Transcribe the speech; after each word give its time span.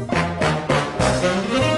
a 0.00 1.73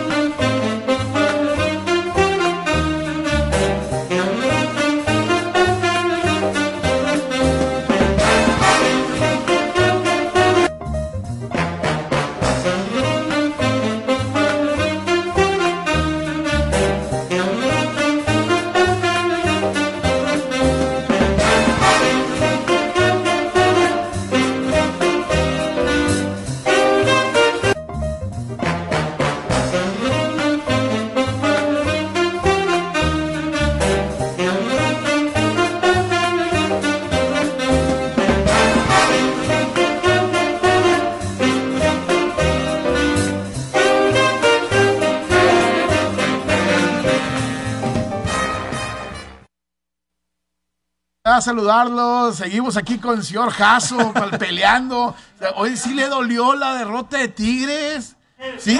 saludarlos. 51.47 52.37
Seguimos 52.37 52.77
aquí 52.77 52.99
con 52.99 53.19
el 53.19 53.25
señor 53.25 53.51
Jasso 53.51 54.13
peleando. 54.39 55.15
Hoy 55.55 55.77
sí 55.77 55.95
le 55.95 56.09
dolió 56.09 56.55
la 56.55 56.75
derrota 56.75 57.19
de 57.19 57.29
Tigres. 57.29 58.17
Sí, 58.59 58.79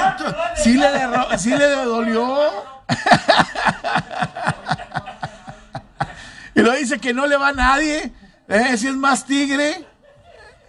sí 0.57 0.75
le, 0.75 0.91
sí 1.39 1.51
le 1.51 1.71
dolió. 1.85 2.39
y 6.55 6.61
lo 6.61 6.73
dice 6.73 6.99
que 6.99 7.15
no 7.15 7.27
le 7.27 7.37
va 7.37 7.49
a 7.49 7.53
nadie. 7.53 8.13
¿Eh? 8.49 8.77
Si 8.77 8.89
es 8.89 8.97
más 8.97 9.25
Tigre. 9.25 9.87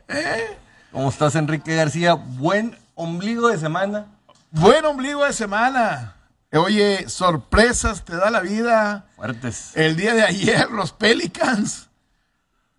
¿Eh? 0.08 0.58
¿Cómo 0.92 1.10
estás, 1.10 1.36
Enrique 1.36 1.76
García? 1.76 2.14
Buen 2.14 2.78
ombligo 2.96 3.50
de 3.50 3.58
semana. 3.58 4.06
Buen 4.52 4.86
ombligo 4.86 5.26
de 5.26 5.34
semana. 5.34 6.16
Oye, 6.54 7.10
sorpresas 7.10 8.06
te 8.06 8.16
da 8.16 8.30
la 8.30 8.40
vida. 8.40 9.08
Fuertes. 9.16 9.72
El 9.76 9.98
día 9.98 10.14
de 10.14 10.24
ayer, 10.24 10.70
los 10.72 10.94
Pelicans. 10.94 11.87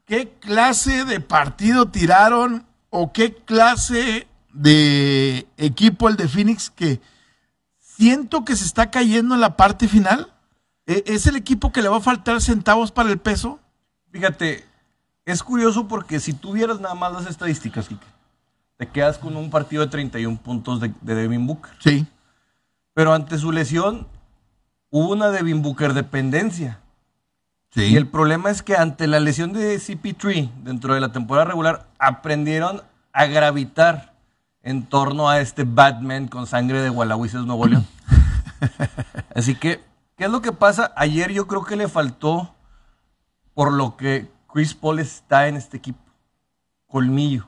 ¿Qué 0.09 0.31
clase 0.41 1.05
de 1.05 1.21
partido 1.21 1.91
tiraron 1.91 2.67
o 2.89 3.13
qué 3.13 3.35
clase 3.35 4.27
de 4.55 5.47
equipo 5.59 6.09
el 6.09 6.17
de 6.17 6.27
Phoenix 6.27 6.71
que 6.71 7.03
siento 7.79 8.43
que 8.43 8.57
se 8.57 8.65
está 8.65 8.91
cayendo 8.91 9.35
en 9.35 9.43
la 9.43 9.59
parte 9.59 9.87
final? 9.87 10.33
¿E-, 10.87 11.05
¿Es 11.07 11.27
el 11.27 11.37
equipo 11.37 11.73
que 11.73 11.83
le 11.83 11.91
va 11.91 11.99
a 11.99 12.01
faltar 12.01 12.41
centavos 12.41 12.91
para 12.91 13.11
el 13.11 13.19
peso? 13.19 13.61
Fíjate, 14.11 14.65
es 15.27 15.43
curioso 15.43 15.87
porque 15.89 16.21
si 16.21 16.33
tuvieras 16.33 16.81
nada 16.81 16.95
más 16.95 17.13
las 17.13 17.27
estadísticas, 17.27 17.91
te 18.79 18.89
quedas 18.89 19.19
con 19.19 19.37
un 19.37 19.51
partido 19.51 19.85
de 19.85 19.91
31 19.91 20.39
puntos 20.39 20.81
de, 20.81 20.91
de 21.03 21.15
Devin 21.15 21.47
Booker. 21.47 21.75
Sí. 21.81 22.07
Pero 22.95 23.13
ante 23.13 23.37
su 23.37 23.53
lesión 23.53 24.09
hubo 24.89 25.13
una 25.13 25.29
Devin 25.29 25.61
Booker 25.61 25.93
dependencia. 25.93 26.81
Sí. 27.71 27.83
Y 27.83 27.97
el 27.97 28.07
problema 28.09 28.51
es 28.51 28.63
que 28.63 28.77
ante 28.77 29.07
la 29.07 29.21
lesión 29.21 29.53
de 29.53 29.77
CP3 29.77 30.51
dentro 30.63 30.95
de 30.95 31.01
la 31.01 31.13
temporada 31.13 31.47
regular 31.47 31.87
aprendieron 31.99 32.83
a 33.13 33.27
gravitar 33.27 34.15
en 34.63 34.85
torno 34.87 35.29
a 35.29 35.41
este 35.41 35.65
Batman 35.65 36.29
con 36.29 36.47
sangre 36.47 36.81
de 36.81 36.89
Gualahuises 36.89 37.45
Nuevo 37.45 37.67
León. 37.67 37.87
Así 39.35 39.55
que, 39.55 39.83
¿qué 40.17 40.25
es 40.25 40.31
lo 40.31 40.43
que 40.43 40.53
pasa? 40.53 40.93
Ayer 40.97 41.33
yo 41.33 41.47
creo 41.47 41.65
que 41.65 41.77
le 41.77 41.89
faltó 41.89 42.55
por 43.55 43.73
lo 43.73 43.97
que 43.97 44.31
Chris 44.53 44.75
Paul 44.75 44.99
está 44.99 45.49
en 45.49 45.57
este 45.57 45.77
equipo. 45.77 46.01
Colmillo. 46.87 47.47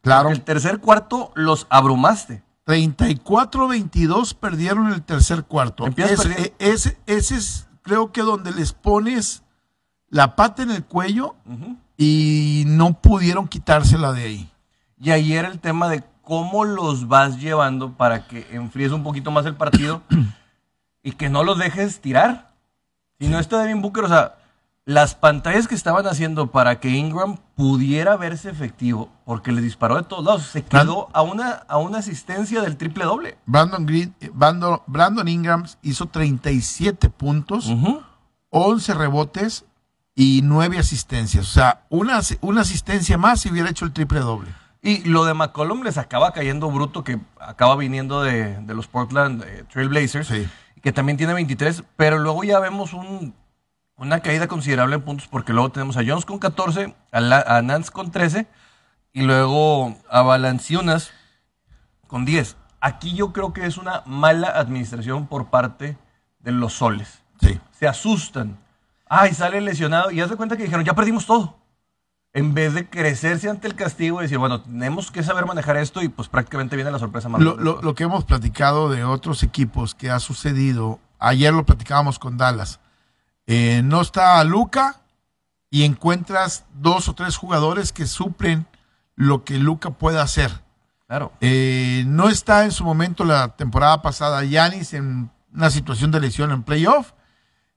Claro. 0.00 0.30
el 0.30 0.42
tercer 0.42 0.78
cuarto 0.78 1.32
los 1.34 1.66
abrumaste. 1.70 2.42
34-22 2.66 4.34
perdieron 4.34 4.92
el 4.92 5.02
tercer 5.02 5.44
cuarto. 5.44 5.86
Ese, 5.86 6.54
ese, 6.58 6.98
ese, 7.06 7.36
es, 7.36 7.67
creo 7.88 8.12
que 8.12 8.20
donde 8.20 8.52
les 8.52 8.72
pones 8.72 9.42
la 10.10 10.36
pata 10.36 10.62
en 10.62 10.70
el 10.70 10.84
cuello 10.84 11.34
y 11.96 12.64
no 12.66 13.00
pudieron 13.00 13.48
quitársela 13.48 14.12
de 14.12 14.22
ahí. 14.22 14.52
Y 15.00 15.10
ahí 15.10 15.32
era 15.32 15.48
el 15.48 15.58
tema 15.58 15.88
de 15.88 16.04
cómo 16.22 16.64
los 16.64 17.08
vas 17.08 17.40
llevando 17.40 17.94
para 17.94 18.26
que 18.26 18.46
enfríes 18.52 18.92
un 18.92 19.02
poquito 19.02 19.30
más 19.30 19.46
el 19.46 19.56
partido 19.56 20.02
y 21.02 21.12
que 21.12 21.30
no 21.30 21.44
los 21.44 21.58
dejes 21.58 22.00
tirar. 22.00 22.52
Si 23.18 23.26
no 23.26 23.38
está 23.38 23.58
Devin 23.60 23.80
Booker, 23.80 24.04
o 24.04 24.08
sea, 24.08 24.37
las 24.88 25.14
pantallas 25.14 25.68
que 25.68 25.74
estaban 25.74 26.06
haciendo 26.06 26.50
para 26.50 26.80
que 26.80 26.88
Ingram 26.88 27.36
pudiera 27.54 28.16
verse 28.16 28.48
efectivo, 28.48 29.10
porque 29.26 29.52
le 29.52 29.60
disparó 29.60 29.96
de 29.96 30.04
todos 30.04 30.24
lados, 30.24 30.46
se 30.46 30.64
quedó 30.64 31.10
a 31.12 31.20
una, 31.20 31.50
a 31.68 31.76
una 31.76 31.98
asistencia 31.98 32.62
del 32.62 32.78
triple 32.78 33.04
doble. 33.04 33.36
Brandon, 33.44 33.84
Green, 33.84 34.14
Brandon, 34.32 34.80
Brandon 34.86 35.28
Ingram 35.28 35.66
hizo 35.82 36.06
37 36.06 37.10
puntos, 37.10 37.70
11 38.48 38.94
rebotes 38.94 39.66
y 40.14 40.40
9 40.42 40.78
asistencias. 40.78 41.44
O 41.44 41.52
sea, 41.52 41.84
una, 41.90 42.22
una 42.40 42.62
asistencia 42.62 43.18
más 43.18 43.42
si 43.42 43.50
hubiera 43.50 43.68
hecho 43.68 43.84
el 43.84 43.92
triple 43.92 44.20
doble. 44.20 44.48
Y 44.80 45.04
lo 45.04 45.26
de 45.26 45.34
McCollum 45.34 45.82
les 45.82 45.98
acaba 45.98 46.32
cayendo 46.32 46.70
bruto, 46.70 47.04
que 47.04 47.20
acaba 47.38 47.76
viniendo 47.76 48.22
de, 48.22 48.58
los 48.68 48.86
Portland 48.86 49.42
eh, 49.42 49.64
Trailblazers, 49.70 50.32
que 50.80 50.92
también 50.92 51.18
tiene 51.18 51.34
23, 51.34 51.84
pero 51.96 52.18
luego 52.18 52.42
ya 52.42 52.58
vemos 52.58 52.94
un 52.94 53.34
una 53.98 54.20
caída 54.20 54.46
considerable 54.46 54.94
en 54.94 55.02
puntos 55.02 55.26
porque 55.26 55.52
luego 55.52 55.70
tenemos 55.70 55.96
a 55.96 56.02
Jones 56.06 56.24
con 56.24 56.38
14, 56.38 56.94
a, 57.10 57.62
Nance 57.62 57.90
con 57.90 58.10
13 58.10 58.46
y 59.12 59.22
luego 59.22 59.96
a 60.08 60.22
Valanciunas 60.22 61.10
con 62.06 62.24
10. 62.24 62.56
Aquí 62.80 63.14
yo 63.14 63.32
creo 63.32 63.52
que 63.52 63.66
es 63.66 63.76
una 63.76 64.02
mala 64.06 64.48
administración 64.48 65.26
por 65.26 65.50
parte 65.50 65.98
de 66.38 66.52
los 66.52 66.74
soles. 66.74 67.22
Sí. 67.40 67.60
Se 67.72 67.88
asustan. 67.88 68.58
Ay, 69.08 69.34
sale 69.34 69.60
lesionado 69.60 70.10
y 70.12 70.20
haz 70.20 70.30
de 70.30 70.36
cuenta 70.36 70.56
que 70.56 70.62
dijeron, 70.62 70.84
ya 70.84 70.94
perdimos 70.94 71.26
todo. 71.26 71.58
En 72.32 72.54
vez 72.54 72.74
de 72.74 72.88
crecerse 72.88 73.48
ante 73.48 73.66
el 73.66 73.74
castigo 73.74 74.20
y 74.20 74.24
decir, 74.24 74.38
bueno, 74.38 74.60
tenemos 74.60 75.10
que 75.10 75.24
saber 75.24 75.46
manejar 75.46 75.76
esto 75.76 76.02
y 76.02 76.08
pues 76.08 76.28
prácticamente 76.28 76.76
viene 76.76 76.92
la 76.92 77.00
sorpresa 77.00 77.28
más. 77.28 77.40
Lo, 77.40 77.56
lo, 77.56 77.82
lo 77.82 77.94
que 77.96 78.04
hemos 78.04 78.24
platicado 78.24 78.90
de 78.90 79.02
otros 79.02 79.42
equipos 79.42 79.96
que 79.96 80.10
ha 80.10 80.20
sucedido, 80.20 81.00
ayer 81.18 81.52
lo 81.52 81.66
platicábamos 81.66 82.20
con 82.20 82.36
Dallas 82.36 82.78
eh, 83.50 83.80
no 83.82 84.02
está 84.02 84.44
Luca 84.44 85.00
y 85.70 85.84
encuentras 85.84 86.66
dos 86.74 87.08
o 87.08 87.14
tres 87.14 87.38
jugadores 87.38 87.94
que 87.94 88.06
suplen 88.06 88.66
lo 89.16 89.42
que 89.42 89.58
Luca 89.58 89.92
puede 89.92 90.20
hacer. 90.20 90.50
Claro. 91.06 91.32
Eh, 91.40 92.04
no 92.06 92.28
está 92.28 92.66
en 92.66 92.72
su 92.72 92.84
momento 92.84 93.24
la 93.24 93.56
temporada 93.56 94.02
pasada 94.02 94.44
Yanis 94.44 94.92
en 94.92 95.30
una 95.50 95.70
situación 95.70 96.10
de 96.10 96.20
lesión 96.20 96.50
en 96.50 96.62
playoff 96.62 97.12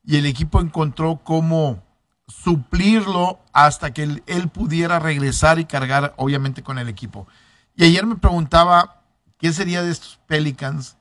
y 0.04 0.18
el 0.18 0.26
equipo 0.26 0.60
encontró 0.60 1.22
cómo 1.24 1.82
suplirlo 2.28 3.40
hasta 3.54 3.94
que 3.94 4.04
él, 4.04 4.24
él, 4.28 4.50
pudiera 4.50 5.00
regresar 5.00 5.58
y 5.58 5.66
cargar 5.66 6.14
obviamente 6.18 6.64
con 6.64 6.80
el 6.80 6.90
equipo. 6.90 7.28
Y 7.76 7.86
ayer 7.86 8.06
me 8.06 8.18
preguntaba 8.18 9.04
qué 9.38 9.54
sería 9.54 9.84
de 9.84 9.92
estos 9.92 10.20
Pelicans 10.28 10.98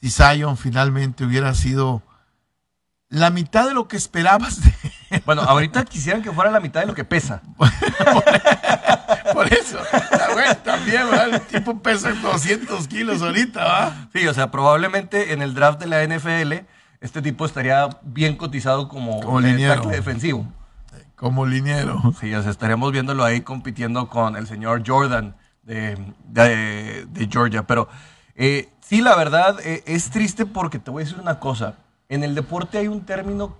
si 0.00 0.10
Zion 0.10 0.56
finalmente 0.56 1.24
hubiera 1.24 1.54
sido 1.54 2.02
la 3.12 3.28
mitad 3.28 3.68
de 3.68 3.74
lo 3.74 3.86
que 3.86 3.96
esperabas. 3.96 4.60
Bueno, 5.26 5.42
ahorita 5.42 5.84
quisieran 5.84 6.22
que 6.22 6.32
fuera 6.32 6.50
la 6.50 6.58
mitad 6.58 6.80
de 6.80 6.86
lo 6.86 6.94
que 6.94 7.04
pesa. 7.04 7.42
por, 9.34 9.52
eso, 9.52 9.78
también, 10.64 11.10
¿verdad? 11.10 11.34
El 11.34 11.40
tipo 11.42 11.78
pesa 11.80 12.14
200 12.14 12.88
kilos 12.88 13.20
ahorita, 13.20 13.62
¿va? 13.62 14.08
Sí, 14.14 14.26
o 14.26 14.32
sea, 14.32 14.50
probablemente 14.50 15.34
en 15.34 15.42
el 15.42 15.52
draft 15.52 15.78
de 15.78 15.86
la 15.86 16.02
NFL, 16.02 16.64
este 17.02 17.20
tipo 17.20 17.44
estaría 17.44 17.90
bien 18.00 18.36
cotizado 18.36 18.88
como, 18.88 19.20
como 19.20 19.42
liniero. 19.42 19.84
defensivo. 19.90 20.50
Como 21.14 21.44
liniero. 21.44 22.00
Sí, 22.18 22.34
o 22.34 22.40
sea, 22.40 22.50
estaríamos 22.50 22.90
viéndolo 22.90 23.22
ahí 23.22 23.42
compitiendo 23.42 24.08
con 24.08 24.36
el 24.36 24.46
señor 24.46 24.82
Jordan 24.86 25.36
de, 25.62 25.98
de, 26.24 27.28
Georgia. 27.30 27.64
Pero 27.64 27.86
eh, 28.34 28.70
sí, 28.80 29.02
la 29.02 29.14
verdad, 29.14 29.58
eh, 29.62 29.82
es 29.84 30.08
triste 30.08 30.46
porque 30.46 30.78
te 30.78 30.90
voy 30.90 31.02
a 31.02 31.04
decir 31.04 31.20
una 31.20 31.38
cosa 31.38 31.76
en 32.14 32.24
el 32.24 32.34
deporte 32.34 32.78
hay 32.78 32.88
un 32.88 33.00
término 33.02 33.56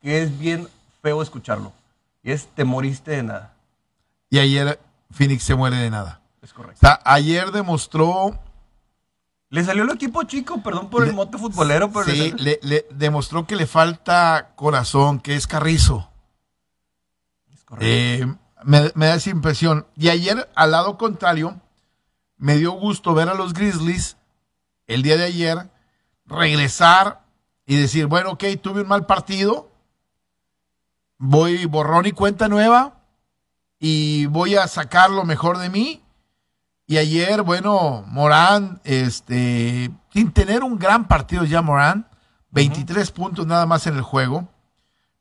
que 0.00 0.22
es 0.22 0.38
bien 0.38 0.68
feo 1.02 1.20
escucharlo. 1.20 1.72
Y 2.22 2.30
es 2.30 2.46
te 2.54 2.64
moriste 2.64 3.12
de 3.12 3.22
nada. 3.22 3.54
Y 4.30 4.38
ayer 4.38 4.78
Phoenix 5.10 5.42
se 5.42 5.54
muere 5.54 5.76
de 5.76 5.90
nada. 5.90 6.20
Es 6.42 6.52
correcto. 6.52 6.78
O 6.78 6.80
sea, 6.80 7.00
ayer 7.04 7.50
demostró. 7.50 8.38
Le 9.50 9.64
salió 9.64 9.82
el 9.82 9.90
equipo 9.90 10.22
chico, 10.24 10.62
perdón 10.62 10.90
por 10.90 11.06
el 11.06 11.14
mote 11.14 11.38
futbolero, 11.38 11.90
pero. 11.90 12.04
Sí, 12.04 12.34
le, 12.38 12.86
demostró 12.90 13.46
que 13.46 13.56
le 13.56 13.66
falta 13.66 14.52
corazón, 14.54 15.20
que 15.20 15.34
es 15.34 15.46
carrizo. 15.46 16.08
Es 17.52 17.64
correcto. 17.64 17.86
Eh, 17.86 18.36
me, 18.64 18.92
da 19.06 19.14
esa 19.14 19.30
impresión. 19.30 19.86
Y 19.96 20.08
ayer, 20.08 20.48
al 20.54 20.70
lado 20.70 20.98
contrario, 20.98 21.60
me 22.36 22.56
dio 22.56 22.72
gusto 22.72 23.14
ver 23.14 23.28
a 23.28 23.34
los 23.34 23.54
Grizzlies 23.54 24.16
el 24.86 25.02
día 25.02 25.16
de 25.16 25.24
ayer 25.24 25.70
regresar 26.26 27.22
y 27.70 27.76
decir, 27.76 28.06
bueno, 28.06 28.30
ok, 28.30 28.44
tuve 28.62 28.80
un 28.80 28.88
mal 28.88 29.04
partido, 29.04 29.70
voy 31.18 31.66
borrón 31.66 32.06
y 32.06 32.12
cuenta 32.12 32.48
nueva 32.48 33.02
y 33.78 34.24
voy 34.24 34.56
a 34.56 34.66
sacar 34.68 35.10
lo 35.10 35.26
mejor 35.26 35.58
de 35.58 35.68
mí. 35.68 36.02
Y 36.86 36.96
ayer, 36.96 37.42
bueno, 37.42 38.04
Morán, 38.06 38.80
este, 38.84 39.90
sin 40.14 40.32
tener 40.32 40.64
un 40.64 40.78
gran 40.78 41.08
partido 41.08 41.44
ya 41.44 41.60
Morán, 41.60 42.08
23 42.52 43.10
puntos 43.10 43.46
nada 43.46 43.66
más 43.66 43.86
en 43.86 43.96
el 43.96 44.02
juego, 44.02 44.48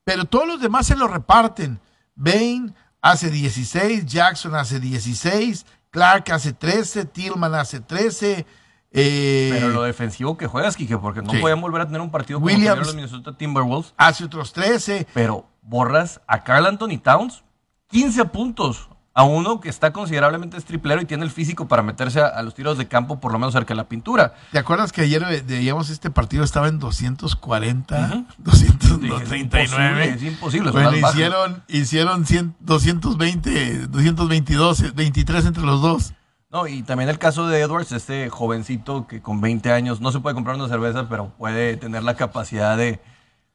pero 0.05 0.23
todos 0.23 0.47
los 0.47 0.61
demás 0.61 0.87
se 0.87 0.95
lo 0.95 1.09
reparten. 1.09 1.81
Bain 2.15 2.73
hace 3.01 3.29
16, 3.29 4.05
Jackson 4.05 4.55
hace 4.55 4.79
16, 4.79 5.65
Clark 5.89 6.31
hace 6.31 6.53
13, 6.53 7.03
Tillman 7.03 7.55
hace 7.55 7.81
13. 7.81 8.45
Eh, 8.91 9.49
pero 9.51 9.69
lo 9.69 9.83
defensivo 9.83 10.37
que 10.37 10.47
juegas, 10.47 10.75
Kike, 10.75 10.97
porque 10.97 11.21
no 11.21 11.33
pueden 11.39 11.61
volver 11.61 11.81
a 11.81 11.85
tener 11.85 12.01
un 12.01 12.09
partido 12.09 12.39
como 12.39 12.47
Williams 12.47 12.79
los 12.79 12.95
Minnesota 12.95 13.37
Timberwolves. 13.37 13.93
Hace 13.97 14.23
otros 14.23 14.53
13. 14.53 15.07
Pero 15.13 15.45
borras 15.61 16.21
a 16.27 16.43
Carl 16.43 16.65
Anthony 16.65 16.97
Towns 17.01 17.43
15 17.89 18.25
puntos 18.25 18.89
a 19.17 19.23
uno 19.23 19.59
que 19.59 19.69
está 19.69 19.91
considerablemente 19.93 20.61
triplero 20.61 21.01
y 21.01 21.05
tiene 21.05 21.23
el 21.23 21.31
físico 21.31 21.67
para 21.67 21.81
meterse 21.81 22.21
a, 22.21 22.39
los 22.43 22.53
tiros 22.53 22.77
de 22.77 22.87
campo, 22.87 23.19
por 23.19 23.31
lo 23.31 23.39
menos 23.39 23.53
cerca 23.53 23.73
de 23.73 23.77
la 23.77 23.89
pintura. 23.89 24.35
¿Te 24.51 24.59
acuerdas 24.59 24.91
que 24.91 25.01
ayer 25.01 25.43
veíamos 25.43 25.89
este 25.89 26.11
partido 26.11 26.43
estaba 26.43 26.67
en 26.67 26.77
240, 26.77 28.25
239? 28.37 30.09
Es 30.09 30.21
imposible. 30.21 30.69
bueno, 30.69 30.95
hicieron, 30.95 31.63
hicieron 31.67 32.25
220, 32.59 33.87
222, 33.87 34.93
23 34.93 35.45
entre 35.47 35.63
los 35.63 35.81
dos. 35.81 36.13
No, 36.57 36.65
y 36.65 36.81
también 36.81 37.07
el 37.07 37.19
caso 37.19 37.47
de 37.47 37.61
Edwards, 37.61 37.91
este 37.91 38.31
jovencito 38.31 39.05
que 39.05 39.21
con 39.21 39.41
20 39.41 39.71
años 39.71 40.01
no 40.01 40.11
se 40.11 40.21
puede 40.21 40.33
comprar 40.33 40.55
una 40.55 40.67
cerveza, 40.67 41.07
pero 41.07 41.29
puede 41.37 41.77
tener 41.77 42.01
la 42.01 42.15
capacidad 42.15 42.75
de, 42.75 42.99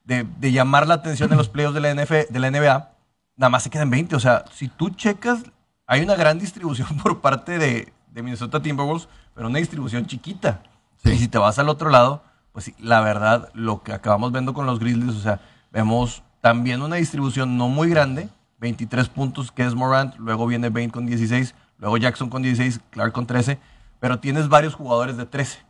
de, 0.04 0.52
llamar 0.52 0.86
la 0.86 0.94
atención 0.94 1.28
en 1.32 1.36
los 1.36 1.48
playoffs 1.48 1.74
de 1.74 1.80
la, 1.80 1.94
de 1.96 2.38
la 2.38 2.50
NBA 2.52 2.92
nada 3.36 3.50
más 3.50 3.64
se 3.64 3.70
quedan 3.70 3.90
20. 3.90 4.14
O 4.14 4.20
sea, 4.20 4.44
si 4.52 4.68
tú 4.68 4.90
checas, 4.90 5.42
hay 5.84 6.02
una 6.02 6.14
gran 6.14 6.38
distribución 6.38 6.96
por 7.02 7.20
parte 7.20 7.58
de, 7.58 7.92
Minnesota 8.14 8.62
Timberwolves, 8.62 9.08
pero 9.34 9.48
una 9.48 9.58
distribución 9.58 10.06
chiquita. 10.06 10.62
Y 11.02 11.16
si 11.16 11.26
te 11.26 11.38
vas 11.38 11.58
al 11.58 11.68
otro 11.68 11.90
lado, 11.90 12.22
pues 12.52 12.66
sí, 12.66 12.74
la 12.78 13.00
verdad, 13.00 13.48
lo 13.52 13.82
que 13.82 13.92
acabamos 13.92 14.30
viendo 14.30 14.54
con 14.54 14.64
los 14.64 14.78
Grizzlies, 14.78 15.16
o 15.16 15.22
sea, 15.22 15.40
vemos 15.72 16.22
también 16.40 16.82
una 16.82 16.96
distribución 16.96 17.56
no 17.56 17.68
muy 17.68 17.90
grande, 17.90 18.28
23 18.60 19.08
puntos 19.08 19.50
que 19.50 19.64
es 19.64 19.74
Morant, 19.74 20.14
luego 20.18 20.46
viene 20.46 20.68
Bain 20.68 20.90
con 20.90 21.04
16, 21.04 21.56
luego 21.78 21.96
Jackson 21.96 22.30
con 22.30 22.42
16, 22.42 22.80
Clark 22.90 23.12
con 23.12 23.26
13, 23.26 23.58
pero 24.00 24.20
tienes 24.20 24.48
varios 24.48 24.74
jugadores 24.74 25.16
de 25.16 25.26
13. 25.26 25.64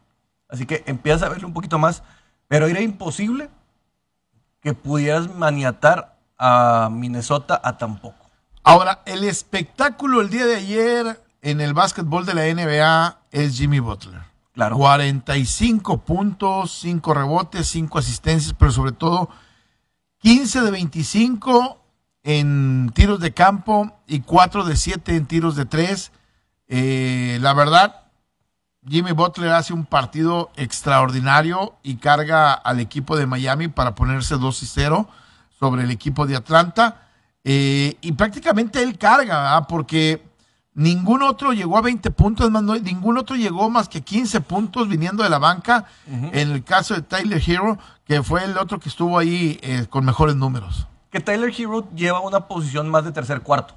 Así 0.49 0.67
que 0.67 0.85
empiezas 0.87 1.23
a 1.23 1.29
verle 1.29 1.47
un 1.47 1.55
poquito 1.55 1.79
más, 1.79 2.03
pero 2.49 2.67
era 2.67 2.81
imposible 2.81 3.49
que 4.61 4.75
pudieras 4.75 5.35
maniatar 5.35 6.17
a 6.39 6.89
Minnesota 6.91 7.61
a 7.63 7.77
tampoco. 7.79 8.17
Ahora, 8.63 9.03
el 9.07 9.25
espectáculo 9.25 10.21
el 10.21 10.31
día 10.31 10.47
de 10.47 10.57
ayer 10.57 11.21
en 11.41 11.61
el 11.61 11.75
básquetbol 11.75 12.25
de 12.25 12.35
la 12.35 12.43
NBA 12.45 13.19
es 13.33 13.57
Jimmy 13.57 13.81
Butler. 13.81 14.23
Claro. 14.53 14.77
45 14.77 15.99
puntos, 15.99 16.73
5 16.81 17.15
rebotes, 17.15 17.67
5 17.69 17.99
asistencias, 17.99 18.55
pero 18.57 18.71
sobre 18.71 18.93
todo 18.93 19.29
15 20.19 20.61
de 20.61 20.71
25 20.71 21.82
en 22.25 22.91
tiros 22.95 23.21
de 23.21 23.33
campo 23.33 23.99
y 24.07 24.21
4 24.21 24.65
de 24.65 24.77
7 24.77 25.17
en 25.17 25.27
tiros 25.27 25.57
de 25.57 25.67
3. 25.67 26.13
Eh, 26.69 27.39
la 27.41 27.53
verdad, 27.55 28.03
Jimmy 28.87 29.13
Butler 29.13 29.53
hace 29.53 29.73
un 29.73 29.85
partido 29.85 30.51
extraordinario 30.57 31.77
y 31.83 31.97
carga 31.97 32.53
al 32.53 32.81
equipo 32.81 33.17
de 33.17 33.27
Miami 33.27 33.69
para 33.69 33.95
ponerse 33.95 34.37
2 34.37 34.63
y 34.63 34.67
0 34.67 35.09
sobre 35.59 35.85
el 35.85 35.91
equipo 35.91 36.27
de 36.27 36.37
Atlanta. 36.37 37.03
Eh, 37.45 37.97
y 38.01 38.13
prácticamente 38.13 38.83
él 38.83 38.99
carga, 38.99 39.67
porque 39.67 40.25
ningún 40.75 41.23
otro 41.23 41.53
llegó 41.53 41.77
a 41.77 41.83
20 41.83 42.11
puntos, 42.13 42.51
más 42.51 42.63
ningún 42.63 43.19
otro 43.19 43.37
llegó 43.37 43.69
más 43.69 43.89
que 43.89 44.03
15 44.03 44.41
puntos 44.43 44.89
viniendo 44.89 45.23
de 45.23 45.31
la 45.31 45.39
banca. 45.39 45.87
En 46.07 46.51
el 46.51 46.65
caso 46.65 46.95
de 46.95 47.03
Tyler 47.03 47.43
Hero, 47.45 47.79
que 48.05 48.23
fue 48.23 48.45
el 48.45 48.57
otro 48.59 48.79
que 48.79 48.89
estuvo 48.89 49.19
ahí 49.19 49.59
eh, 49.63 49.87
con 49.89 50.05
mejores 50.05 50.37
números. 50.37 50.87
Que 51.13 51.21
Tyler 51.21 51.53
Hero 51.57 51.87
lleva 51.95 52.19
una 52.21 52.49
posición 52.49 52.89
más 52.89 53.05
de 53.05 53.13
tercer 53.13 53.43
cuarto. 53.43 53.75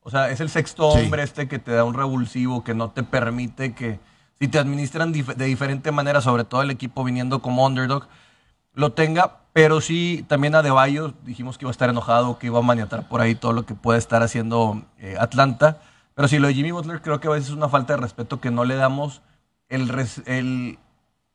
O 0.00 0.10
sea, 0.10 0.30
es 0.30 0.38
el 0.38 0.48
sexto 0.48 0.86
hombre 0.86 1.24
este 1.24 1.48
que 1.48 1.58
te 1.58 1.72
da 1.72 1.82
un 1.82 1.94
revulsivo, 1.94 2.62
que 2.62 2.74
no 2.74 2.90
te 2.90 3.02
permite 3.02 3.74
que, 3.74 3.98
si 4.38 4.46
te 4.46 4.58
administran 4.60 5.10
de 5.10 5.44
diferente 5.46 5.90
manera, 5.90 6.20
sobre 6.20 6.44
todo 6.44 6.62
el 6.62 6.70
equipo 6.70 7.02
viniendo 7.02 7.42
como 7.42 7.66
underdog, 7.66 8.06
lo 8.72 8.92
tenga, 8.92 9.38
pero 9.52 9.80
sí 9.80 10.24
también 10.28 10.54
a 10.54 10.62
Deballo 10.62 11.14
dijimos 11.24 11.56
que 11.56 11.64
iba 11.64 11.70
a 11.70 11.72
estar 11.72 11.88
enojado, 11.88 12.38
que 12.38 12.46
iba 12.46 12.58
a 12.58 12.62
maniatar 12.62 13.08
por 13.08 13.22
ahí 13.22 13.34
todo 13.34 13.54
lo 13.54 13.64
que 13.64 13.74
puede 13.74 13.98
estar 13.98 14.22
haciendo 14.22 14.82
eh, 14.98 15.16
Atlanta. 15.18 15.78
Pero 16.14 16.28
sí, 16.28 16.38
lo 16.38 16.46
de 16.46 16.54
Jimmy 16.54 16.70
Butler 16.72 17.00
creo 17.00 17.18
que 17.18 17.28
a 17.28 17.30
veces 17.30 17.48
es 17.48 17.54
una 17.54 17.70
falta 17.70 17.94
de 17.94 18.02
respeto 18.02 18.38
que 18.38 18.50
no 18.50 18.64
le 18.64 18.76
damos 18.76 19.22
el, 19.68 20.78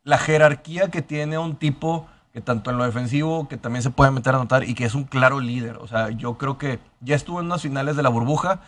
la 0.04 0.18
jerarquía 0.18 0.90
que 0.90 1.02
tiene 1.02 1.38
un 1.38 1.56
tipo 1.56 2.08
que 2.34 2.42
tanto 2.42 2.72
en 2.72 2.78
lo 2.78 2.86
defensivo, 2.86 3.48
que 3.48 3.58
también 3.58 3.84
se 3.84 3.90
puede 3.90 4.12
meter 4.12 4.36
a 4.36 4.38
notar 4.38 4.64
y 4.64 4.74
que 4.74 4.86
es 4.86 4.96
un 4.96 5.04
claro 5.04 5.40
líder. 5.40 5.78
O 5.78 5.88
sea, 5.88 6.10
yo 6.12 6.38
creo 6.38 6.58
que 6.58 6.80
ya 7.02 7.16
estuvo 7.16 7.40
en 7.40 7.48
unas 7.48 7.62
finales 7.62 7.96
de 7.96 8.04
la 8.04 8.10
burbuja. 8.10 8.62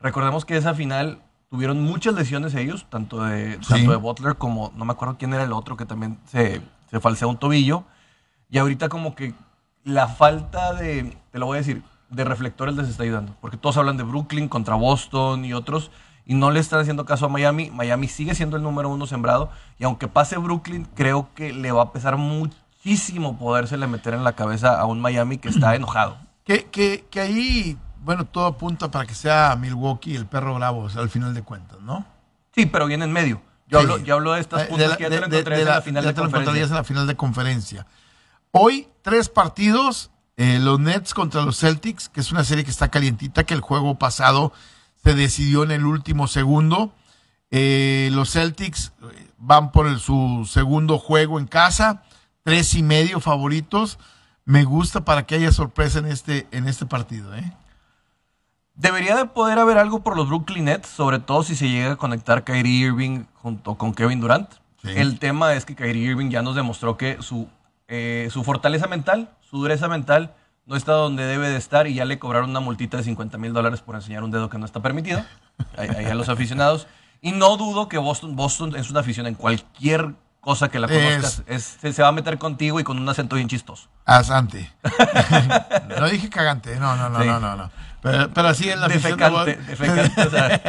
Recordemos 0.00 0.44
que 0.44 0.56
esa 0.56 0.74
final 0.74 1.20
tuvieron 1.50 1.82
muchas 1.82 2.14
lesiones 2.14 2.54
ellos, 2.54 2.86
tanto 2.88 3.22
de, 3.22 3.58
tanto 3.68 3.90
de 3.90 3.96
Butler 3.96 4.36
como, 4.36 4.72
no 4.74 4.84
me 4.84 4.92
acuerdo 4.92 5.16
quién 5.18 5.34
era 5.34 5.44
el 5.44 5.52
otro 5.52 5.76
que 5.76 5.84
también 5.84 6.18
se, 6.26 6.62
se 6.90 7.00
falseó 7.00 7.28
un 7.28 7.36
tobillo. 7.36 7.84
Y 8.48 8.58
ahorita 8.58 8.88
como 8.88 9.14
que 9.14 9.34
la 9.84 10.08
falta 10.08 10.72
de, 10.72 11.16
te 11.30 11.38
lo 11.38 11.46
voy 11.46 11.56
a 11.56 11.60
decir, 11.60 11.82
de 12.08 12.24
reflectores 12.24 12.74
les 12.76 12.88
está 12.88 13.02
ayudando. 13.02 13.34
Porque 13.40 13.56
todos 13.56 13.76
hablan 13.76 13.96
de 13.96 14.04
Brooklyn 14.04 14.48
contra 14.48 14.74
Boston 14.74 15.44
y 15.44 15.52
otros 15.52 15.90
y 16.24 16.34
no 16.34 16.50
le 16.50 16.60
están 16.60 16.80
haciendo 16.80 17.04
caso 17.04 17.26
a 17.26 17.28
Miami. 17.28 17.70
Miami 17.70 18.08
sigue 18.08 18.34
siendo 18.34 18.56
el 18.56 18.62
número 18.62 18.88
uno 18.88 19.06
sembrado 19.06 19.50
y 19.78 19.84
aunque 19.84 20.08
pase 20.08 20.36
Brooklyn, 20.36 20.86
creo 20.94 21.28
que 21.34 21.52
le 21.52 21.72
va 21.72 21.82
a 21.82 21.92
pesar 21.92 22.16
muchísimo 22.82 23.38
podérsele 23.38 23.86
meter 23.86 24.14
en 24.14 24.24
la 24.24 24.32
cabeza 24.32 24.80
a 24.80 24.86
un 24.86 25.00
Miami 25.00 25.38
que 25.38 25.48
está 25.48 25.74
enojado. 25.76 26.16
Que, 26.44 26.64
que, 26.64 27.06
que 27.10 27.20
ahí, 27.20 27.78
bueno, 28.00 28.24
todo 28.24 28.46
apunta 28.46 28.90
para 28.90 29.06
que 29.06 29.14
sea 29.14 29.56
Milwaukee 29.56 30.16
el 30.16 30.26
perro 30.26 30.54
bravo 30.54 30.88
al 30.96 31.08
final 31.08 31.34
de 31.34 31.42
cuentas, 31.42 31.80
¿no? 31.80 32.04
Sí, 32.54 32.66
pero 32.66 32.86
viene 32.86 33.04
en 33.04 33.12
medio. 33.12 33.40
Yo, 33.68 33.78
hablo, 33.78 33.98
yo 33.98 34.14
hablo 34.16 34.32
de 34.32 34.40
estas 34.40 34.66
puntas 34.66 34.96
que 34.96 35.04
ya 35.04 35.08
te 35.08 35.20
lo 35.20 35.26
encontré 35.26 35.60
en 35.60 35.64
la 35.66 35.80
final 35.80 36.04
de, 36.04 36.14
conferencia. 36.14 36.64
en 36.64 36.74
la 36.74 36.84
final 36.84 37.06
de 37.06 37.16
conferencia. 37.16 37.86
Hoy, 38.50 38.88
tres 39.00 39.28
partidos. 39.28 40.10
Eh, 40.38 40.58
los 40.58 40.80
Nets 40.80 41.14
contra 41.14 41.42
los 41.42 41.58
Celtics, 41.58 42.08
que 42.08 42.20
es 42.20 42.32
una 42.32 42.42
serie 42.42 42.64
que 42.64 42.70
está 42.70 42.90
calientita, 42.90 43.44
que 43.44 43.54
el 43.54 43.60
juego 43.60 43.98
pasado 43.98 44.52
se 45.02 45.14
decidió 45.14 45.62
en 45.62 45.70
el 45.70 45.84
último 45.84 46.26
segundo. 46.26 46.92
Eh, 47.50 48.08
los 48.12 48.32
Celtics 48.32 48.92
eh, 49.02 49.28
van 49.38 49.72
por 49.72 49.98
su 50.00 50.48
segundo 50.50 50.98
juego 50.98 51.38
en 51.38 51.46
casa, 51.46 52.02
tres 52.42 52.74
y 52.74 52.82
medio 52.82 53.20
favoritos. 53.20 53.98
Me 54.44 54.64
gusta 54.64 55.04
para 55.04 55.24
que 55.24 55.36
haya 55.36 55.52
sorpresa 55.52 56.00
en 56.00 56.06
este, 56.06 56.46
en 56.50 56.66
este 56.66 56.86
partido. 56.86 57.30
Debería 58.74 59.16
de 59.16 59.26
poder 59.26 59.58
haber 59.58 59.78
algo 59.78 60.02
por 60.02 60.16
los 60.16 60.28
Brooklyn 60.28 60.64
Nets, 60.64 60.88
sobre 60.88 61.18
todo 61.18 61.42
si 61.42 61.54
se 61.54 61.68
llega 61.68 61.92
a 61.92 61.96
conectar 61.96 62.44
Kyrie 62.44 62.86
Irving 62.86 63.24
junto 63.34 63.76
con 63.76 63.94
Kevin 63.94 64.20
Durant. 64.20 64.50
El 64.82 65.20
tema 65.20 65.54
es 65.54 65.64
que 65.64 65.76
Kyrie 65.76 66.10
Irving 66.10 66.30
ya 66.30 66.42
nos 66.42 66.56
demostró 66.56 66.96
que 66.96 67.22
su 67.22 67.48
eh, 67.94 68.28
su 68.30 68.42
fortaleza 68.42 68.86
mental, 68.86 69.28
su 69.42 69.58
dureza 69.58 69.86
mental, 69.86 70.34
no 70.64 70.76
está 70.76 70.92
donde 70.92 71.26
debe 71.26 71.50
de 71.50 71.58
estar 71.58 71.86
y 71.86 71.92
ya 71.92 72.06
le 72.06 72.18
cobraron 72.18 72.48
una 72.48 72.60
multita 72.60 72.96
de 72.96 73.02
50 73.02 73.36
mil 73.36 73.52
dólares 73.52 73.82
por 73.82 73.96
enseñar 73.96 74.24
un 74.24 74.30
dedo 74.30 74.48
que 74.48 74.56
no 74.56 74.64
está 74.64 74.80
permitido 74.80 75.22
ahí 75.76 76.06
a 76.06 76.14
los 76.14 76.30
aficionados. 76.30 76.86
Y 77.20 77.32
no 77.32 77.58
dudo 77.58 77.88
que 77.90 77.98
Boston, 77.98 78.34
Boston 78.34 78.76
es 78.76 78.88
una 78.88 79.00
afición 79.00 79.26
en 79.26 79.34
cualquier 79.34 80.14
cosa 80.42 80.68
que 80.68 80.80
la 80.80 80.88
conozcas. 80.88 81.42
se, 81.56 82.02
va 82.02 82.08
a 82.08 82.12
meter 82.12 82.36
contigo 82.36 82.80
y 82.80 82.84
con 82.84 82.98
un 82.98 83.08
acento 83.08 83.36
bien 83.36 83.48
chistoso. 83.48 83.88
Asante. 84.04 84.70
no 86.00 86.08
dije 86.08 86.28
cagante, 86.28 86.76
no, 86.78 86.96
no, 86.96 87.08
no, 87.08 87.24
no, 87.24 87.40
no, 87.40 87.56
no. 87.56 87.70
Pero, 88.02 88.48
así 88.48 88.68
en 88.68 88.80
la 88.80 88.88
defecante, 88.88 89.54
defecante, 89.54 90.22
o 90.22 90.30
sea, 90.30 90.60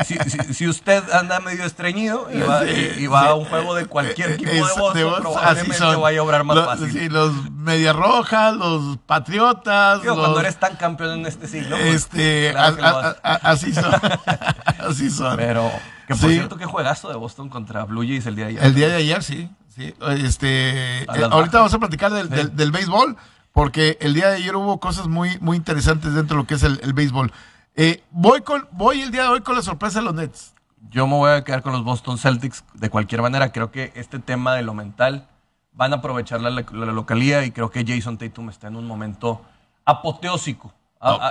si, 0.06 0.16
si, 0.54 0.66
usted 0.66 1.04
anda 1.12 1.38
medio 1.40 1.62
estreñido 1.64 2.28
y 2.32 2.40
va, 2.40 2.64
y, 2.66 3.06
va 3.06 3.26
a 3.26 3.34
un 3.34 3.44
juego 3.44 3.74
de 3.74 3.84
cualquier 3.84 4.32
equipo 4.32 4.50
de 4.94 5.04
voz, 5.04 5.20
probablemente 5.20 5.96
vaya 5.96 6.20
a 6.20 6.22
obrar 6.22 6.44
más 6.44 6.64
fácil. 6.64 6.90
Sí, 6.90 7.10
los 7.10 7.50
Media 7.50 7.92
Rojas, 7.92 8.54
los 8.54 8.96
Patriotas. 8.96 10.00
Digo, 10.00 10.16
cuando 10.16 10.40
eres 10.40 10.56
tan 10.56 10.76
campeón 10.76 11.20
en 11.20 11.26
este 11.26 11.48
siglo. 11.48 11.76
Pues, 11.76 11.96
este, 11.96 12.54
así 12.56 13.74
son. 13.74 13.92
así 14.78 15.10
son. 15.10 15.36
Pero, 15.36 15.70
que 16.06 16.14
por 16.14 16.30
cierto, 16.30 16.56
qué 16.56 16.66
juegazo 16.66 17.08
de 17.08 17.16
Boston 17.16 17.48
contra 17.48 17.84
Blue 17.84 18.02
Jays 18.02 18.26
el 18.26 18.36
día 18.36 18.46
de 18.46 18.50
ayer. 18.50 18.64
El 18.64 18.74
día 18.74 18.88
de 18.88 18.96
ayer, 18.96 19.22
sí. 19.22 19.50
sí. 19.68 19.94
Este, 20.18 21.02
eh, 21.02 21.06
ahorita 21.30 21.58
vamos 21.58 21.74
a 21.74 21.78
platicar 21.78 22.12
del, 22.12 22.28
del, 22.28 22.54
del 22.54 22.70
béisbol 22.70 23.16
porque 23.54 23.96
el 24.00 24.14
día 24.14 24.28
de 24.30 24.36
ayer 24.36 24.56
hubo 24.56 24.80
cosas 24.80 25.06
muy, 25.06 25.38
muy 25.38 25.56
interesantes 25.56 26.12
dentro 26.12 26.36
de 26.36 26.42
lo 26.42 26.46
que 26.46 26.54
es 26.54 26.64
el, 26.64 26.92
béisbol. 26.92 27.32
Eh, 27.76 28.02
voy, 28.10 28.42
con, 28.42 28.66
voy 28.72 29.00
el 29.00 29.12
día 29.12 29.22
de 29.22 29.28
hoy 29.28 29.40
con 29.42 29.54
la 29.54 29.62
sorpresa 29.62 30.00
de 30.00 30.06
los 30.06 30.14
Nets. 30.14 30.54
Yo 30.90 31.06
me 31.06 31.14
voy 31.14 31.30
a 31.30 31.44
quedar 31.44 31.62
con 31.62 31.72
los 31.72 31.84
Boston 31.84 32.18
Celtics 32.18 32.64
de 32.74 32.90
cualquier 32.90 33.22
manera. 33.22 33.52
Creo 33.52 33.70
que 33.70 33.92
este 33.94 34.18
tema 34.18 34.56
de 34.56 34.62
lo 34.62 34.74
mental 34.74 35.28
van 35.72 35.92
a 35.92 35.96
aprovechar 35.96 36.40
la, 36.40 36.50
localía 36.50 37.44
y 37.44 37.52
creo 37.52 37.70
que 37.70 37.84
Jason 37.86 38.18
Tatum 38.18 38.50
está 38.50 38.66
en 38.66 38.74
un 38.74 38.88
momento 38.88 39.40
apoteósico. 39.84 40.74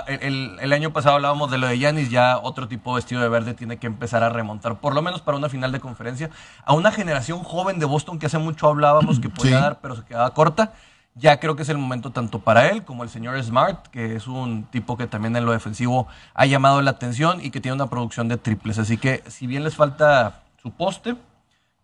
El, 0.06 0.72
año 0.72 0.92
pasado 0.92 1.16
hablábamos 1.16 1.50
de 1.50 1.58
lo 1.58 1.66
de 1.66 1.78
Yanis, 1.78 2.10
ya 2.10 2.38
otro 2.38 2.68
tipo 2.68 2.92
de 2.92 2.96
vestido 3.00 3.20
de 3.20 3.28
verde 3.28 3.54
tiene 3.54 3.78
que 3.78 3.86
empezar 3.86 4.22
a 4.22 4.28
remontar, 4.28 4.76
por 4.80 4.94
lo 4.94 5.02
menos 5.02 5.20
para 5.20 5.36
una 5.36 5.48
final 5.48 5.72
de 5.72 5.80
conferencia, 5.80 6.30
a 6.64 6.74
una 6.74 6.92
generación 6.92 7.42
joven 7.42 7.78
de 7.78 7.86
Boston 7.86 8.18
que 8.18 8.26
hace 8.26 8.38
mucho 8.38 8.68
hablábamos 8.68 9.20
que 9.20 9.28
podía 9.28 9.58
dar, 9.58 9.80
pero 9.80 9.96
se 9.96 10.04
quedaba 10.04 10.32
corta. 10.32 10.72
Ya 11.16 11.38
creo 11.38 11.54
que 11.54 11.62
es 11.62 11.68
el 11.68 11.78
momento 11.78 12.10
tanto 12.10 12.40
para 12.40 12.68
él 12.70 12.82
como 12.82 13.04
el 13.04 13.08
señor 13.08 13.40
Smart, 13.40 13.86
que 13.88 14.16
es 14.16 14.26
un 14.26 14.64
tipo 14.64 14.96
que 14.96 15.06
también 15.06 15.36
en 15.36 15.46
lo 15.46 15.52
defensivo 15.52 16.08
ha 16.34 16.44
llamado 16.44 16.82
la 16.82 16.90
atención 16.90 17.40
y 17.40 17.52
que 17.52 17.60
tiene 17.60 17.76
una 17.76 17.86
producción 17.86 18.26
de 18.26 18.36
triples. 18.36 18.80
Así 18.80 18.96
que 18.96 19.22
si 19.28 19.46
bien 19.46 19.62
les 19.62 19.76
falta 19.76 20.42
su 20.60 20.72
poste, 20.72 21.14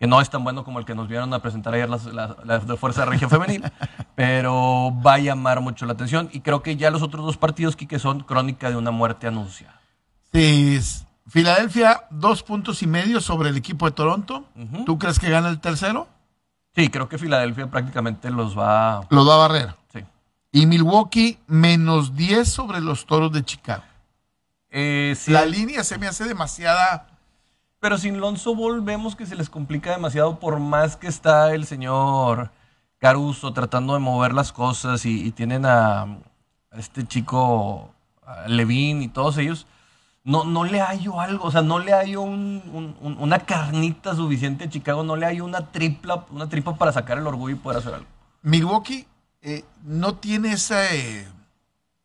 que 0.00 0.07
no 0.07 0.19
es 0.23 0.30
tan 0.30 0.42
bueno 0.42 0.64
como 0.64 0.78
el 0.78 0.87
que 0.87 0.95
nos 0.95 1.09
vieron 1.09 1.35
a 1.35 1.40
presentar 1.40 1.75
ayer 1.75 1.87
las, 1.87 2.66
de 2.66 2.76
Fuerza 2.78 3.04
Regia 3.04 3.28
Femenil, 3.28 3.62
pero 4.14 4.95
va 5.07 5.14
a 5.14 5.19
llamar 5.19 5.61
mucho 5.61 5.85
la 5.85 5.92
atención. 5.92 6.30
Y 6.33 6.40
creo 6.40 6.62
que 6.62 6.76
ya 6.76 6.90
los 6.90 7.02
otros 7.02 7.23
dos 7.23 7.37
partidos, 7.37 7.76
que 7.76 7.99
son 7.99 8.21
crónica 8.21 8.71
de 8.71 8.76
una 8.76 8.92
muerte 8.92 9.26
anunciada. 9.26 9.78
Sí, 10.33 10.80
Filadelfia, 11.26 12.04
dos 12.09 12.42
puntos 12.42 12.83
y 12.83 12.87
medio 12.87 13.21
sobre 13.21 13.50
el 13.50 13.59
equipo 13.59 13.85
de 13.85 13.92
Toronto. 13.92 14.47
¿Tú 14.87 14.99
crees 14.99 15.19
que 15.19 15.28
gana 15.28 15.50
el 15.50 15.61
tercero? 15.61 16.09
Sí, 16.75 16.88
creo 16.88 17.07
que 17.07 17.19
Filadelfia 17.19 17.66
prácticamente 17.66 18.30
los 18.30 18.59
va... 18.59 19.07
Los 19.11 19.28
va 19.28 19.35
a 19.35 19.49
barrer. 19.49 19.75
Sí. 19.92 20.00
Y 20.50 20.64
Milwaukee, 20.64 21.38
menos 21.47 22.16
10 22.16 22.49
sobre 22.49 22.80
los 22.80 23.04
Toros 23.04 23.33
de 23.33 23.45
Chicago. 23.45 23.83
Eh, 24.71 25.14
la 25.26 25.45
línea 25.45 25.85
se 25.85 25.99
me 25.99 26.07
hace 26.07 26.25
demasiada 26.25 27.10
pero 27.80 27.96
sin 27.96 28.20
Lonzo 28.20 28.54
Ball 28.54 28.82
vemos 28.82 29.16
que 29.16 29.26
se 29.26 29.34
les 29.34 29.49
complica 29.49 29.90
demasiado 29.90 30.38
por 30.38 30.60
más 30.60 30.96
que 30.96 31.08
está 31.08 31.52
el 31.54 31.64
señor 31.64 32.50
Caruso 32.99 33.54
tratando 33.54 33.94
de 33.94 34.00
mover 34.00 34.34
las 34.34 34.52
cosas 34.52 35.06
y, 35.06 35.32
tienen 35.32 35.64
a, 35.64 36.18
este 36.72 37.06
chico 37.06 37.90
Levine 38.46 39.04
y 39.04 39.08
todos 39.08 39.38
ellos. 39.38 39.66
No, 40.22 40.44
no 40.44 40.64
le 40.64 40.80
hallo 40.80 41.18
algo, 41.18 41.46
o 41.46 41.50
sea, 41.50 41.62
no 41.62 41.78
le 41.78 41.92
hallo 41.92 42.20
una 42.20 43.38
carnita 43.38 44.14
suficiente 44.14 44.64
a 44.64 44.68
Chicago, 44.68 45.02
no 45.02 45.16
le 45.16 45.25
hallo 45.25 45.46
una 45.46 45.72
tripla, 45.72 46.26
una 46.30 46.50
tripa 46.50 46.76
para 46.76 46.92
sacar 46.92 47.16
el 47.16 47.26
orgullo 47.26 47.56
y 47.56 47.58
poder 47.58 47.78
hacer 47.78 47.94
algo. 47.94 48.06
Milwaukee 48.42 49.06
eh, 49.40 49.64
no 49.82 50.16
tiene 50.16 50.52
ese 50.52 51.26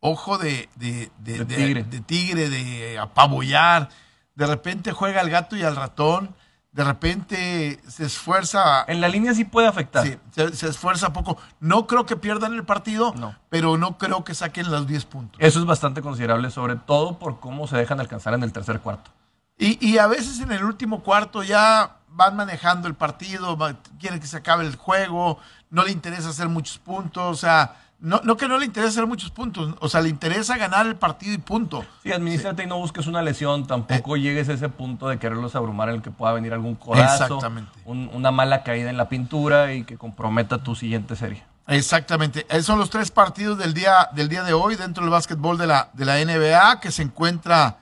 ojo 0.00 0.38
de, 0.38 0.70
de, 0.76 1.10
tigre. 1.44 1.84
de, 1.84 2.00
tigre, 2.00 2.48
de 2.48 2.98
apabullar 2.98 3.90
de 4.36 4.46
repente 4.46 4.92
juega 4.92 5.20
al 5.20 5.30
gato 5.30 5.56
y 5.56 5.64
al 5.64 5.74
ratón, 5.74 6.34
de 6.70 6.84
repente 6.84 7.80
se 7.88 8.04
esfuerza. 8.04 8.84
En 8.86 9.00
la 9.00 9.08
línea 9.08 9.34
sí 9.34 9.44
puede 9.44 9.66
afectar. 9.66 10.06
Sí, 10.06 10.18
se, 10.30 10.68
esfuerza 10.68 11.12
poco. 11.12 11.38
No 11.58 11.86
creo 11.86 12.04
que 12.04 12.16
pierdan 12.16 12.52
el 12.52 12.64
partido, 12.64 13.14
pero 13.48 13.78
no 13.78 13.96
creo 13.96 14.24
que 14.24 14.34
saquen 14.34 14.70
los 14.70 14.86
10 14.86 15.04
puntos. 15.06 15.40
Eso 15.40 15.58
es 15.58 15.64
bastante 15.64 16.02
considerable, 16.02 16.50
sobre 16.50 16.76
todo 16.76 17.18
por 17.18 17.40
cómo 17.40 17.66
se 17.66 17.78
dejan 17.78 17.98
alcanzar 17.98 18.34
en 18.34 18.42
el 18.42 18.52
tercer 18.52 18.80
cuarto. 18.80 19.10
Y, 19.58 19.84
y 19.84 19.96
a 19.96 20.06
veces 20.06 20.38
en 20.40 20.52
el 20.52 20.64
último 20.64 21.02
cuarto 21.02 21.42
ya 21.42 21.96
van 22.08 22.36
manejando 22.36 22.88
el 22.88 22.94
partido, 22.94 23.56
quieren 23.98 24.20
que 24.20 24.26
se 24.26 24.36
acabe 24.36 24.66
el 24.66 24.76
juego, 24.76 25.38
no 25.70 25.82
le 25.82 25.92
interesa 25.92 26.28
hacer 26.28 26.48
muchos 26.48 26.78
puntos, 26.78 27.24
o 27.24 27.34
sea 27.40 27.85
no, 27.98 28.20
no 28.24 28.36
que 28.36 28.46
no 28.46 28.58
le 28.58 28.66
interese 28.66 28.90
hacer 28.90 29.06
muchos 29.06 29.30
puntos, 29.30 29.74
o 29.80 29.88
sea, 29.88 30.00
le 30.02 30.08
interesa 30.08 30.56
ganar 30.56 30.86
el 30.86 30.96
partido 30.96 31.32
y 31.34 31.38
punto. 31.38 31.84
Sí, 32.02 32.12
administrate 32.12 32.64
y 32.64 32.66
no 32.66 32.78
busques 32.78 33.06
una 33.06 33.22
lesión, 33.22 33.66
tampoco 33.66 34.16
eh. 34.16 34.20
llegues 34.20 34.48
a 34.48 34.52
ese 34.52 34.68
punto 34.68 35.08
de 35.08 35.18
quererlos 35.18 35.54
abrumar 35.56 35.88
en 35.88 35.96
el 35.96 36.02
que 36.02 36.10
pueda 36.10 36.32
venir 36.32 36.52
algún 36.52 36.74
codazo, 36.74 37.38
una 37.84 38.30
mala 38.30 38.62
caída 38.62 38.90
en 38.90 38.96
la 38.96 39.08
pintura 39.08 39.72
y 39.72 39.84
que 39.84 39.96
comprometa 39.96 40.58
tu 40.58 40.74
siguiente 40.74 41.16
serie. 41.16 41.42
Exactamente. 41.68 42.46
Esos 42.48 42.66
son 42.66 42.78
los 42.78 42.90
tres 42.90 43.10
partidos 43.10 43.58
del 43.58 43.74
día, 43.74 44.10
del 44.12 44.28
día 44.28 44.44
de 44.44 44.52
hoy 44.52 44.76
dentro 44.76 45.02
del 45.02 45.10
básquetbol 45.10 45.58
de 45.58 45.66
la, 45.66 45.90
de 45.94 46.04
la 46.04 46.24
NBA 46.24 46.80
que 46.80 46.92
se 46.92 47.02
encuentra 47.02 47.78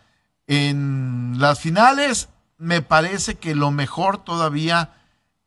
en 0.47 1.35
las 1.39 1.61
finales. 1.61 2.29
Me 2.57 2.81
parece 2.83 3.35
que 3.35 3.55
lo 3.55 3.71
mejor 3.71 4.19
todavía 4.19 4.91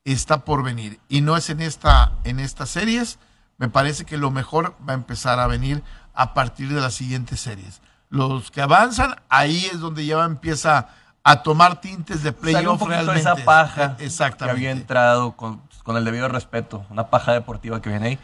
está 0.04 0.46
por 0.46 0.64
venir 0.64 1.00
y 1.10 1.22
no 1.22 1.36
es 1.36 1.50
en 1.50 1.62
esta 1.62 2.14
en 2.24 2.40
estas 2.40 2.70
series 2.70 3.20
me 3.58 3.70
parece 3.70 4.06
que 4.06 4.18
lo 4.18 4.32
mejor 4.32 4.76
va 4.88 4.94
a 4.94 4.96
empezar 4.96 5.40
a 5.40 5.48
venir 5.48 5.84
a 6.14 6.34
partir 6.34 6.74
de 6.74 6.82
las 6.82 6.94
siguientes 6.94 7.40
series. 7.40 7.82
Los 8.10 8.52
que 8.52 8.62
avanzan, 8.62 9.16
ahí 9.30 9.66
es 9.66 9.80
donde 9.80 10.06
ya 10.06 10.24
empieza 10.24 10.90
a 11.24 11.44
tomar 11.44 11.82
tintes 11.82 12.24
de 12.24 12.32
playoff 12.32 12.82
realmente. 12.82 13.20
esa 13.20 13.36
paja 13.36 13.98
Exactamente. 14.00 14.46
que 14.46 14.68
había 14.68 14.72
entrado 14.72 15.36
con, 15.36 15.62
el 15.88 16.06
debido 16.06 16.28
respeto, 16.30 16.86
una 16.90 17.10
paja 17.10 17.34
deportiva 17.34 17.82
que 17.82 17.90
viene 17.90 18.08
ahí. 18.08 18.20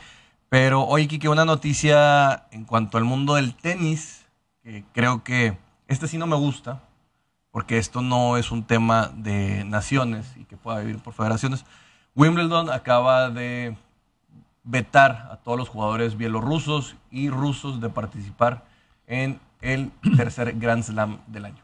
Pero 0.50 0.86
oye, 0.86 1.08
Kike, 1.08 1.28
una 1.28 1.46
noticia 1.46 2.46
en 2.52 2.66
cuanto 2.66 2.98
al 2.98 3.04
mundo 3.04 3.36
del 3.36 3.56
tenis, 3.56 4.26
que 4.62 4.86
creo 4.94 5.24
que 5.24 5.58
este 5.88 6.08
sí 6.08 6.18
no 6.18 6.28
me 6.28 6.36
gusta, 6.36 6.82
porque 7.52 7.78
esto 7.78 8.02
no 8.02 8.38
es 8.38 8.52
un 8.52 8.64
tema 8.64 9.12
de 9.16 9.66
naciones 9.66 10.26
y 10.38 10.46
que 10.46 10.58
pueda 10.58 10.80
vivir 10.80 11.00
por 11.00 11.14
federaciones. 11.14 11.66
Wimbledon 12.16 12.70
acaba 12.70 13.30
de 13.30 13.76
vetar 14.64 15.30
a 15.32 15.38
todos 15.38 15.58
los 15.58 15.70
jugadores 15.70 16.18
bielorrusos 16.18 16.96
y 17.12 17.30
rusos 17.30 17.82
de 17.82 17.90
participar 17.90 18.66
en 19.08 19.40
el 19.62 19.92
tercer 20.18 20.58
Grand 20.58 20.84
Slam 20.84 21.20
del 21.28 21.46
año. 21.46 21.64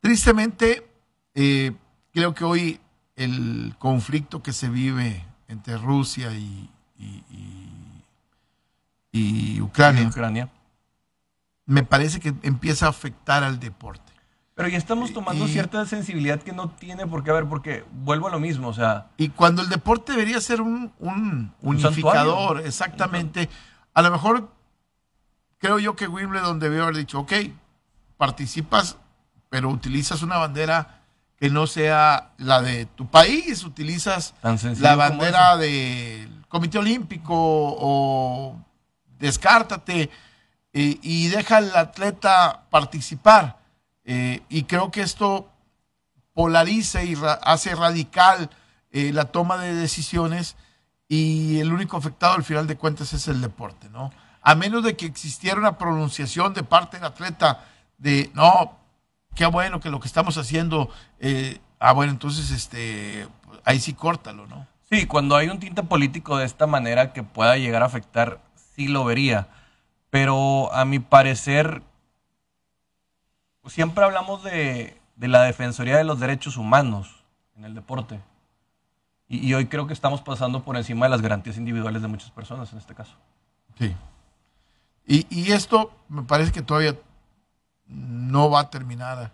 Tristemente, 0.00 0.88
eh, 1.34 1.72
creo 2.12 2.34
que 2.34 2.44
hoy 2.44 2.80
el 3.16 3.74
conflicto 3.78 4.42
que 4.42 4.52
se 4.52 4.68
vive 4.68 5.24
entre 5.48 5.76
Rusia 5.78 6.32
y, 6.32 6.70
y, 9.12 9.60
Ucrania, 9.60 10.06
Ucrania, 10.08 10.50
me 11.64 11.82
parece 11.82 12.20
que 12.20 12.34
empieza 12.42 12.86
a 12.86 12.90
afectar 12.90 13.42
al 13.42 13.58
deporte. 13.58 14.12
Pero 14.56 14.70
ya 14.70 14.78
estamos 14.78 15.12
tomando 15.12 15.46
cierta 15.48 15.84
sensibilidad 15.84 16.40
que 16.40 16.54
no 16.54 16.70
tiene 16.70 17.06
por 17.06 17.22
qué 17.22 17.30
haber, 17.30 17.44
porque 17.44 17.84
vuelvo 17.92 18.28
a 18.28 18.30
lo 18.30 18.40
mismo, 18.40 18.68
o 18.68 18.72
sea... 18.72 19.08
Y 19.18 19.28
cuando 19.28 19.60
el 19.60 19.68
deporte 19.68 20.12
debería 20.12 20.40
ser 20.40 20.62
un, 20.62 20.94
unificador, 21.60 22.62
exactamente, 22.64 23.50
a 23.92 24.00
lo 24.00 24.10
mejor 24.10 24.48
creo 25.58 25.78
yo 25.78 25.94
que 25.94 26.08
Wimbledon 26.08 26.58
debió 26.58 26.84
haber 26.84 26.96
dicho, 26.96 27.20
ok, 27.20 27.34
participas, 28.16 28.96
pero 29.50 29.68
utilizas 29.68 30.22
una 30.22 30.38
bandera 30.38 31.02
que 31.36 31.50
no 31.50 31.66
sea 31.66 32.32
la 32.38 32.62
de 32.62 32.86
tu 32.86 33.10
país, 33.10 33.62
utilizas 33.62 34.32
la 34.80 34.96
bandera 34.96 35.58
del 35.58 36.46
Comité 36.48 36.78
Olímpico 36.78 37.34
o 37.36 38.56
descártate 39.18 40.08
eh, 40.72 40.98
y 41.02 41.28
deja 41.28 41.58
al 41.58 41.76
atleta 41.76 42.62
participar 42.70 43.65
eh, 44.06 44.42
y 44.48 44.62
creo 44.62 44.90
que 44.90 45.02
esto 45.02 45.50
polariza 46.32 47.02
y 47.02 47.16
hace 47.42 47.74
radical 47.74 48.50
eh, 48.92 49.12
la 49.12 49.26
toma 49.26 49.58
de 49.58 49.74
decisiones 49.74 50.56
y 51.08 51.58
el 51.60 51.72
único 51.72 51.96
afectado 51.96 52.34
al 52.34 52.44
final 52.44 52.66
de 52.66 52.76
cuentas 52.76 53.12
es 53.12 53.28
el 53.28 53.40
deporte, 53.40 53.88
¿no? 53.90 54.12
A 54.42 54.54
menos 54.54 54.84
de 54.84 54.96
que 54.96 55.06
existiera 55.06 55.58
una 55.58 55.76
pronunciación 55.76 56.54
de 56.54 56.62
parte 56.62 56.96
del 56.96 57.06
atleta 57.06 57.64
de, 57.98 58.30
no, 58.34 58.78
qué 59.34 59.46
bueno 59.46 59.80
que 59.80 59.90
lo 59.90 60.00
que 60.00 60.08
estamos 60.08 60.38
haciendo, 60.38 60.88
eh, 61.20 61.58
ah, 61.78 61.92
bueno, 61.92 62.12
entonces 62.12 62.50
este, 62.50 63.28
ahí 63.64 63.80
sí 63.80 63.92
córtalo, 63.92 64.46
¿no? 64.46 64.66
Sí, 64.90 65.06
cuando 65.06 65.34
hay 65.34 65.48
un 65.48 65.58
tinte 65.58 65.82
político 65.82 66.36
de 66.36 66.46
esta 66.46 66.68
manera 66.68 67.12
que 67.12 67.24
pueda 67.24 67.56
llegar 67.56 67.82
a 67.82 67.86
afectar, 67.86 68.40
sí 68.76 68.86
lo 68.86 69.04
vería. 69.04 69.48
Pero 70.10 70.72
a 70.72 70.84
mi 70.84 71.00
parecer, 71.00 71.82
siempre 73.66 74.04
hablamos 74.04 74.42
de, 74.44 75.00
la 75.16 75.42
Defensoría 75.42 75.96
de 75.96 76.04
los 76.04 76.20
Derechos 76.20 76.56
Humanos 76.56 77.24
en 77.56 77.64
el 77.64 77.74
deporte. 77.74 78.20
Y, 79.28 79.52
hoy 79.54 79.66
creo 79.66 79.88
que 79.88 79.92
estamos 79.92 80.22
pasando 80.22 80.62
por 80.62 80.76
encima 80.76 81.06
de 81.06 81.10
las 81.10 81.20
garantías 81.20 81.56
individuales 81.56 82.00
de 82.00 82.08
muchas 82.08 82.30
personas 82.30 82.72
en 82.72 82.78
este 82.78 82.94
caso. 82.94 83.16
Sí. 83.78 83.94
Y, 85.06 85.52
esto 85.52 85.90
me 86.08 86.22
parece 86.22 86.52
que 86.52 86.62
todavía 86.62 86.96
no 87.86 88.50
va 88.50 88.60
a 88.60 88.70
terminar 88.70 89.32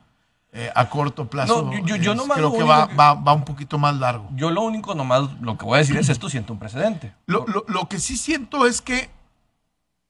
eh, 0.53 0.71
a 0.75 0.89
corto 0.89 1.29
plazo. 1.29 1.63
No, 1.65 1.73
yo, 1.87 2.15
creo 2.35 2.53
que, 2.53 2.63
va, 2.63 3.33
un 3.35 3.45
poquito 3.45 3.79
más 3.79 3.97
largo. 3.97 4.29
Yo 4.35 4.51
lo 4.51 4.63
único 4.63 4.95
nomás, 4.95 5.31
lo 5.41 5.59
que 5.59 5.65
voy 5.65 5.77
a 5.77 5.79
decir 5.79 5.97
es 5.97 6.09
esto 6.09 6.29
siento 6.31 6.53
un 6.53 6.59
precedente. 6.59 7.15
Lo, 7.27 7.45
lo 7.47 7.89
que 7.89 7.99
sí 7.99 8.17
siento 8.17 8.67
es 8.67 8.81
que 8.81 9.11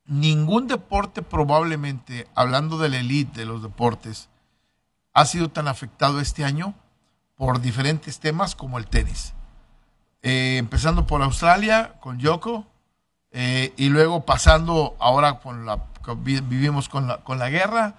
ningún 0.06 0.68
deporte 0.68 1.22
probablemente, 1.22 2.26
hablando 2.34 2.78
de 2.78 2.88
la 2.88 2.98
elite 2.98 3.40
de 3.40 3.46
los 3.46 3.62
deportes, 3.62 4.28
ha 5.12 5.24
sido 5.24 5.48
tan 5.48 5.68
afectado 5.68 6.20
este 6.20 6.44
año 6.44 6.74
por 7.36 7.60
diferentes 7.60 8.20
temas 8.20 8.54
como 8.54 8.78
el 8.78 8.86
tenis. 8.86 9.34
Eh, 10.22 10.56
empezando 10.58 11.06
por 11.06 11.22
Australia 11.22 11.94
con 12.00 12.18
Yoko 12.18 12.66
eh, 13.32 13.72
y 13.76 13.88
luego 13.88 14.24
pasando 14.24 14.94
ahora 15.00 15.40
con 15.40 15.66
la 15.66 15.86
vivimos 16.16 16.88
con 16.88 17.08
la, 17.08 17.18
con 17.18 17.38
la 17.38 17.50
guerra. 17.50 17.94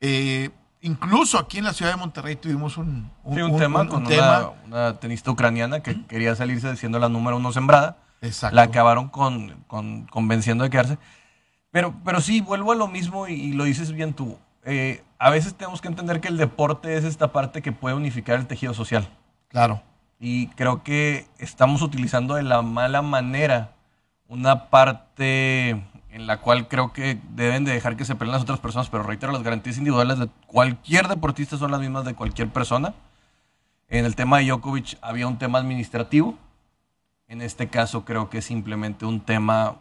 Eh, 0.00 0.50
incluso 0.80 1.38
aquí 1.38 1.58
en 1.58 1.64
la 1.64 1.72
ciudad 1.72 1.92
de 1.92 1.98
Monterrey 1.98 2.36
tuvimos 2.36 2.76
un, 2.76 3.10
tema 3.58 3.86
con 3.86 4.06
Una, 4.66 4.98
tenista 4.98 5.30
ucraniana 5.30 5.80
que 5.80 6.06
quería 6.06 6.34
salirse 6.34 6.70
diciendo 6.70 6.98
la 6.98 7.08
número 7.08 7.36
uno 7.36 7.52
sembrada. 7.52 7.98
Exacto. 8.22 8.56
La 8.56 8.62
acabaron 8.62 9.08
con, 9.08 9.64
convenciendo 10.10 10.64
de 10.64 10.70
quedarse. 10.70 10.98
Pero, 11.70 11.94
pero 12.04 12.20
sí, 12.20 12.40
vuelvo 12.40 12.72
a 12.72 12.74
lo 12.74 12.88
mismo 12.88 13.28
y, 13.28 13.52
lo 13.52 13.64
dices 13.64 13.92
bien 13.92 14.12
tú. 14.14 14.38
Eh, 14.64 15.02
a 15.18 15.30
veces 15.30 15.54
tenemos 15.54 15.80
que 15.80 15.88
entender 15.88 16.20
que 16.20 16.28
el 16.28 16.36
deporte 16.36 16.96
es 16.96 17.04
esta 17.04 17.32
parte 17.32 17.62
que 17.62 17.72
puede 17.72 17.94
unificar 17.94 18.38
el 18.38 18.46
tejido 18.46 18.74
social. 18.74 19.08
Claro. 19.48 19.82
Y 20.18 20.48
creo 20.48 20.82
que 20.82 21.26
estamos 21.38 21.82
utilizando 21.82 22.34
de 22.34 22.42
la 22.42 22.62
mala 22.62 23.02
manera 23.02 23.72
una 24.28 24.68
parte 24.68 25.70
en 26.10 26.26
la 26.26 26.40
cual 26.40 26.68
creo 26.68 26.92
que 26.92 27.20
deben 27.30 27.64
de 27.64 27.72
dejar 27.72 27.96
que 27.96 28.04
se 28.04 28.14
peleen 28.14 28.32
las 28.32 28.42
otras 28.42 28.58
personas, 28.58 28.90
pero 28.90 29.02
reitero, 29.02 29.32
las 29.32 29.42
garantías 29.42 29.78
individuales 29.78 30.18
de 30.18 30.28
cualquier 30.46 31.08
deportista 31.08 31.56
son 31.56 31.70
las 31.70 31.80
mismas 31.80 32.04
de 32.04 32.14
cualquier 32.14 32.48
persona. 32.48 32.94
En 33.88 34.04
el 34.04 34.16
tema 34.16 34.38
de 34.38 34.46
Djokovic 34.46 34.98
había 35.02 35.26
un 35.26 35.38
tema 35.38 35.58
administrativo. 35.58 36.36
En 37.28 37.42
este 37.42 37.68
caso 37.68 38.04
creo 38.04 38.28
que 38.28 38.38
es 38.38 38.44
simplemente 38.44 39.04
un 39.04 39.20
tema 39.20 39.76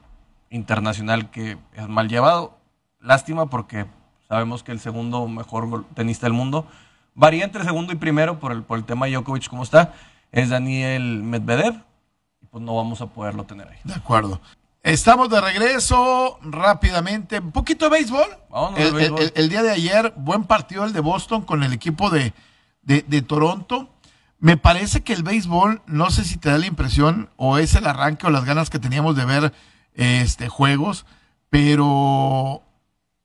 internacional 0.49 1.29
que 1.31 1.57
es 1.73 1.87
mal 1.87 2.09
llevado. 2.09 2.57
Lástima 2.99 3.49
porque 3.49 3.85
sabemos 4.27 4.63
que 4.63 4.71
el 4.71 4.79
segundo 4.79 5.27
mejor 5.27 5.85
tenista 5.93 6.25
del 6.25 6.33
mundo 6.33 6.67
varía 7.15 7.43
entre 7.43 7.63
segundo 7.63 7.93
y 7.93 7.95
primero 7.95 8.39
por 8.39 8.51
el, 8.51 8.63
por 8.63 8.77
el 8.77 8.85
tema 8.85 9.05
de 9.05 9.13
Djokovic 9.13 9.47
como 9.47 9.63
está. 9.63 9.93
Es 10.31 10.49
Daniel 10.49 11.23
Medvedev. 11.23 11.75
Y 12.41 12.45
pues 12.45 12.63
no 12.63 12.75
vamos 12.75 13.01
a 13.01 13.07
poderlo 13.07 13.43
tener 13.45 13.67
ahí. 13.67 13.79
De 13.83 13.93
acuerdo. 13.93 14.39
Estamos 14.83 15.29
de 15.29 15.41
regreso 15.41 16.39
rápidamente. 16.41 17.39
Un 17.39 17.51
poquito 17.51 17.85
de 17.85 17.91
béisbol. 17.91 18.27
el, 19.35 19.49
día 19.49 19.61
de 19.61 19.71
ayer, 19.71 20.13
buen 20.15 20.45
partido 20.45 20.85
el 20.85 20.93
de 20.93 21.01
Boston 21.01 21.41
con 21.41 21.63
el 21.63 21.73
equipo 21.73 22.09
de, 22.09 22.33
de, 22.81 23.21
Toronto. 23.21 23.89
Me 24.39 24.55
parece 24.55 25.01
que 25.01 25.11
el 25.11 25.23
béisbol, 25.23 25.81
no 25.85 26.09
sé 26.11 26.23
si 26.23 26.37
te 26.37 26.49
da 26.49 26.57
la 26.57 26.65
impresión 26.65 27.29
o 27.35 27.57
es 27.57 27.75
el 27.75 27.87
arranque 27.87 28.25
o 28.25 28.29
las 28.29 28.45
ganas 28.45 28.69
que 28.69 28.79
teníamos 28.79 29.17
de 29.17 29.25
ver 29.25 29.53
este, 29.99 30.47
juegos, 30.47 31.05
pero 31.49 32.63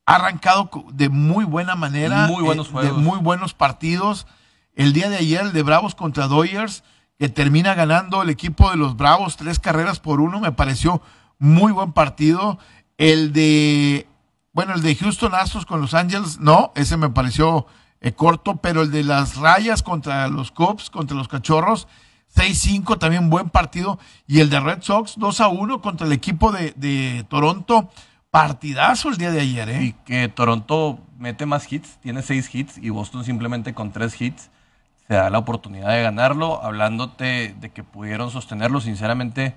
ha 0.07 0.17
arrancado 0.17 0.71
de 0.93 1.09
muy 1.09 1.45
buena 1.45 1.77
manera. 1.77 2.27
Muy 2.27 2.43
buenos 2.43 2.71
eh, 2.71 2.87
De 2.87 2.93
muy 2.93 3.19
buenos 3.19 3.55
partidos. 3.55 4.27
El 4.75 4.93
día 4.93 5.09
de 5.09 5.17
ayer, 5.17 5.43
el 5.43 5.53
de 5.53 5.63
Bravos 5.63 5.95
contra 5.95 6.27
Dodgers, 6.27 6.83
que 7.17 7.29
termina 7.29 7.75
ganando 7.75 8.23
el 8.23 8.29
equipo 8.29 8.73
de 8.73 8.77
los 8.77 8.97
Bravos 8.97 9.37
tres 9.37 9.61
carreras 9.61 10.01
por 10.01 10.21
uno, 10.21 10.41
me 10.41 10.51
pareció 10.51 11.01
muy 11.39 11.71
buen 11.71 11.93
partido. 11.93 12.59
El 12.99 13.33
de, 13.33 14.09
bueno, 14.53 14.75
el 14.75 14.83
de 14.83 14.97
Houston 14.97 15.33
Astros 15.33 15.67
con 15.67 15.81
Los 15.81 15.95
Ángeles, 15.95 16.41
no, 16.41 16.73
ese 16.75 16.97
me 16.97 17.09
pareció 17.11 17.69
eh, 18.01 18.15
corto, 18.15 18.57
pero 18.57 18.83
el 18.83 18.91
de 18.91 19.05
las 19.05 19.37
rayas 19.37 19.85
contra 19.85 20.27
los 20.27 20.51
Cubs, 20.51 20.91
contra 20.91 21.17
los 21.17 21.29
Cachorros, 21.29 21.87
6-5, 22.35 22.99
también 22.99 23.31
buen 23.31 23.51
partido. 23.51 23.99
Y 24.27 24.41
el 24.41 24.51
de 24.51 24.61
Red 24.61 24.83
Sox, 24.83 25.15
2 25.17 25.41
1 25.41 25.81
contra 25.81 26.07
el 26.07 26.13
equipo 26.13 26.53
de, 26.53 27.25
Toronto. 27.29 27.91
Partidazo 28.31 29.11
el 29.11 29.17
día 29.17 29.31
de 29.31 29.41
ayer, 29.41 29.69
¿eh? 29.69 29.83
Y 29.83 29.93
que 29.93 30.29
Toronto 30.29 30.99
mete 31.19 31.47
más 31.47 31.73
hits, 31.73 31.99
tiene 32.01 32.21
6 32.21 32.53
hits 32.53 32.79
y 32.79 32.91
Boston 32.91 33.25
simplemente 33.25 33.75
con 33.75 33.93
3 33.93 34.21
hits 34.21 34.51
se 35.07 35.15
da 35.15 35.31
la 35.31 35.39
oportunidad 35.39 35.91
de 35.91 36.03
ganarlo. 36.03 36.63
Hablándote 36.63 37.55
de 37.61 37.71
que 37.71 37.85
pudieron 37.85 38.31
sostenerlo, 38.31 38.81
sinceramente 38.81 39.55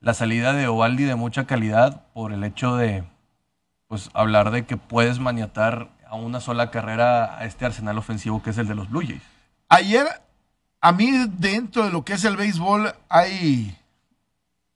la 0.00 0.14
salida 0.14 0.52
de 0.52 0.68
Ovaldi 0.68 1.04
de 1.04 1.14
mucha 1.14 1.46
calidad 1.46 2.04
por 2.12 2.32
el 2.32 2.44
hecho 2.44 2.76
de 2.76 3.04
pues 3.88 4.10
hablar 4.12 4.50
de 4.50 4.66
que 4.66 4.76
puedes 4.76 5.18
maniatar 5.18 5.88
a 6.06 6.14
una 6.14 6.40
sola 6.40 6.70
carrera 6.70 7.38
a 7.38 7.44
este 7.46 7.64
arsenal 7.64 7.98
ofensivo 7.98 8.42
que 8.42 8.50
es 8.50 8.58
el 8.58 8.68
de 8.68 8.74
los 8.74 8.90
Blue 8.90 9.02
Jays. 9.06 9.22
Ayer, 9.68 10.06
a 10.80 10.92
mí 10.92 11.10
dentro 11.38 11.84
de 11.84 11.90
lo 11.90 12.04
que 12.04 12.14
es 12.14 12.24
el 12.24 12.36
béisbol 12.36 12.94
hay 13.08 13.76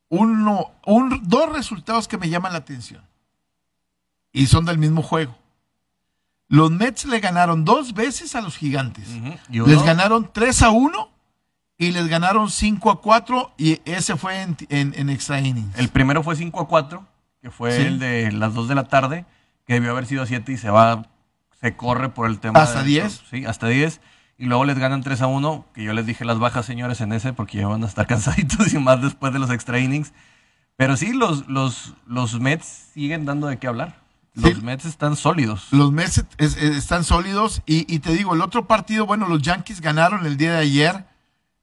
uno, 0.08 0.70
un, 0.84 1.22
dos 1.24 1.52
resultados 1.52 2.08
que 2.08 2.18
me 2.18 2.28
llaman 2.28 2.52
la 2.52 2.58
atención 2.58 3.02
y 4.32 4.46
son 4.46 4.64
del 4.64 4.78
mismo 4.78 5.02
juego. 5.02 5.36
Los 6.48 6.70
Mets 6.70 7.06
le 7.06 7.20
ganaron 7.20 7.64
dos 7.64 7.94
veces 7.94 8.34
a 8.34 8.42
los 8.42 8.56
gigantes. 8.56 9.08
Les 9.48 9.82
ganaron 9.84 10.30
3 10.30 10.62
a 10.62 10.70
1 10.70 11.10
y 11.78 11.92
les 11.92 12.08
ganaron 12.08 12.50
5 12.50 12.90
a 12.90 13.00
4 13.00 13.54
y 13.56 13.80
ese 13.86 14.16
fue 14.16 14.42
en, 14.42 14.56
en, 14.68 15.08
extra 15.08 15.40
innings. 15.40 15.78
El 15.78 15.88
primero 15.88 16.22
fue 16.22 16.36
5 16.36 16.60
a 16.60 16.68
4, 16.68 17.06
que 17.40 17.50
fue 17.50 17.86
el 17.86 17.98
de 17.98 18.32
las 18.32 18.52
2 18.52 18.68
de 18.68 18.74
la 18.74 18.84
tarde, 18.84 19.24
que 19.66 19.74
debió 19.74 19.92
haber 19.92 20.04
sido 20.04 20.26
7 20.26 20.52
y 20.52 20.58
se 20.58 20.68
va, 20.68 21.06
se 21.58 21.74
corre 21.74 22.10
por 22.10 22.28
el 22.28 22.38
tema. 22.38 22.60
¿Hasta 22.60 22.82
10? 22.82 23.22
Sí, 23.30 23.46
hasta 23.46 23.68
10. 23.68 24.02
Y 24.42 24.46
luego 24.46 24.64
les 24.64 24.76
ganan 24.76 25.04
3 25.04 25.22
a 25.22 25.28
1, 25.28 25.66
que 25.72 25.84
yo 25.84 25.92
les 25.92 26.04
dije 26.04 26.24
las 26.24 26.40
bajas, 26.40 26.66
señores, 26.66 27.00
en 27.00 27.12
ese, 27.12 27.32
porque 27.32 27.58
ya 27.58 27.68
van 27.68 27.84
a 27.84 27.86
estar 27.86 28.06
cansaditos 28.08 28.74
y 28.74 28.78
más 28.80 29.00
después 29.00 29.32
de 29.32 29.38
los 29.38 29.50
extra 29.50 29.78
innings. 29.78 30.12
Pero 30.74 30.96
sí, 30.96 31.12
los, 31.12 31.46
los, 31.46 31.94
los 32.08 32.40
Mets 32.40 32.66
siguen 32.92 33.24
dando 33.24 33.46
de 33.46 33.58
qué 33.58 33.68
hablar. 33.68 34.00
Los 34.34 34.60
Mets 34.64 34.84
están 34.84 35.14
sólidos. 35.14 35.68
Los 35.70 35.92
Mets 35.92 36.24
están 36.38 37.04
sólidos. 37.04 37.62
Y, 37.66 37.86
y, 37.94 38.00
te 38.00 38.14
digo, 38.14 38.34
el 38.34 38.40
otro 38.40 38.66
partido, 38.66 39.06
bueno, 39.06 39.28
los 39.28 39.42
Yankees 39.42 39.80
ganaron 39.80 40.26
el 40.26 40.36
día 40.36 40.54
de 40.54 40.58
ayer 40.58 41.04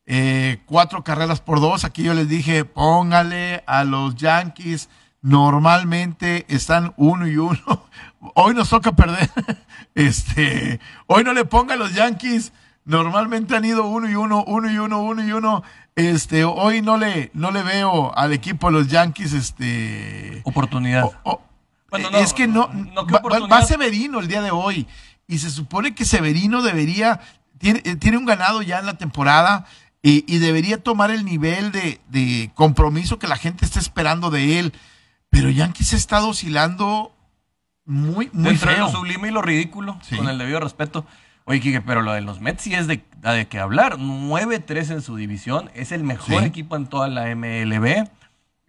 eh, 0.06 0.62
cuatro 0.66 1.04
carreras 1.04 1.42
por 1.42 1.60
dos. 1.60 1.84
Aquí 1.84 2.04
yo 2.04 2.14
les 2.14 2.30
dije, 2.30 2.64
póngale 2.64 3.62
a 3.68 3.84
los 3.84 4.16
Yankees. 4.16 4.88
Normalmente 5.22 6.46
están 6.48 6.94
uno 6.96 7.28
y 7.28 7.36
uno. 7.36 7.60
Hoy 8.36 8.54
nos 8.54 8.70
toca 8.70 8.94
perder. 8.94 9.30
Este, 9.96 10.80
hoy 11.08 11.26
no 11.26 11.34
le 11.34 11.44
ponga 11.44 11.74
a 11.74 11.78
los 11.78 11.94
Yankees. 11.94 12.54
Normalmente 12.90 13.56
han 13.56 13.66
ido 13.66 13.86
uno 13.86 14.10
y 14.10 14.16
uno, 14.16 14.44
uno 14.48 14.72
y 14.72 14.80
uno, 14.80 15.04
uno 15.04 15.24
y 15.24 15.32
uno. 15.32 15.62
Este, 15.96 16.44
hoy 16.44 16.82
no 16.82 16.98
le, 16.98 17.30
no 17.36 17.52
le 17.52 17.62
veo 17.62 18.18
al 18.18 18.34
equipo 18.34 18.66
de 18.66 18.74
los 18.74 18.88
Yankees, 18.88 19.34
este. 19.34 20.42
Oportunidad. 20.44 21.06
es 22.14 22.34
que 22.34 22.48
no, 22.48 22.68
va, 23.48 23.62
Severino 23.62 24.20
el 24.20 24.28
día 24.28 24.42
de 24.42 24.50
hoy. 24.50 24.88
Y 25.28 25.38
se 25.38 25.52
supone 25.52 25.94
que 25.94 26.04
Severino 26.04 26.64
debería, 26.64 27.20
tiene, 27.60 27.82
tiene 27.98 28.18
un 28.18 28.26
ganado 28.26 28.64
ya 28.64 28.80
en 28.80 28.88
la 28.88 28.98
temporada 28.98 29.68
y, 30.02 30.40
debería 30.40 30.82
tomar 30.82 31.12
el 31.12 31.26
nivel 31.26 31.72
de, 31.72 32.52
compromiso 32.56 33.20
que 33.20 33.28
la 33.28 33.38
gente 33.38 33.66
está 33.66 33.80
esperando 33.80 34.32
de 34.32 34.58
él. 34.58 34.74
Pero 35.30 35.52
Yankees 35.52 35.94
ha 35.94 35.98
estado 35.98 36.30
oscilando 36.30 37.16
muy, 37.86 38.32
muy 38.34 38.50
Entre 38.50 38.80
lo 38.80 38.90
sublime 38.90 39.28
y 39.28 39.32
lo 39.32 39.44
ridículo, 39.44 40.00
con 40.18 40.28
el 40.28 40.40
debido 40.40 40.60
respeto. 40.60 41.06
Oye, 41.50 41.62
Kike, 41.62 41.82
pero 41.82 42.04
lo 42.04 42.14
de 42.14 42.22
los 42.22 42.42
Mets 42.42 42.62
sí 42.62 42.76
es 42.76 42.86
de, 42.86 43.04
de 43.24 43.48
que 43.48 43.58
hablar. 43.58 43.98
9-3 43.98 44.92
en 44.92 45.02
su 45.02 45.16
división. 45.16 45.72
Es 45.74 45.92
el 45.92 46.04
mejor 46.04 46.44
equipo 46.44 46.76
en 46.76 46.86
toda 46.86 47.08
la 47.08 47.36
MLB. 47.36 48.08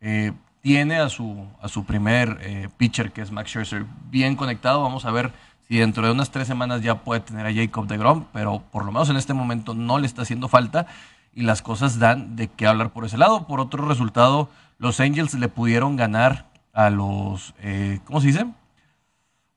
Eh, 0.00 0.32
tiene 0.62 0.96
a 0.96 1.10
su, 1.10 1.46
a 1.60 1.68
su 1.68 1.84
primer 1.84 2.38
eh, 2.40 2.70
pitcher, 2.78 3.12
que 3.12 3.20
es 3.20 3.32
Max 3.32 3.50
Scherzer, 3.50 3.84
bien 4.08 4.34
conectado. 4.34 4.82
Vamos 4.82 5.04
a 5.04 5.10
ver 5.10 5.30
si 5.68 5.76
dentro 5.76 6.06
de 6.06 6.12
unas 6.12 6.30
tres 6.30 6.46
semanas 6.46 6.80
ya 6.80 7.02
puede 7.02 7.20
tener 7.20 7.44
a 7.44 7.52
Jacob 7.52 7.86
de 7.86 7.98
Grom, 7.98 8.24
pero 8.32 8.62
por 8.72 8.86
lo 8.86 8.92
menos 8.92 9.10
en 9.10 9.18
este 9.18 9.34
momento 9.34 9.74
no 9.74 9.98
le 9.98 10.06
está 10.06 10.22
haciendo 10.22 10.48
falta 10.48 10.86
y 11.34 11.42
las 11.42 11.60
cosas 11.60 11.98
dan 11.98 12.34
de 12.34 12.48
qué 12.48 12.66
hablar 12.66 12.94
por 12.94 13.04
ese 13.04 13.18
lado. 13.18 13.46
Por 13.46 13.60
otro 13.60 13.86
resultado, 13.86 14.48
los 14.78 15.00
Angels 15.00 15.34
le 15.34 15.48
pudieron 15.48 15.96
ganar 15.96 16.46
a 16.72 16.88
los, 16.88 17.52
eh, 17.58 18.00
¿cómo 18.06 18.22
se 18.22 18.28
dice? 18.28 18.46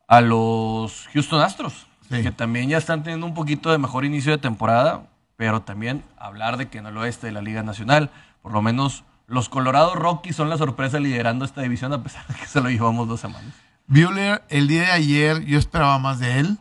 A 0.09 0.19
los 0.19 1.07
Houston 1.13 1.39
Astros, 1.39 1.87
que 2.09 2.31
también 2.31 2.69
ya 2.69 2.77
están 2.77 3.03
teniendo 3.03 3.25
un 3.25 3.33
poquito 3.33 3.71
de 3.71 3.77
mejor 3.77 4.05
inicio 4.05 4.31
de 4.31 4.37
temporada, 4.37 5.07
pero 5.35 5.61
también 5.61 6.03
hablar 6.17 6.57
de 6.57 6.67
que 6.67 6.77
en 6.77 6.85
el 6.85 6.97
oeste 6.97 7.27
de 7.27 7.33
la 7.33 7.41
Liga 7.41 7.63
Nacional, 7.63 8.11
por 8.41 8.51
lo 8.51 8.61
menos 8.61 9.03
los 9.27 9.49
Colorado 9.49 9.95
Rockies 9.95 10.35
son 10.35 10.49
la 10.49 10.57
sorpresa 10.57 10.99
liderando 10.99 11.45
esta 11.45 11.61
división 11.61 11.93
a 11.93 12.03
pesar 12.03 12.25
de 12.27 12.35
que 12.35 12.45
se 12.45 12.61
lo 12.61 12.69
llevamos 12.69 13.07
dos 13.07 13.19
semanas. 13.19 13.53
Bueller, 13.87 14.43
el 14.49 14.67
día 14.67 14.81
de 14.81 14.91
ayer 14.91 15.43
yo 15.45 15.57
esperaba 15.57 15.97
más 15.99 16.19
de 16.19 16.39
él 16.39 16.57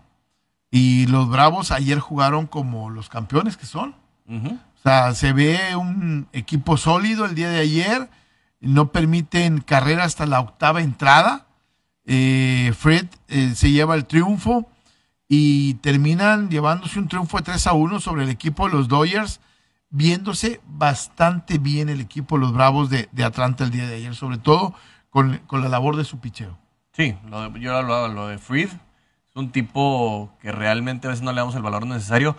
y 0.70 1.06
los 1.06 1.28
Bravos 1.28 1.70
ayer 1.70 1.98
jugaron 1.98 2.46
como 2.46 2.90
los 2.90 3.08
campeones 3.08 3.56
que 3.56 3.66
son. 3.66 3.94
O 4.26 4.82
sea, 4.82 5.14
se 5.14 5.34
ve 5.34 5.76
un 5.76 6.26
equipo 6.32 6.78
sólido 6.78 7.26
el 7.26 7.34
día 7.34 7.50
de 7.50 7.60
ayer. 7.60 8.08
No 8.60 8.90
permiten 8.90 9.60
carrera 9.60 10.04
hasta 10.04 10.24
la 10.24 10.40
octava 10.40 10.80
entrada. 10.80 11.46
Eh, 12.06 12.72
Fred 12.76 13.06
eh, 13.28 13.52
se 13.54 13.70
lleva 13.70 13.94
el 13.94 14.06
triunfo 14.06 14.71
y 15.34 15.72
terminan 15.80 16.50
llevándose 16.50 16.98
un 16.98 17.08
triunfo 17.08 17.38
de 17.38 17.44
3 17.44 17.68
a 17.68 17.72
1 17.72 18.00
sobre 18.00 18.24
el 18.24 18.28
equipo 18.28 18.66
de 18.66 18.74
los 18.74 18.86
Dodgers, 18.86 19.40
viéndose 19.88 20.60
bastante 20.66 21.56
bien 21.56 21.88
el 21.88 22.02
equipo 22.02 22.34
de 22.34 22.42
los 22.42 22.52
Bravos 22.52 22.90
de, 22.90 23.08
Atlanta 23.24 23.64
el 23.64 23.70
día 23.70 23.86
de 23.86 23.94
ayer, 23.94 24.14
sobre 24.14 24.36
todo 24.36 24.74
con, 25.08 25.40
la 25.50 25.68
labor 25.70 25.96
de 25.96 26.04
su 26.04 26.20
picheo. 26.20 26.58
Sí, 26.92 27.16
lo 27.30 27.56
yo 27.56 27.74
hablaba, 27.74 28.08
lo 28.08 28.26
de 28.26 28.36
Fred 28.36 28.68
es 28.68 29.34
un 29.34 29.52
tipo 29.52 30.36
que 30.42 30.52
realmente 30.52 31.06
a 31.06 31.10
veces 31.10 31.24
no 31.24 31.32
le 31.32 31.38
damos 31.38 31.54
el 31.54 31.62
valor 31.62 31.86
necesario 31.86 32.36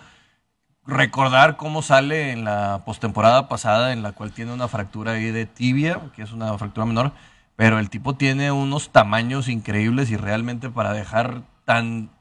recordar 0.86 1.58
cómo 1.58 1.82
sale 1.82 2.32
en 2.32 2.44
la 2.44 2.84
postemporada 2.86 3.50
pasada, 3.50 3.92
en 3.92 4.04
la 4.04 4.12
cual 4.12 4.34
tiene 4.34 4.54
una 4.54 4.68
fractura 4.68 5.14
ahí 5.14 5.32
de 5.32 5.48
tibia, 5.48 6.00
que 6.16 6.22
es 6.22 6.32
una 6.32 6.56
fractura 6.60 6.86
menor, 6.86 7.12
pero 7.56 7.80
el 7.80 7.90
tipo 7.90 8.14
tiene 8.14 8.52
unos 8.52 8.92
tamaños 8.92 9.50
increíbles 9.50 10.12
y 10.12 10.16
realmente 10.16 10.70
para 10.70 10.94
dejar 10.94 11.42
tan 11.66 12.12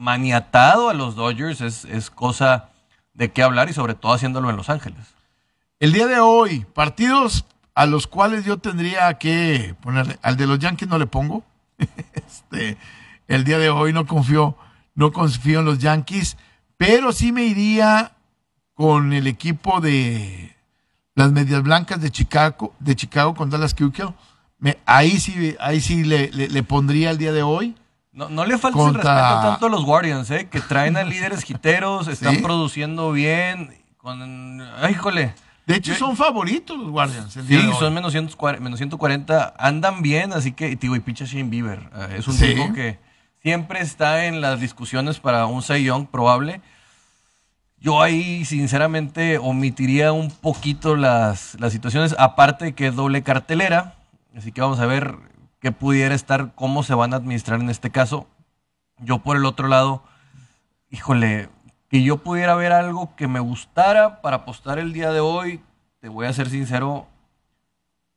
maniatado 0.00 0.88
a 0.88 0.94
los 0.94 1.14
Dodgers 1.14 1.60
es, 1.60 1.84
es 1.84 2.10
cosa 2.10 2.70
de 3.12 3.30
qué 3.30 3.42
hablar 3.42 3.68
y 3.68 3.74
sobre 3.74 3.94
todo 3.94 4.14
haciéndolo 4.14 4.48
en 4.48 4.56
Los 4.56 4.70
Ángeles. 4.70 5.14
El 5.78 5.92
día 5.92 6.06
de 6.06 6.18
hoy, 6.18 6.64
partidos 6.74 7.44
a 7.74 7.84
los 7.84 8.06
cuales 8.06 8.46
yo 8.46 8.56
tendría 8.56 9.12
que 9.18 9.74
ponerle, 9.82 10.18
al 10.22 10.38
de 10.38 10.46
los 10.46 10.58
Yankees 10.58 10.88
no 10.88 10.98
le 10.98 11.06
pongo. 11.06 11.44
este, 12.14 12.78
el 13.28 13.44
día 13.44 13.58
de 13.58 13.68
hoy 13.68 13.92
no 13.92 14.06
confío, 14.06 14.56
no 14.94 15.12
confío 15.12 15.60
en 15.60 15.66
los 15.66 15.78
Yankees, 15.78 16.38
pero 16.78 17.12
sí 17.12 17.30
me 17.30 17.44
iría 17.44 18.12
con 18.72 19.12
el 19.12 19.26
equipo 19.26 19.82
de 19.82 20.56
las 21.14 21.30
Medias 21.30 21.62
Blancas 21.62 22.00
de 22.00 22.10
Chicago, 22.10 22.74
de 22.78 22.96
Chicago 22.96 23.34
con 23.34 23.50
Dallas 23.50 23.74
Keuchel. 23.74 24.14
Ahí 24.86 25.20
sí, 25.20 25.56
ahí 25.60 25.82
sí 25.82 26.04
le, 26.04 26.30
le, 26.30 26.62
pondría 26.62 27.10
el 27.10 27.18
día 27.18 27.32
de 27.32 27.42
hoy. 27.42 27.76
No, 28.12 28.28
no 28.28 28.44
le 28.44 28.58
falta 28.58 28.80
el 28.80 28.94
respeto 28.94 29.40
tanto 29.42 29.66
a 29.66 29.68
los 29.68 29.84
Guardians, 29.84 30.30
¿eh? 30.30 30.48
que 30.48 30.60
traen 30.60 30.96
a 30.96 31.02
líderes 31.04 31.44
giteros, 31.44 32.08
están 32.08 32.42
produciendo 32.42 33.12
bien. 33.12 33.74
Con, 33.96 34.60
ay, 34.80 34.92
híjole. 34.92 35.34
De 35.66 35.76
hecho, 35.76 35.94
son 35.94 36.16
favoritos 36.16 36.76
los 36.76 36.90
Guardians. 36.90 37.32
sí, 37.32 37.70
son 37.78 37.94
menos 37.94 38.12
140, 38.12 39.54
andan 39.56 40.02
bien, 40.02 40.32
así 40.32 40.52
que, 40.52 40.74
tío, 40.74 40.96
y 40.96 41.00
picha 41.00 41.24
Shane 41.24 41.48
Bieber. 41.48 41.88
Eh, 41.94 42.16
es 42.18 42.26
un 42.26 42.36
tipo 42.36 42.72
que 42.72 42.98
siempre 43.40 43.80
está 43.80 44.24
en 44.24 44.40
las 44.40 44.60
discusiones 44.60 45.20
para 45.20 45.46
un 45.46 45.62
Cy 45.62 45.84
Young 45.84 46.08
probable. 46.08 46.60
Yo 47.78 48.02
ahí, 48.02 48.44
sinceramente, 48.44 49.38
omitiría 49.38 50.12
un 50.12 50.30
poquito 50.30 50.96
las, 50.96 51.56
las 51.60 51.72
situaciones, 51.72 52.16
aparte 52.18 52.74
que 52.74 52.88
es 52.88 52.96
doble 52.96 53.22
cartelera. 53.22 53.94
Así 54.36 54.50
que 54.50 54.60
vamos 54.60 54.80
a 54.80 54.86
ver 54.86 55.29
qué 55.60 55.72
pudiera 55.72 56.14
estar, 56.14 56.54
cómo 56.54 56.82
se 56.82 56.94
van 56.94 57.12
a 57.12 57.16
administrar 57.16 57.60
en 57.60 57.70
este 57.70 57.90
caso. 57.90 58.26
Yo, 58.98 59.18
por 59.18 59.36
el 59.36 59.44
otro 59.44 59.68
lado, 59.68 60.02
híjole, 60.90 61.48
que 61.88 62.02
yo 62.02 62.18
pudiera 62.18 62.54
ver 62.54 62.72
algo 62.72 63.14
que 63.16 63.28
me 63.28 63.40
gustara 63.40 64.20
para 64.20 64.38
apostar 64.38 64.78
el 64.78 64.92
día 64.92 65.12
de 65.12 65.20
hoy, 65.20 65.60
te 66.00 66.08
voy 66.08 66.26
a 66.26 66.32
ser 66.32 66.48
sincero, 66.48 67.06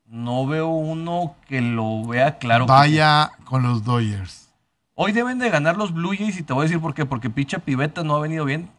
no 0.06 0.46
veo 0.46 0.68
uno 0.68 1.36
que 1.48 1.62
lo 1.62 2.06
vea 2.06 2.38
claro. 2.38 2.66
Vaya 2.66 3.32
con 3.46 3.64
los 3.64 3.84
Dodgers. 3.84 4.50
Hoy 4.96 5.12
deben 5.12 5.40
de 5.40 5.50
ganar 5.50 5.76
los 5.76 5.94
Blue 5.94 6.16
Jays 6.16 6.38
y 6.38 6.44
te 6.44 6.54
voy 6.54 6.62
a 6.62 6.68
decir 6.68 6.80
por 6.80 6.94
qué. 6.94 7.06
Porque 7.06 7.30
Picha 7.30 7.60
Piveta 7.60 8.04
no 8.04 8.16
ha 8.16 8.20
venido 8.20 8.46
bien. 8.46 8.70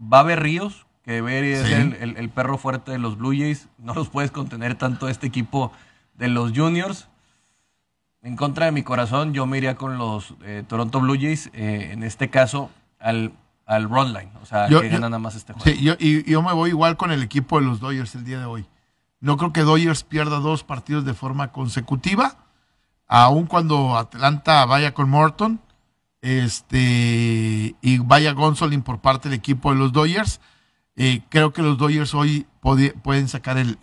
Va 0.00 0.18
a 0.18 0.20
haber 0.20 0.42
Ríos, 0.42 0.86
que 1.04 1.12
debería 1.12 1.62
ser 1.62 1.98
el, 2.00 2.16
el, 2.16 2.28
perro 2.30 2.58
fuerte 2.58 2.90
de 2.90 2.98
los 2.98 3.16
Blue 3.16 3.30
Jays. 3.30 3.68
No 3.78 3.94
los 3.94 4.08
puedes 4.08 4.32
contener 4.32 4.74
tanto 4.74 5.08
este 5.08 5.28
equipo 5.28 5.72
de 6.14 6.26
los 6.26 6.52
Juniors. 6.52 7.08
En 8.22 8.36
contra 8.36 8.66
de 8.66 8.72
mi 8.72 8.82
corazón, 8.82 9.34
yo 9.34 9.46
me 9.46 9.58
iría 9.58 9.74
con 9.74 9.98
los 9.98 10.34
eh, 10.44 10.64
Toronto 10.66 11.00
Blue 11.00 11.16
Jays. 11.20 11.50
Eh, 11.52 11.90
en 11.92 12.02
este 12.02 12.30
caso, 12.30 12.70
al 12.98 13.32
al 13.66 13.88
run 13.88 14.12
line. 14.12 14.30
O 14.42 14.46
sea, 14.46 14.68
que 14.68 14.88
gana 14.88 15.08
nada 15.08 15.18
más 15.18 15.34
este 15.34 15.52
juego. 15.52 15.64
Sí, 15.64 15.82
yo, 15.82 15.94
y 15.98 16.30
yo 16.30 16.42
me 16.42 16.52
voy 16.52 16.70
igual 16.70 16.96
con 16.96 17.10
el 17.10 17.22
equipo 17.22 17.58
de 17.58 17.66
los 17.66 17.80
Dodgers 17.80 18.14
el 18.14 18.24
día 18.24 18.38
de 18.38 18.44
hoy. 18.44 18.66
No 19.20 19.36
creo 19.36 19.52
que 19.52 19.62
Dodgers 19.62 20.02
pierda 20.02 20.40
dos 20.40 20.64
partidos 20.64 21.04
de 21.04 21.14
forma 21.14 21.52
consecutiva, 21.52 22.36
aun 23.06 23.46
cuando 23.46 23.96
Atlanta 23.96 24.64
vaya 24.66 24.94
con 24.94 25.08
Morton 25.08 25.60
este, 26.20 27.76
y 27.80 27.98
vaya 27.98 28.32
Gonsolin 28.32 28.82
por 28.82 29.00
parte 29.00 29.28
del 29.28 29.38
equipo 29.38 29.72
de 29.72 29.78
los 29.78 29.92
Dodgers. 29.92 30.40
Eh, 30.96 31.22
creo 31.28 31.52
que 31.52 31.62
los 31.62 31.78
Dodgers 31.78 32.14
hoy 32.14 32.46
pueden 32.60 33.28
sacar 33.28 33.58
el, 33.58 33.78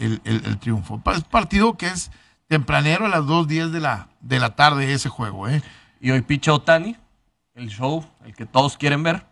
triunfo. 0.60 1.02
Es 1.16 1.24
partido 1.24 1.78
que 1.78 1.88
es 1.88 2.12
tempranero 2.50 3.06
a 3.06 3.10
las 3.10 3.22
2.10 3.22 3.70
de 3.70 3.80
la, 3.80 4.10
de 4.20 4.40
la 4.40 4.56
tarde 4.56 4.92
ese 4.92 5.08
juego. 5.08 5.48
¿eh? 5.48 5.62
Y 6.02 6.12
hoy 6.12 6.22
picha 6.22 6.52
Otani, 6.52 6.98
el 7.54 7.70
show, 7.70 8.04
el 8.26 8.36
que 8.36 8.46
todos 8.46 8.76
quieren 8.76 9.04
ver. 9.04 9.24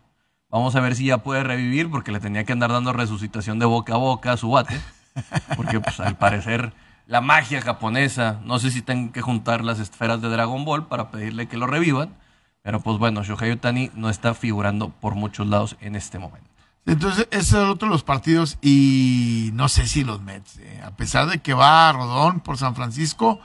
Vamos 0.49 0.75
a 0.75 0.79
ver 0.79 0.95
si 0.95 1.05
ya 1.05 1.17
puede 1.17 1.43
revivir, 1.43 1.89
porque 1.89 2.11
le 2.11 2.21
tenía 2.21 2.45
que 2.45 2.53
andar 2.53 2.71
dando 2.71 2.93
resucitación 2.93 3.59
de 3.59 3.65
boca 3.65 3.95
a 3.95 3.97
boca 3.97 4.31
a 4.31 4.37
su 4.37 4.51
bate. 4.51 4.79
Porque, 5.57 5.81
pues, 5.81 5.99
al 5.99 6.15
parecer, 6.15 6.71
la 7.05 7.19
magia 7.19 7.59
japonesa, 7.59 8.39
no 8.45 8.59
sé 8.59 8.71
si 8.71 8.81
tengo 8.81 9.11
que 9.11 9.21
juntar 9.21 9.63
las 9.63 9.79
esferas 9.79 10.21
de 10.21 10.29
Dragon 10.29 10.63
Ball 10.63 10.87
para 10.87 11.11
pedirle 11.11 11.47
que 11.47 11.57
lo 11.57 11.67
revivan. 11.67 12.15
Pero, 12.61 12.79
pues 12.79 12.97
bueno, 12.97 13.23
Shohei 13.23 13.51
Otani 13.51 13.91
no 13.95 14.09
está 14.09 14.35
figurando 14.35 14.89
por 14.89 15.15
muchos 15.15 15.47
lados 15.47 15.75
en 15.81 15.95
este 15.95 16.17
momento. 16.19 16.49
Entonces, 16.87 17.27
ese 17.29 17.39
es 17.39 17.53
otro 17.53 17.87
de 17.87 17.93
los 17.93 18.03
partidos. 18.03 18.57
Y 18.61 19.51
no 19.53 19.69
sé 19.69 19.85
si 19.85 20.03
los 20.03 20.21
Mets, 20.21 20.57
eh, 20.57 20.81
a 20.83 20.95
pesar 20.95 21.29
de 21.29 21.39
que 21.39 21.53
va 21.53 21.89
a 21.89 21.93
Rodón 21.93 22.39
por 22.39 22.57
San 22.57 22.75
Francisco, 22.75 23.39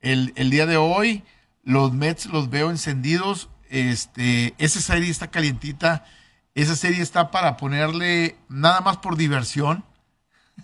el, 0.00 0.32
el 0.34 0.50
día 0.50 0.66
de 0.66 0.76
hoy, 0.76 1.22
los 1.62 1.92
Mets 1.92 2.26
los 2.26 2.50
veo 2.50 2.70
encendidos. 2.70 3.48
Este, 3.68 4.54
esa 4.58 4.80
serie 4.80 5.10
está 5.10 5.30
calientita 5.30 6.04
esa 6.54 6.76
serie 6.76 7.02
está 7.02 7.30
para 7.30 7.56
ponerle 7.56 8.36
nada 8.48 8.80
más 8.80 8.98
por 8.98 9.16
diversión. 9.16 9.84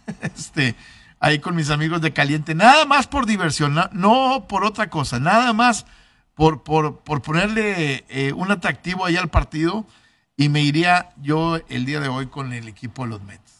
Este, 0.21 0.77
ahí 1.19 1.39
con 1.39 1.57
mis 1.57 1.71
amigos 1.71 2.03
de 2.03 2.13
Caliente, 2.13 2.55
nada 2.55 2.85
más 2.85 3.07
por 3.07 3.25
diversión, 3.25 3.75
no, 3.93 4.47
por 4.47 4.65
otra 4.65 4.91
cosa, 4.91 5.19
nada 5.19 5.53
más 5.55 5.87
por, 6.35 6.63
por, 6.63 7.03
ponerle 7.23 8.05
eh, 8.09 8.33
un 8.35 8.51
atractivo 8.51 9.07
ahí 9.07 9.17
al 9.17 9.31
partido. 9.31 9.87
Y 10.37 10.49
me 10.49 10.63
iría 10.63 11.11
yo 11.23 11.57
el 11.69 11.87
día 11.87 12.01
de 12.01 12.09
hoy 12.09 12.27
con 12.27 12.53
el 12.53 12.69
equipo 12.69 13.05
de 13.05 13.11
los 13.11 13.23
Mets. 13.23 13.53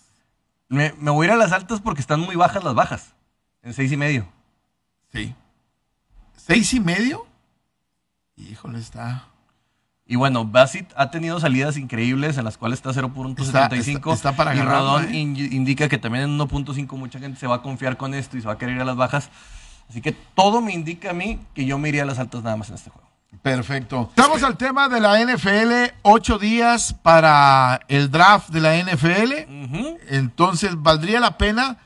Me, 0.69 0.93
me 0.99 1.11
voy 1.11 1.27
a 1.27 1.29
ir 1.29 1.33
a 1.35 1.37
las 1.37 1.53
altas 1.53 1.81
porque 1.81 2.01
están 2.01 2.21
muy 2.21 2.37
bajas 2.37 2.63
las 2.63 2.75
bajas. 2.75 3.15
En 3.63 3.73
seis 3.73 3.91
y 3.93 3.97
medio. 3.97 4.29
Sí. 5.13 5.35
¿Seis 6.37 6.73
y 6.75 6.81
medio? 6.81 7.27
Híjole, 8.37 8.79
está. 8.79 9.29
Y 10.09 10.15
bueno, 10.15 10.45
Bassett 10.45 10.93
ha 10.97 11.11
tenido 11.11 11.41
salidas 11.41 11.77
increíbles 11.77 12.39
en 12.39 12.45
las 12.45 12.57
cuales 12.57 12.79
está 12.79 12.91
0.75. 12.91 14.15
Está, 14.15 14.37
para 14.37 14.55
y 14.55 14.61
Rodón 14.61 15.13
¿eh? 15.13 15.19
indica 15.19 15.89
que 15.89 15.99
también 15.99 16.25
en 16.25 16.39
1.5 16.39 16.97
mucha 16.97 17.19
gente 17.19 17.41
se 17.41 17.49
va 17.49 17.57
a 17.57 17.63
confiar 17.63 17.97
con 17.97 18.15
esto 18.15 18.37
y 18.37 18.41
se 18.41 18.47
va 18.47 18.53
a 18.53 18.59
querer 18.59 18.77
ir 18.77 18.83
a 18.83 18.85
las 18.85 18.97
bajas. 18.97 19.31
Así 19.89 20.01
que 20.01 20.13
todo 20.13 20.61
me 20.61 20.73
indica 20.73 21.11
a 21.11 21.13
mí 21.13 21.41
que 21.55 21.65
yo 21.65 21.79
me 21.79 21.89
iría 21.89 22.05
a 22.05 22.07
las 22.07 22.21
altas 22.21 22.45
nada 22.45 22.57
más 22.57 22.69
en 22.69 22.77
este 22.77 22.91
juego. 22.91 23.09
Perfecto. 23.43 24.09
Estamos 24.11 24.43
al 24.43 24.57
tema 24.57 24.89
de 24.89 25.01
la 25.01 25.21
NFL. 25.21 25.95
Ocho 26.03 26.39
días 26.39 26.95
para 26.95 27.81
el 27.89 28.11
draft 28.11 28.49
de 28.49 28.61
la 28.61 28.77
NFL. 28.77 29.33
Entonces, 30.09 30.73
¿valdría 30.77 31.21
la 31.21 31.39
pena 31.39 31.79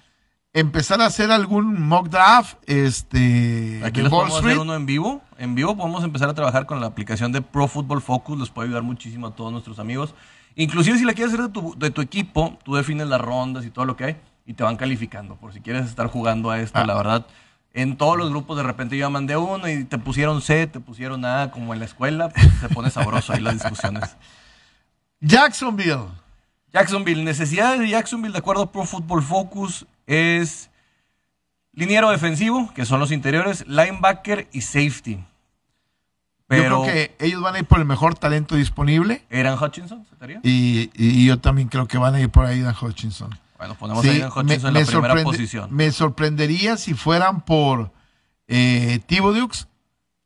empezar 0.53 1.01
a 1.01 1.07
hacer 1.07 1.31
algún 1.31 1.81
mock 1.81 2.09
draft. 2.09 2.57
Este, 2.67 3.81
Aquí 3.85 4.01
les 4.03 4.11
podemos 4.11 4.39
hacer 4.39 4.59
uno 4.59 4.75
en 4.75 4.87
vivo. 4.87 5.23
En 5.39 5.55
vivo 5.55 5.77
podemos 5.77 6.05
empezar 6.05 6.29
a 6.29 6.35
trabajar 6.35 6.67
con 6.67 6.81
la 6.81 6.87
aplicación 6.87 7.33
de 7.33 7.43
Pro 7.43 7.69
Football 7.69 8.03
Focus. 8.03 8.39
Les 8.39 8.51
puede 8.51 8.69
ayudar 8.69 8.83
muchísimo 8.83 9.29
a 9.29 9.35
todos 9.35 9.53
nuestros 9.53 9.79
amigos. 9.79 10.15
Inclusive 10.57 10.99
si 10.99 11.05
la 11.05 11.15
quieres 11.15 11.33
hacer 11.33 11.47
de 11.47 11.53
tu, 11.53 11.75
de 11.79 11.91
tu 11.91 12.01
equipo, 12.01 12.59
tú 12.65 12.75
defines 12.75 13.07
las 13.07 13.21
rondas 13.21 13.65
y 13.65 13.71
todo 13.71 13.85
lo 13.85 13.97
que 13.97 14.05
hay 14.05 14.17
y 14.47 14.55
te 14.55 14.65
van 14.65 14.77
calificando. 14.77 15.37
Por 15.37 15.53
si 15.53 15.61
quieres 15.61 15.87
estar 15.87 16.09
jugando 16.09 16.51
a 16.51 16.61
esto, 16.61 16.79
ah. 16.79 16.87
la 16.87 16.95
verdad. 16.95 17.27
En 17.73 17.97
todos 17.97 18.17
los 18.17 18.31
grupos 18.31 18.57
de 18.57 18.63
repente 18.65 18.97
yo 18.97 19.09
mandé 19.11 19.37
uno 19.37 19.69
y 19.69 19.85
te 19.85 19.99
pusieron 19.99 20.43
C, 20.43 20.67
te 20.67 20.81
pusieron 20.81 21.25
A, 21.25 21.51
como 21.51 21.73
en 21.73 21.79
la 21.81 21.87
escuela. 21.87 22.29
Pues, 22.29 22.47
se 22.61 22.69
pone 22.69 22.91
sabroso 22.91 23.33
ahí 23.33 23.41
las 23.41 23.55
discusiones. 23.55 24.17
Jacksonville. 25.21 26.09
Jacksonville, 26.73 27.25
necesidades 27.25 27.81
de 27.81 27.89
Jacksonville 27.89 28.33
de 28.33 28.39
acuerdo 28.39 28.63
a 28.63 28.73
Pro 28.73 28.85
Football 28.85 29.23
Focus 29.23 29.87
es 30.07 30.71
liniero 31.73 32.11
defensivo, 32.11 32.73
que 32.75 32.85
son 32.85 33.01
los 33.01 33.13
interiores, 33.13 33.67
linebacker 33.67 34.49
y 34.53 34.61
safety. 34.61 35.25
Pero 36.47 36.63
yo 36.63 36.83
creo 36.83 36.95
que 36.95 37.17
ellos 37.21 37.41
van 37.41 37.55
a 37.55 37.59
ir 37.61 37.65
por 37.65 37.79
el 37.79 37.85
mejor 37.85 38.17
talento 38.17 38.57
disponible. 38.57 39.23
¿Eran 39.31 39.57
Hutchinson? 39.63 40.05
Y, 40.43 41.25
yo 41.25 41.39
también 41.39 41.69
creo 41.69 41.87
que 41.87 41.97
van 41.97 42.17
a 42.17 42.21
ir 42.21 42.29
por 42.29 42.45
ahí 42.45 42.61
Dan 42.61 42.75
Hutchinson. 42.81 43.39
Bueno, 43.61 43.75
ponemos 43.75 44.07
a 44.07 44.09
Aidan 44.09 44.31
Hutchinson 44.35 44.75
en 44.75 44.87
la 44.87 44.91
primera 44.91 45.23
posición. 45.23 45.69
Me 45.71 45.93
sorprendería 45.93 46.79
si 46.79 46.95
fueran 46.95 47.43
por 47.43 47.93
eh, 48.49 49.01
Dukes, 49.07 49.69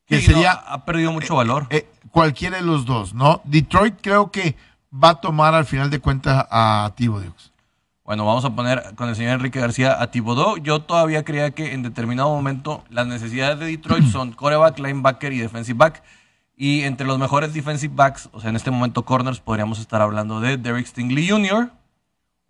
que 0.07 0.23
sería... 0.23 0.53
ha 0.53 0.85
perdido 0.85 1.11
mucho 1.11 1.35
valor. 1.35 1.67
Eh, 1.71 1.79
eh, 1.79 2.09
cualquiera 2.13 2.59
de 2.59 2.63
los 2.63 2.87
dos, 2.87 3.13
¿no? 3.13 3.41
Detroit 3.43 3.97
creo 4.01 4.31
que 4.31 4.55
va 4.93 5.11
a 5.11 5.15
tomar 5.21 5.53
al 5.53 5.65
final 5.65 5.91
de 5.91 5.99
cuentas 5.99 6.47
a 6.49 6.93
Dukes. 6.97 7.51
Bueno, 8.05 8.25
vamos 8.25 8.45
a 8.45 8.55
poner 8.55 8.95
con 8.95 9.09
el 9.09 9.17
señor 9.17 9.33
Enrique 9.33 9.59
García 9.59 10.01
a 10.01 10.13
Thibodeau. 10.13 10.59
Yo 10.59 10.83
todavía 10.83 11.25
creía 11.25 11.51
que 11.51 11.73
en 11.73 11.83
determinado 11.83 12.29
momento 12.29 12.85
las 12.89 13.09
necesidades 13.09 13.59
de 13.59 13.67
Detroit 13.67 14.05
son 14.13 14.31
coreback, 14.31 14.79
linebacker 14.79 15.33
y 15.33 15.41
defensive 15.41 15.77
back. 15.77 16.05
Y 16.57 16.83
entre 16.83 17.05
los 17.05 17.19
mejores 17.19 17.53
defensive 17.53 17.95
backs, 17.97 18.29
o 18.31 18.41
sea, 18.41 18.51
en 18.51 18.55
este 18.55 18.71
momento 18.71 19.05
corners, 19.05 19.41
podríamos 19.41 19.81
estar 19.81 20.01
hablando 20.01 20.39
de 20.39 20.57
Derek 20.57 20.87
Stingley 20.87 21.29
Jr. 21.29 21.73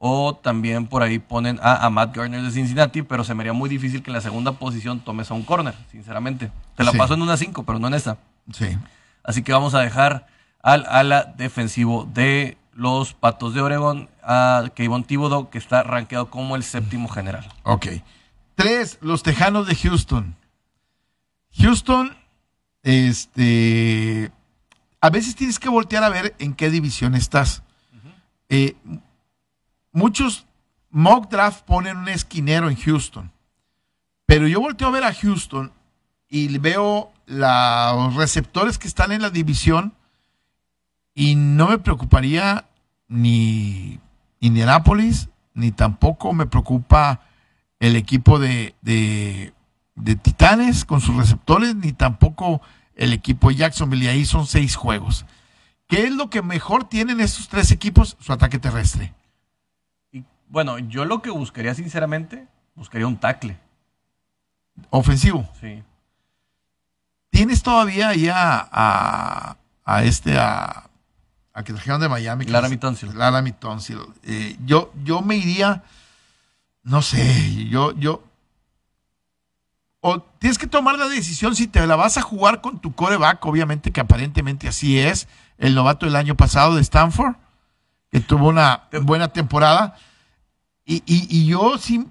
O 0.07 0.35
también 0.35 0.87
por 0.87 1.03
ahí 1.03 1.19
ponen 1.19 1.59
a, 1.63 1.89
Matt 1.89 2.15
Garner 2.15 2.43
de 2.43 2.51
Cincinnati, 2.51 3.01
pero 3.01 3.25
se 3.25 3.33
me 3.33 3.41
haría 3.41 3.55
muy 3.55 3.71
difícil 3.71 4.03
que 4.03 4.11
en 4.11 4.15
la 4.17 4.21
segunda 4.21 4.53
posición 4.53 5.01
tomes 5.01 5.31
a 5.31 5.35
un 5.35 5.45
corner, 5.45 5.75
sinceramente. 5.91 6.51
Te 6.77 6.85
la 6.85 6.93
paso 6.93 7.15
en 7.15 7.23
una 7.23 7.39
5, 7.39 7.63
pero 7.63 7.79
no 7.79 7.87
en 7.87 7.95
esta. 7.95 8.19
Sí. 8.53 8.77
Así 9.23 9.43
que 9.43 9.55
vamos 9.55 9.75
a 9.75 9.81
dejar 9.81 10.27
al 10.63 10.85
ala 10.91 11.33
defensivo 11.39 12.07
de 12.13 12.59
los 12.75 13.15
Patos 13.15 13.55
de 13.55 13.63
Oregón 13.63 14.11
a 14.23 14.65
Kevin 14.75 15.05
Thibodeau, 15.05 15.49
que 15.49 15.57
está 15.57 15.83
rankeado 15.83 16.29
como 16.29 16.55
el 16.55 16.65
séptimo 16.65 17.09
general. 17.09 17.51
Ok. 17.63 17.87
Tres, 18.57 18.99
los 19.01 19.23
Tejanos 19.23 19.67
de 19.67 19.75
Houston. 19.75 20.37
Houston, 21.59 22.15
este, 22.83 24.31
a 25.01 25.09
veces 25.09 25.35
tienes 25.35 25.59
que 25.59 25.71
voltear 25.71 26.05
a 26.05 26.11
ver 26.11 26.35
en 26.39 26.53
qué 26.53 26.69
división 26.69 27.15
estás. 27.15 27.63
Eh, 28.51 28.77
muchos 29.95 30.47
mock 30.91 31.31
draft 31.31 31.65
ponen 31.65 31.97
un 31.97 32.09
esquinero 32.09 32.69
en 32.69 32.77
Houston, 32.77 33.33
pero 34.27 34.47
yo 34.47 34.61
volteo 34.61 34.89
a 34.89 34.91
ver 34.91 35.05
a 35.05 35.15
Houston 35.15 35.73
y 36.29 36.59
veo 36.59 37.13
los 37.27 38.15
receptores 38.15 38.77
que 38.77 38.89
están 38.89 39.13
en 39.13 39.23
la 39.23 39.31
división 39.31 39.95
y 41.15 41.37
no 41.37 41.69
me 41.69 41.79
preocuparía 41.79 42.67
ni 43.09 44.01
Indianapolis, 44.41 45.29
ni 45.55 45.71
tampoco 45.71 46.33
me 46.33 46.47
preocupa 46.47 47.21
el 47.79 47.97
equipo 47.97 48.39
de, 48.39 48.75
de, 48.83 49.55
de 49.95 50.17
Titanes 50.17 50.85
con 50.85 51.01
sus 51.01 51.17
receptores, 51.17 51.77
ni 51.77 51.93
tampoco 51.93 52.61
el 52.97 53.13
equipo 53.13 53.49
de 53.49 53.57
Jacksonville. 53.57 54.05
Y 54.05 54.09
ahí 54.09 54.25
son 54.25 54.47
seis 54.47 54.75
juegos. 54.75 55.25
¿Qué 55.87 56.05
es 56.05 56.13
lo 56.13 56.31
que 56.31 56.43
mejor 56.43 56.85
tienen 56.89 57.21
estos 57.21 57.49
tres 57.49 57.71
equipos? 57.71 58.17
Su 58.21 58.33
ataque 58.33 58.59
terrestre. 58.59 59.15
Bueno, 60.55 60.79
yo 60.79 61.05
lo 61.05 61.21
que 61.21 61.31
buscaría, 61.31 61.75
sinceramente, 61.75 62.47
buscaría 62.77 63.09
un 63.09 63.17
tackle. 63.17 63.59
Ofensivo. 64.91 65.51
Sí. 65.61 65.83
Tienes 67.31 67.61
todavía 67.61 68.11
ahí 68.11 68.29
a, 68.33 69.57
a, 69.85 70.05
este, 70.05 70.39
a, 70.39 70.89
a, 71.53 71.65
que 71.65 71.73
trajeron 71.73 72.01
de 72.01 72.09
Miami. 72.09 72.45
Laramie 72.45 72.79
Tonsil. 72.79 73.19
Laramie 73.19 73.53
Tonsil. 73.53 73.99
Eh, 74.23 74.57
yo, 74.65 74.93
yo 75.03 75.23
me 75.23 75.35
iría, 75.35 75.83
no 76.85 77.03
sé, 77.03 77.67
yo, 77.69 77.91
yo, 77.99 78.23
o 79.99 80.23
tienes 80.23 80.57
que 80.57 80.69
tomar 80.69 80.97
la 80.97 81.09
decisión 81.09 81.57
si 81.57 81.67
te 81.67 81.85
la 81.85 81.97
vas 81.97 82.17
a 82.17 82.23
jugar 82.23 82.61
con 82.61 82.79
tu 82.79 82.95
coreback, 82.95 83.45
obviamente 83.45 83.91
que 83.91 84.01
aparentemente 84.01 84.69
así 84.69 85.01
es, 85.01 85.27
el 85.59 85.75
novato 85.75 86.07
del 86.07 86.15
año 86.15 86.37
pasado 86.37 86.77
de 86.77 86.83
Stanford, 86.83 87.35
que 88.13 88.21
tuvo 88.21 88.47
una 88.47 88.85
buena 89.03 89.33
temporada. 89.33 89.97
Y, 90.87 91.03
y, 91.07 91.47
yo 91.47 91.79
sí, 91.79 92.07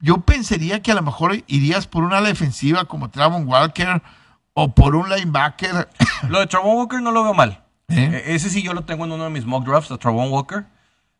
yo 0.00 0.22
pensaría 0.22 0.82
que 0.82 0.90
a 0.90 0.94
lo 0.94 1.02
mejor 1.02 1.44
irías 1.46 1.86
por 1.86 2.02
una 2.02 2.20
defensiva 2.20 2.84
como 2.86 3.10
Travon 3.10 3.46
Walker 3.46 4.02
o 4.54 4.74
por 4.74 4.96
un 4.96 5.08
linebacker. 5.08 5.88
Lo 6.28 6.40
de 6.40 6.46
Travon 6.46 6.76
Walker 6.76 7.00
no 7.00 7.12
lo 7.12 7.22
veo 7.22 7.34
mal. 7.34 7.64
¿Eh? 7.88 8.24
E-, 8.26 8.34
ese 8.34 8.50
sí 8.50 8.62
yo 8.62 8.74
lo 8.74 8.82
tengo 8.82 9.04
en 9.04 9.12
uno 9.12 9.24
de 9.24 9.30
mis 9.30 9.46
mock 9.46 9.64
drafts, 9.64 9.92
a 9.92 9.98
Travon 9.98 10.32
Walker 10.32 10.66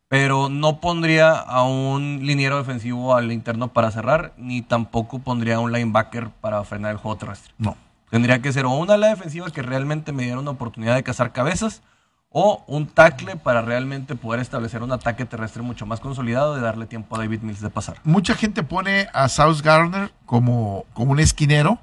pero 0.09 0.49
no 0.49 0.81
pondría 0.81 1.33
a 1.33 1.63
un 1.65 2.21
liniero 2.23 2.57
defensivo 2.57 3.15
al 3.15 3.31
interno 3.31 3.69
para 3.69 3.91
cerrar, 3.91 4.33
ni 4.39 4.63
tampoco 4.63 5.19
pondría 5.19 5.57
a 5.57 5.61
un 5.61 5.71
linebacker 5.71 6.31
para 6.31 6.65
frenar 6.65 6.93
el 6.93 6.97
juego 6.97 7.19
terrestre. 7.19 7.53
No. 7.59 7.77
Tendría 8.11 8.41
que 8.41 8.53
ser 8.53 8.65
o 8.65 8.71
una 8.71 8.95
ala 8.95 9.09
defensiva 9.09 9.51
que 9.51 9.61
realmente 9.61 10.13
me 10.13 10.23
diera 10.23 10.39
una 10.39 10.53
oportunidad 10.53 10.95
de 10.95 11.03
cazar 11.03 11.33
cabezas, 11.33 11.83
o 12.31 12.65
un 12.67 12.87
tackle 12.87 13.37
para 13.37 13.63
realmente 13.63 14.15
poder 14.15 14.41
establecer 14.41 14.83
un 14.83 14.93
ataque 14.93 15.25
terrestre 15.25 15.63
mucho 15.63 15.87
más 15.87 16.01
consolidado 16.01 16.55
de 16.55 16.61
darle 16.61 16.87
tiempo 16.87 17.17
a 17.17 17.21
David 17.21 17.41
Mills 17.41 17.61
de 17.61 17.71
pasar. 17.71 17.99
Mucha 18.05 18.35
gente 18.35 18.63
pone 18.63 19.09
a 19.13 19.29
South 19.29 19.61
Garner 19.63 20.13
como, 20.27 20.85
como 20.93 21.13
un 21.13 21.21
esquinero 21.21 21.79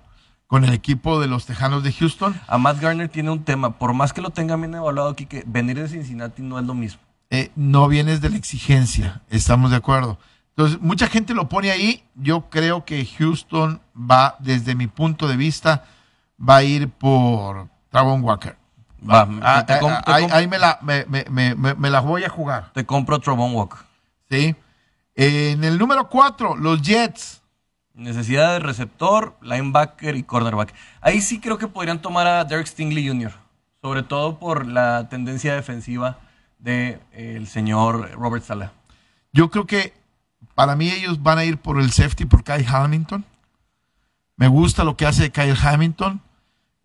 con 0.48 0.64
el 0.64 0.74
equipo 0.74 1.20
de 1.20 1.28
los 1.28 1.46
Tejanos 1.46 1.84
de 1.84 1.92
Houston. 1.92 2.40
A 2.48 2.58
Matt 2.58 2.80
Garner 2.80 3.10
tiene 3.10 3.32
un 3.32 3.44
tema, 3.44 3.78
por 3.78 3.94
más 3.94 4.14
que 4.14 4.22
lo 4.22 4.30
tenga 4.30 4.56
bien 4.56 4.76
evaluado 4.76 5.10
aquí, 5.10 5.26
que 5.26 5.44
venir 5.48 5.80
de 5.80 5.90
Cincinnati 5.90 6.42
no 6.42 6.60
es 6.60 6.66
lo 6.66 6.74
mismo. 6.74 7.02
Eh, 7.32 7.52
no 7.56 7.88
vienes 7.88 8.22
de 8.22 8.30
la 8.30 8.38
exigencia, 8.38 9.24
estamos 9.30 9.72
de 9.72 9.78
acuerdo. 9.78 10.20
Entonces, 10.50 10.80
mucha 10.80 11.08
gente 11.08 11.34
lo 11.34 11.50
pone 11.50 11.72
ahí. 11.72 12.04
Yo 12.16 12.50
creo 12.50 12.86
que 12.86 13.06
Houston 13.06 13.82
va, 13.94 14.38
desde 14.40 14.76
mi 14.76 14.88
punto 14.88 15.28
de 15.28 15.36
vista, 15.36 15.84
va 16.40 16.58
a 16.58 16.64
ir 16.64 16.88
por 16.90 17.68
Travon 17.90 18.24
Walker. 18.24 18.56
Ah, 19.08 19.28
ah, 19.42 20.06
ahí, 20.32 20.48
me, 20.48 20.58
la, 20.58 20.80
me, 20.82 21.90
las 21.90 22.04
voy 22.04 22.24
a 22.24 22.30
jugar. 22.30 22.72
Te 22.74 22.86
compro 22.86 23.20
Travon 23.20 23.54
Walker. 23.54 23.80
Sí. 24.30 24.56
en 25.16 25.64
el 25.64 25.78
número 25.78 26.10
4, 26.10 26.56
los 26.56 26.82
Jets. 26.82 27.42
Necesidad 27.94 28.54
de 28.54 28.60
receptor, 28.60 29.38
linebacker 29.42 30.16
y 30.16 30.24
cornerback. 30.24 30.74
Ahí 31.00 31.22
sí 31.22 31.40
creo 31.40 31.58
que 31.58 31.68
podrían 31.68 32.02
tomar 32.02 32.28
a 32.28 32.44
Derek 32.44 32.68
Stingley 32.68 33.08
Jr., 33.08 33.32
sobre 33.82 34.04
todo 34.04 34.38
por 34.38 34.68
la 34.68 35.08
tendencia 35.08 35.56
defensiva 35.56 36.18
del 36.60 37.00
de, 37.12 37.36
el 37.38 37.48
señor 37.48 38.12
Robert 38.12 38.44
Sala. 38.44 38.74
Yo 39.32 39.50
creo 39.50 39.66
que 39.66 39.94
para 40.56 40.76
mí 40.76 40.90
ellos 40.90 41.22
van 41.22 41.38
a 41.38 41.46
ir 41.46 41.58
por 41.58 41.80
el 41.80 41.92
safety 41.92 42.26
por 42.26 42.44
Kyle 42.44 42.66
Hamilton. 42.68 43.24
Me 44.38 44.48
gusta 44.48 44.84
lo 44.84 44.98
que 44.98 45.06
hace 45.06 45.32
Kyle 45.32 45.56
Hamilton. 45.62 46.22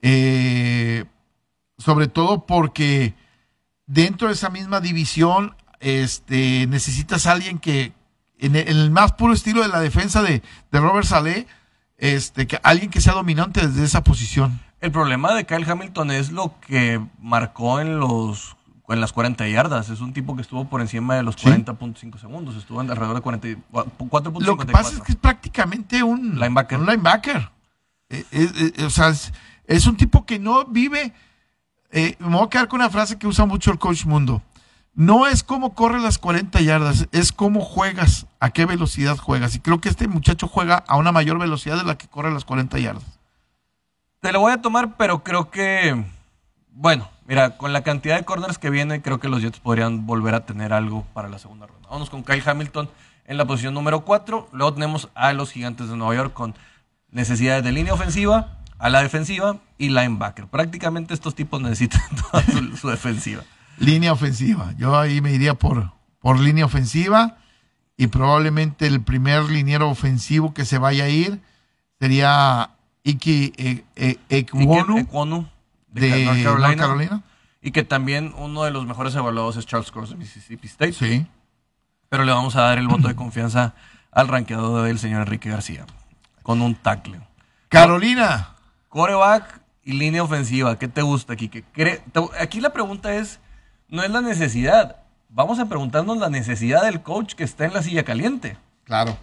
Eh, 0.02 1.04
sobre 1.80 2.06
todo 2.06 2.46
porque 2.46 3.14
dentro 3.86 4.28
de 4.28 4.34
esa 4.34 4.50
misma 4.50 4.80
división 4.80 5.56
este, 5.80 6.66
necesitas 6.68 7.26
a 7.26 7.32
alguien 7.32 7.58
que, 7.58 7.92
en 8.38 8.54
el, 8.54 8.90
más 8.90 9.12
puro 9.12 9.32
estilo 9.32 9.62
de 9.62 9.68
la 9.68 9.80
defensa 9.80 10.22
de, 10.22 10.42
de 10.70 10.80
Robert 10.80 11.06
Saleh, 11.06 11.46
este, 11.98 12.46
que, 12.46 12.60
alguien 12.62 12.90
que 12.90 13.00
sea 13.00 13.14
dominante 13.14 13.66
desde 13.66 13.84
esa 13.84 14.04
posición. 14.04 14.60
El 14.80 14.92
problema 14.92 15.34
de 15.34 15.44
Kyle 15.44 15.68
Hamilton 15.68 16.10
es 16.10 16.30
lo 16.30 16.54
que 16.60 17.00
marcó 17.18 17.80
en 17.80 17.98
los 17.98 18.56
en 18.92 19.00
las 19.00 19.12
40 19.12 19.46
yardas. 19.48 19.88
Es 19.88 20.00
un 20.00 20.12
tipo 20.12 20.34
que 20.34 20.42
estuvo 20.42 20.68
por 20.68 20.80
encima 20.80 21.14
de 21.14 21.22
los 21.22 21.36
40.5 21.36 22.18
segundos. 22.18 22.56
Estuvo 22.56 22.80
en 22.80 22.90
alrededor 22.90 23.16
de 23.16 23.22
44.54. 23.22 24.40
Lo 24.40 24.58
que 24.58 24.66
pasa 24.66 24.96
es 24.96 25.02
que 25.02 25.12
es 25.12 25.18
prácticamente 25.18 26.02
un 26.02 26.38
linebacker. 26.38 26.78
Un 26.78 26.86
linebacker. 26.86 27.50
Eh, 28.08 28.24
eh, 28.32 28.72
eh, 28.76 28.84
o 28.84 28.90
sea, 28.90 29.12
es, 29.66 29.86
un 29.86 29.96
tipo 29.96 30.26
que 30.26 30.38
no 30.38 30.64
vive. 30.66 31.12
Me 31.92 32.36
voy 32.36 32.46
a 32.46 32.48
quedar 32.48 32.68
con 32.68 32.80
una 32.80 32.90
frase 32.90 33.18
que 33.18 33.26
usa 33.26 33.44
mucho 33.46 33.70
el 33.70 33.78
coach 33.78 34.04
Mundo. 34.04 34.42
No 34.94 35.26
es 35.26 35.42
cómo 35.42 35.74
corre 35.74 36.00
las 36.00 36.18
40 36.18 36.60
yardas, 36.60 37.06
es 37.12 37.32
cómo 37.32 37.60
juegas, 37.60 38.26
a 38.40 38.50
qué 38.50 38.66
velocidad 38.66 39.16
juegas. 39.16 39.54
Y 39.54 39.60
creo 39.60 39.80
que 39.80 39.88
este 39.88 40.08
muchacho 40.08 40.48
juega 40.48 40.84
a 40.86 40.96
una 40.96 41.12
mayor 41.12 41.38
velocidad 41.38 41.76
de 41.76 41.84
la 41.84 41.96
que 41.96 42.08
corre 42.08 42.32
las 42.32 42.44
40 42.44 42.78
yardas. 42.78 43.18
Te 44.20 44.32
lo 44.32 44.40
voy 44.40 44.52
a 44.52 44.60
tomar, 44.60 44.96
pero 44.96 45.22
creo 45.22 45.50
que, 45.50 46.04
bueno, 46.72 47.08
Mira, 47.30 47.56
con 47.56 47.72
la 47.72 47.84
cantidad 47.84 48.16
de 48.16 48.24
corners 48.24 48.58
que 48.58 48.70
viene, 48.70 49.02
creo 49.02 49.20
que 49.20 49.28
los 49.28 49.40
Jets 49.40 49.60
podrían 49.60 50.04
volver 50.04 50.34
a 50.34 50.46
tener 50.46 50.72
algo 50.72 51.06
para 51.14 51.28
la 51.28 51.38
segunda 51.38 51.68
ronda. 51.68 51.88
Vamos 51.88 52.10
con 52.10 52.24
Kyle 52.24 52.42
Hamilton 52.44 52.90
en 53.24 53.36
la 53.36 53.44
posición 53.44 53.72
número 53.72 54.00
4. 54.00 54.48
Luego 54.50 54.74
tenemos 54.74 55.10
a 55.14 55.32
los 55.32 55.52
Gigantes 55.52 55.88
de 55.88 55.96
Nueva 55.96 56.16
York 56.16 56.32
con 56.32 56.56
necesidades 57.12 57.62
de 57.62 57.70
línea 57.70 57.94
ofensiva, 57.94 58.58
a 58.80 58.88
la 58.88 59.02
defensiva 59.02 59.58
y 59.78 59.90
linebacker. 59.90 60.46
Prácticamente 60.46 61.14
estos 61.14 61.34
tipos 61.34 61.60
necesitan 61.60 62.00
toda 62.32 62.42
su, 62.76 62.88
defensiva. 62.88 63.42
Línea 63.78 64.12
ofensiva. 64.12 64.72
Yo 64.76 64.98
ahí 64.98 65.20
me 65.20 65.32
iría 65.32 65.54
por, 65.54 65.92
por 66.18 66.40
línea 66.40 66.64
ofensiva 66.64 67.36
y 67.96 68.06
probablemente 68.06 68.86
el 68.86 69.02
primer 69.02 69.44
liniero 69.44 69.90
ofensivo 69.90 70.54
que 70.54 70.64
se 70.64 70.78
vaya 70.78 71.04
a 71.04 71.08
ir 71.08 71.40
sería 71.98 72.70
Iki 73.04 73.52
e, 73.56 73.84
e, 73.96 74.18
Ekwonu 74.30 75.46
de, 75.88 76.24
North, 76.24 76.42
Carolina, 76.78 77.22
Y 77.60 77.72
que 77.72 77.84
también 77.84 78.32
uno 78.38 78.64
de 78.64 78.70
los 78.70 78.86
mejores 78.86 79.14
evaluados 79.14 79.56
es 79.56 79.66
Charles 79.66 79.90
Cross 79.90 80.10
de 80.10 80.16
Mississippi 80.16 80.66
State. 80.66 80.94
Sí. 80.94 81.26
Pero 82.08 82.24
le 82.24 82.32
vamos 82.32 82.56
a 82.56 82.62
dar 82.62 82.78
el 82.78 82.88
voto 82.88 83.08
de 83.08 83.14
confianza 83.14 83.74
al 84.10 84.28
ranqueado 84.28 84.82
del 84.82 84.98
señor 84.98 85.22
Enrique 85.22 85.50
García. 85.50 85.84
Con 86.42 86.62
un 86.62 86.74
tackle. 86.74 87.20
Carolina. 87.68 88.56
Coreback 88.90 89.62
y 89.82 89.94
línea 89.94 90.22
ofensiva. 90.22 90.78
¿Qué 90.78 90.88
te 90.88 91.00
gusta 91.00 91.32
aquí? 91.32 91.50
Aquí 92.38 92.60
la 92.60 92.72
pregunta 92.74 93.14
es, 93.14 93.40
no 93.88 94.02
es 94.02 94.10
la 94.10 94.20
necesidad. 94.20 94.96
Vamos 95.30 95.58
a 95.58 95.66
preguntarnos 95.66 96.18
la 96.18 96.28
necesidad 96.28 96.82
del 96.82 97.00
coach 97.00 97.34
que 97.34 97.44
está 97.44 97.64
en 97.64 97.72
la 97.72 97.82
silla 97.82 98.04
caliente. 98.04 98.58
Claro. 98.84 99.16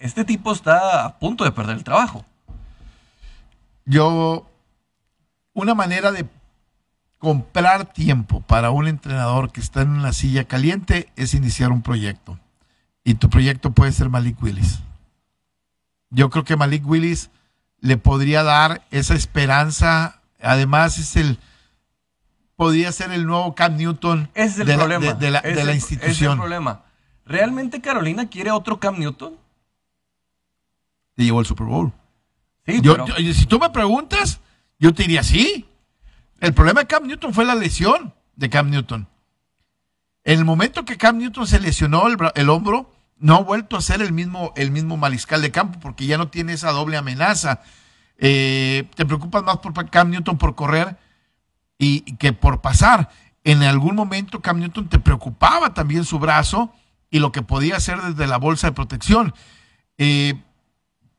Este 0.00 0.24
tipo 0.24 0.52
está 0.52 1.04
a 1.04 1.18
punto 1.18 1.44
de 1.44 1.52
perder 1.52 1.76
el 1.76 1.84
trabajo. 1.84 2.24
Yo 3.84 4.46
una 5.52 5.74
manera 5.74 6.10
de 6.10 6.26
comprar 7.18 7.92
tiempo 7.92 8.40
para 8.40 8.70
un 8.70 8.88
entrenador 8.88 9.52
que 9.52 9.60
está 9.60 9.82
en 9.82 9.90
una 9.90 10.12
silla 10.12 10.44
caliente 10.44 11.10
es 11.16 11.34
iniciar 11.34 11.72
un 11.72 11.82
proyecto. 11.82 12.38
Y 13.04 13.14
tu 13.14 13.28
proyecto 13.28 13.72
puede 13.72 13.92
ser 13.92 14.08
Malik 14.08 14.42
Willis. 14.42 14.80
Yo 16.10 16.30
creo 16.30 16.44
que 16.44 16.56
Malik 16.56 16.86
Willis 16.86 17.30
le 17.80 17.96
podría 17.96 18.42
dar 18.42 18.82
esa 18.90 19.14
esperanza. 19.14 20.20
Además, 20.40 20.98
es 20.98 21.16
el. 21.16 21.38
Podría 22.56 22.90
ser 22.90 23.12
el 23.12 23.26
nuevo 23.26 23.54
Cam 23.54 23.76
Newton 23.76 24.30
es 24.34 24.58
el 24.58 24.66
de, 24.66 24.76
problema. 24.76 25.04
La, 25.04 25.14
de, 25.14 25.64
la, 25.64 25.74
institución. 25.74 26.10
Es 26.10 26.22
el 26.22 26.38
problema. 26.38 26.82
¿Realmente 27.24 27.80
Carolina 27.80 28.28
quiere 28.28 28.50
otro 28.50 28.80
Cam 28.80 28.98
Newton? 28.98 29.36
Te 31.14 31.24
llevó 31.24 31.40
el 31.40 31.46
Super 31.46 31.66
Bowl. 31.66 31.92
Sí, 32.66 32.80
yo, 32.80 32.96
si 33.34 33.46
tú 33.46 33.58
me 33.58 33.70
preguntas, 33.70 34.40
yo 34.78 34.92
te 34.92 35.02
diría, 35.02 35.22
sí. 35.22 35.68
El 36.40 36.54
problema 36.54 36.80
de 36.80 36.86
Cam 36.86 37.06
Newton 37.06 37.32
fue 37.32 37.44
la 37.44 37.54
lesión 37.54 38.14
de 38.36 38.50
Cam 38.50 38.70
Newton. 38.70 39.08
En 40.24 40.38
el 40.38 40.44
momento 40.44 40.84
que 40.84 40.96
Cam 40.96 41.18
Newton 41.18 41.46
se 41.46 41.60
lesionó 41.60 42.04
el, 42.06 42.48
hombro, 42.50 42.92
no 43.20 43.36
ha 43.36 43.40
vuelto 43.40 43.76
a 43.76 43.82
ser 43.82 44.02
el 44.02 44.12
mismo, 44.12 44.52
el 44.56 44.70
mismo 44.70 44.96
mariscal 44.96 45.42
de 45.42 45.50
campo 45.50 45.78
porque 45.80 46.06
ya 46.06 46.18
no 46.18 46.28
tiene 46.28 46.52
esa 46.52 46.70
doble 46.70 46.96
amenaza. 46.96 47.60
Eh, 48.18 48.88
te 48.94 49.06
preocupas 49.06 49.42
más 49.42 49.58
por 49.58 49.72
Cam 49.90 50.10
Newton 50.10 50.38
por 50.38 50.54
correr. 50.54 50.96
y, 51.78 52.00
que 52.16 52.32
por 52.32 52.60
pasar, 52.60 53.08
en 53.44 53.62
algún 53.62 53.94
momento 53.94 54.40
Cam 54.40 54.58
Newton 54.58 54.88
te 54.88 54.98
preocupaba 54.98 55.74
también 55.74 56.04
su 56.04 56.18
brazo 56.18 56.72
y 57.10 57.18
lo 57.18 57.32
que 57.32 57.42
podía 57.42 57.76
hacer 57.76 58.00
desde 58.02 58.26
la 58.26 58.36
bolsa 58.36 58.68
de 58.68 58.72
protección. 58.72 59.34
Eh, 59.96 60.34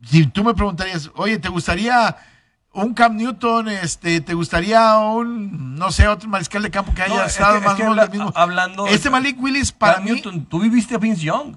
si 0.04 0.26
tú 0.28 0.44
me 0.44 0.54
preguntarías, 0.54 1.12
oye, 1.16 1.40
¿te 1.40 1.50
gustaría 1.50 2.16
un 2.72 2.94
Cam 2.94 3.16
Newton, 3.16 3.70
este, 3.70 4.22
¿te 4.22 4.34
gustaría 4.34 4.98
un, 4.98 5.76
no 5.76 5.92
sé, 5.92 6.08
otro 6.08 6.30
mariscal 6.30 6.62
de 6.62 6.72
campo 6.72 6.94
que 6.94 7.02
haya 7.02 7.26
estado 7.26 7.60
más 7.62 7.80
o 7.80 7.90
menos 7.90 8.10
mismo? 8.10 8.32
Hablando 8.36 8.88
este 8.88 9.10
Malik 9.10 9.42
Willis 9.42 9.72
para 9.72 9.96
Cam 9.96 10.06
Newton, 10.06 10.46
tú 10.46 10.60
viviste 10.60 10.96
a 10.96 10.98
Vince 10.98 11.24
Young. 11.24 11.56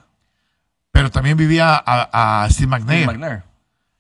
Pero 0.93 1.11
también 1.11 1.37
vivía 1.37 1.83
a, 1.85 2.47
Steve 2.51 2.69
McNair. 2.69 3.43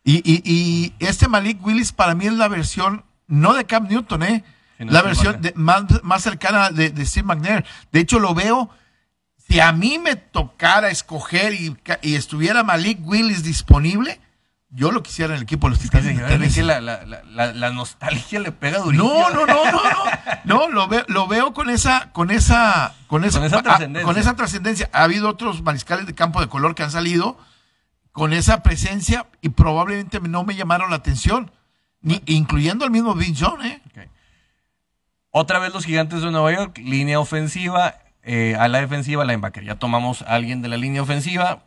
Y, 0.04 0.16
y, 0.18 0.42
y, 0.44 0.94
este 0.98 1.28
Malik 1.28 1.64
Willis 1.64 1.92
para 1.92 2.14
mí 2.14 2.26
es 2.26 2.34
la 2.34 2.48
versión, 2.48 3.04
no 3.26 3.54
de 3.54 3.64
Cam 3.64 3.88
Newton, 3.88 4.22
¿eh? 4.22 4.44
la 4.78 5.02
versión 5.02 5.40
más, 5.54 5.84
más, 6.02 6.22
cercana 6.22 6.70
de, 6.70 6.90
de, 6.90 7.06
Steve 7.06 7.26
McNair. 7.26 7.64
De 7.92 8.00
hecho, 8.00 8.18
lo 8.18 8.34
veo, 8.34 8.68
si 9.48 9.60
a 9.60 9.72
mí 9.72 9.98
me 9.98 10.16
tocara 10.16 10.90
escoger 10.90 11.54
y, 11.54 11.76
y 12.02 12.14
estuviera 12.16 12.62
Malik 12.62 12.98
Willis 13.02 13.42
disponible, 13.42 14.20
yo 14.74 14.90
lo 14.90 15.02
quisiera 15.02 15.34
en 15.34 15.36
el 15.36 15.42
equipo 15.42 15.66
de 15.66 15.72
los 15.72 15.78
Titanes. 15.80 16.54
que 16.54 16.62
la, 16.62 16.80
la, 16.80 17.04
la, 17.04 17.52
la, 17.52 17.70
nostalgia 17.70 18.40
le 18.40 18.52
pega 18.52 18.78
durísimo. 18.78 19.08
No, 19.08 19.30
no, 19.30 19.46
no, 19.46 19.64
no, 19.70 19.72
no. 19.72 19.88
No, 20.44 20.68
lo 20.68 20.88
veo, 20.88 21.04
lo 21.08 21.28
veo 21.28 21.52
con 21.52 21.68
esa, 21.68 22.10
con 22.12 22.30
esa, 22.30 22.94
con 23.06 23.24
esa, 23.24 23.44
ah, 23.44 23.62
trascendencia. 23.62 24.06
con 24.06 24.18
esa 24.18 24.34
trascendencia. 24.34 24.90
Ha 24.92 25.04
habido 25.04 25.28
otros 25.28 25.62
mariscales 25.62 26.06
de 26.06 26.14
campo 26.14 26.40
de 26.40 26.48
color 26.48 26.74
que 26.74 26.82
han 26.82 26.90
salido 26.90 27.36
con 28.12 28.32
esa 28.32 28.62
presencia 28.62 29.26
y 29.42 29.50
probablemente 29.50 30.20
no 30.20 30.42
me 30.42 30.54
llamaron 30.56 30.90
la 30.90 30.96
atención, 30.96 31.50
ni, 32.00 32.22
incluyendo 32.26 32.84
al 32.86 32.90
mismo 32.90 33.14
Vince 33.14 33.44
John, 33.44 33.64
¿eh? 33.64 33.82
Otra 35.30 35.58
vez 35.58 35.72
los 35.72 35.84
gigantes 35.84 36.22
de 36.22 36.30
Nueva 36.30 36.52
York, 36.52 36.78
línea 36.78 37.20
ofensiva, 37.20 37.96
eh, 38.22 38.56
a 38.58 38.68
la 38.68 38.80
defensiva, 38.80 39.24
la. 39.24 39.52
Ya 39.62 39.76
tomamos 39.76 40.22
a 40.22 40.34
alguien 40.34 40.62
de 40.62 40.68
la 40.68 40.76
línea 40.76 41.02
ofensiva. 41.02 41.64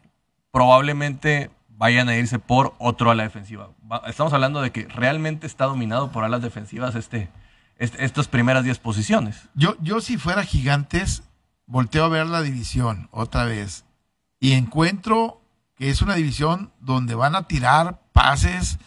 Probablemente 0.52 1.50
vayan 1.78 2.10
a 2.10 2.16
irse 2.16 2.40
por 2.40 2.76
otro 2.80 3.12
a 3.12 3.16
la 3.16 3.24
defensiva. 3.24 3.70
Estamos 4.08 4.34
hablando 4.34 4.62
de 4.62 4.72
que 4.72 4.88
realmente 4.88 5.48
está 5.48 5.66
dominado 5.66 6.12
por 6.12 6.24
alas 6.24 6.42
defensivas 6.42 6.96
este, 6.96 7.30
estas 7.78 8.28
primeras 8.28 8.64
10 8.64 8.80
posiciones. 8.80 9.50
Yo, 9.54 9.76
yo 9.82 10.02
si 10.02 10.18
fuera 10.18 10.44
gigantes, 10.44 11.24
volteo 11.66 12.06
a 12.06 12.10
ver 12.10 12.28
la 12.28 12.42
división 12.42 13.10
otra 13.12 13.46
vez 13.46 13.86
y 14.40 14.54
encuentro 14.54 15.42
que 15.76 15.90
es 15.90 16.02
una 16.02 16.16
división 16.16 16.72
donde 16.80 17.16
van 17.16 17.36
a 17.36 17.48
tirar 17.48 18.02
pases 18.14 18.78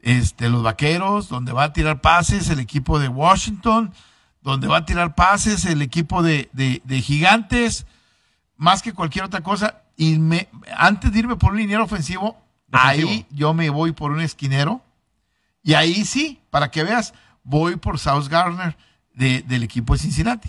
este, 0.00 0.48
los 0.48 0.62
vaqueros, 0.62 1.28
donde 1.28 1.52
va 1.52 1.64
a 1.64 1.72
tirar 1.72 2.00
pases 2.00 2.48
el 2.50 2.60
equipo 2.60 3.00
de 3.00 3.08
Washington, 3.08 3.92
donde 4.40 4.68
va 4.68 4.78
a 4.78 4.84
tirar 4.84 5.16
pases 5.16 5.64
el 5.64 5.82
equipo 5.82 6.22
de, 6.22 6.48
de 6.52 7.02
gigantes, 7.02 7.86
más 8.56 8.82
que 8.82 8.92
cualquier 8.92 9.24
otra 9.24 9.40
cosa 9.40 9.82
y 9.98 10.16
me, 10.20 10.48
antes 10.76 11.12
de 11.12 11.18
irme 11.18 11.36
por 11.36 11.50
un 11.50 11.58
liniero 11.58 11.82
ofensivo, 11.82 12.40
ahí 12.70 13.26
yo 13.30 13.52
me 13.52 13.68
voy 13.68 13.90
por 13.90 14.12
un 14.12 14.20
esquinero. 14.20 14.80
Y 15.64 15.74
ahí 15.74 16.04
sí, 16.04 16.40
para 16.50 16.70
que 16.70 16.84
veas, 16.84 17.12
voy 17.42 17.74
por 17.76 17.98
South 17.98 18.28
Garner 18.28 18.76
del 19.12 19.62
equipo 19.64 19.94
de 19.94 19.98
Cincinnati. 19.98 20.48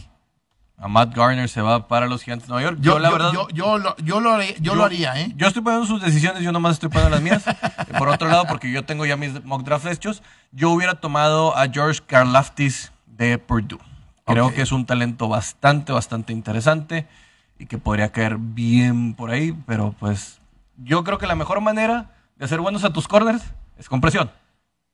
A 0.77 0.87
Matt 0.87 1.15
Garner 1.15 1.49
se 1.49 1.61
va 1.61 1.87
para 1.87 2.05
los 2.05 2.21
Gigantes 2.21 2.47
de 2.47 2.53
Nueva 2.53 2.69
York. 2.69 2.77
Yo, 2.79 2.99
la 2.99 3.09
verdad, 3.09 3.31
yo, 3.31 3.47
lo, 3.79 3.97
yo, 3.97 4.19
lo, 4.19 4.33
haría, 4.33 4.55
yo, 4.59 4.75
lo 4.75 4.85
haría, 4.85 5.19
¿eh? 5.19 5.33
Yo 5.35 5.47
estoy 5.47 5.63
poniendo 5.63 5.87
sus 5.87 5.99
decisiones, 5.99 6.43
yo 6.43 6.51
nomás 6.51 6.73
estoy 6.73 6.89
poniendo 6.89 7.09
las 7.09 7.21
mías. 7.21 7.43
por 7.97 8.07
otro 8.07 8.29
lado, 8.29 8.45
porque 8.47 8.71
yo 8.71 8.85
tengo 8.85 9.03
ya 9.07 9.17
mis 9.17 9.43
mock 9.43 9.63
draft 9.63 9.87
hechos, 9.87 10.21
yo 10.51 10.69
hubiera 10.69 11.01
tomado 11.01 11.57
a 11.57 11.67
George 11.67 12.01
Karlaftis 12.05 12.91
de 13.07 13.39
Purdue. 13.39 13.79
Creo 14.25 14.53
que 14.53 14.61
es 14.61 14.71
un 14.71 14.85
talento 14.85 15.27
bastante, 15.27 15.91
bastante 15.91 16.33
interesante 16.33 17.07
y 17.59 17.65
que 17.65 17.77
podría 17.77 18.11
caer 18.11 18.37
bien 18.39 19.13
por 19.13 19.29
ahí, 19.29 19.55
pero 19.67 19.93
pues 19.99 20.39
yo 20.77 21.03
creo 21.03 21.17
que 21.17 21.27
la 21.27 21.35
mejor 21.35 21.61
manera 21.61 22.15
de 22.37 22.45
hacer 22.45 22.61
buenos 22.61 22.85
a 22.85 22.93
tus 22.93 23.07
corners 23.07 23.43
es 23.77 23.89
con 23.89 24.01
presión, 24.01 24.31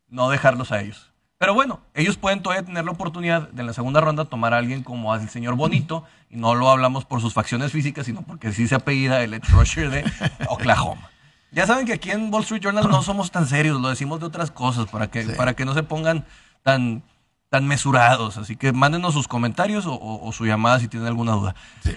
no 0.10 0.30
dejarlos 0.30 0.72
a 0.72 0.82
ellos. 0.82 1.12
Pero 1.38 1.54
bueno, 1.54 1.82
ellos 1.94 2.18
pueden 2.18 2.42
todavía 2.42 2.66
tener 2.66 2.86
la 2.86 2.92
oportunidad 2.92 3.50
de 3.50 3.62
en 3.62 3.68
la 3.68 3.74
segunda 3.74 4.02
ronda 4.02 4.26
tomar 4.26 4.54
a 4.54 4.58
alguien 4.58 4.84
como 4.84 5.14
el 5.14 5.30
señor 5.30 5.56
Bonito, 5.56 6.06
y 6.30 6.38
no 6.38 6.56
lo 6.56 6.70
hablamos 6.70 7.06
por 7.06 7.22
sus 7.22 7.34
facciones 7.34 7.72
físicas, 7.72 8.06
sino 8.06 8.24
porque 8.24 8.52
sí 8.52 8.68
se 8.68 8.76
apellida 8.76 9.22
el 9.22 9.34
edge 9.34 9.50
rusher 9.50 9.90
de 9.90 10.12
Oklahoma. 10.50 11.10
Ya 11.52 11.68
saben 11.68 11.86
que 11.86 11.94
aquí 11.94 12.12
en 12.12 12.34
Wall 12.34 12.44
Street 12.44 12.62
Journal 12.62 12.90
no 12.90 13.02
somos 13.04 13.32
tan 13.32 13.48
serios, 13.48 13.80
lo 13.80 13.90
decimos 13.90 14.20
de 14.20 14.26
otras 14.26 14.50
cosas, 14.50 14.88
para 14.88 15.12
que, 15.12 15.24
para 15.24 15.54
que 15.54 15.66
no 15.66 15.74
se 15.74 15.84
pongan 15.84 16.26
tan, 16.64 17.04
tan 17.50 17.68
mesurados. 17.68 18.38
Así 18.38 18.56
que 18.56 18.72
mándenos 18.72 19.14
sus 19.14 19.28
comentarios 19.28 19.86
o, 19.86 19.98
o 20.00 20.32
su 20.32 20.46
llamada 20.46 20.80
si 20.80 20.88
tienen 20.88 21.08
alguna 21.08 21.34
duda. 21.34 21.56
Sí. 21.84 21.96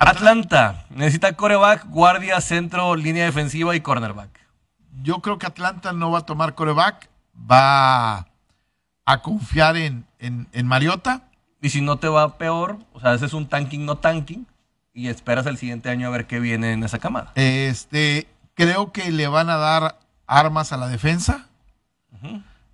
Atlanta 0.00 0.86
necesita 0.88 1.34
coreback, 1.34 1.86
guardia, 1.88 2.40
centro, 2.40 2.96
línea 2.96 3.26
defensiva 3.26 3.76
y 3.76 3.82
cornerback. 3.82 4.30
Yo 5.02 5.20
creo 5.20 5.38
que 5.38 5.46
Atlanta 5.46 5.92
no 5.92 6.10
va 6.10 6.20
a 6.20 6.26
tomar 6.26 6.54
coreback, 6.54 7.10
va 7.50 8.26
a 9.04 9.22
confiar 9.22 9.76
en, 9.76 10.06
en, 10.18 10.66
Mariota. 10.66 11.22
Y 11.60 11.68
si 11.68 11.82
no 11.82 11.98
te 11.98 12.08
va 12.08 12.38
peor, 12.38 12.78
o 12.94 13.00
sea, 13.00 13.12
haces 13.12 13.34
un 13.34 13.46
tanking, 13.46 13.84
no 13.84 13.98
tanking, 13.98 14.46
y 14.94 15.08
esperas 15.08 15.44
el 15.44 15.58
siguiente 15.58 15.90
año 15.90 16.06
a 16.06 16.10
ver 16.10 16.26
qué 16.26 16.40
viene 16.40 16.72
en 16.72 16.82
esa 16.82 16.98
camada. 16.98 17.32
Este, 17.34 18.26
creo 18.54 18.92
que 18.92 19.10
le 19.10 19.28
van 19.28 19.50
a 19.50 19.56
dar 19.56 19.98
armas 20.26 20.72
a 20.72 20.78
la 20.78 20.88
defensa. 20.88 21.46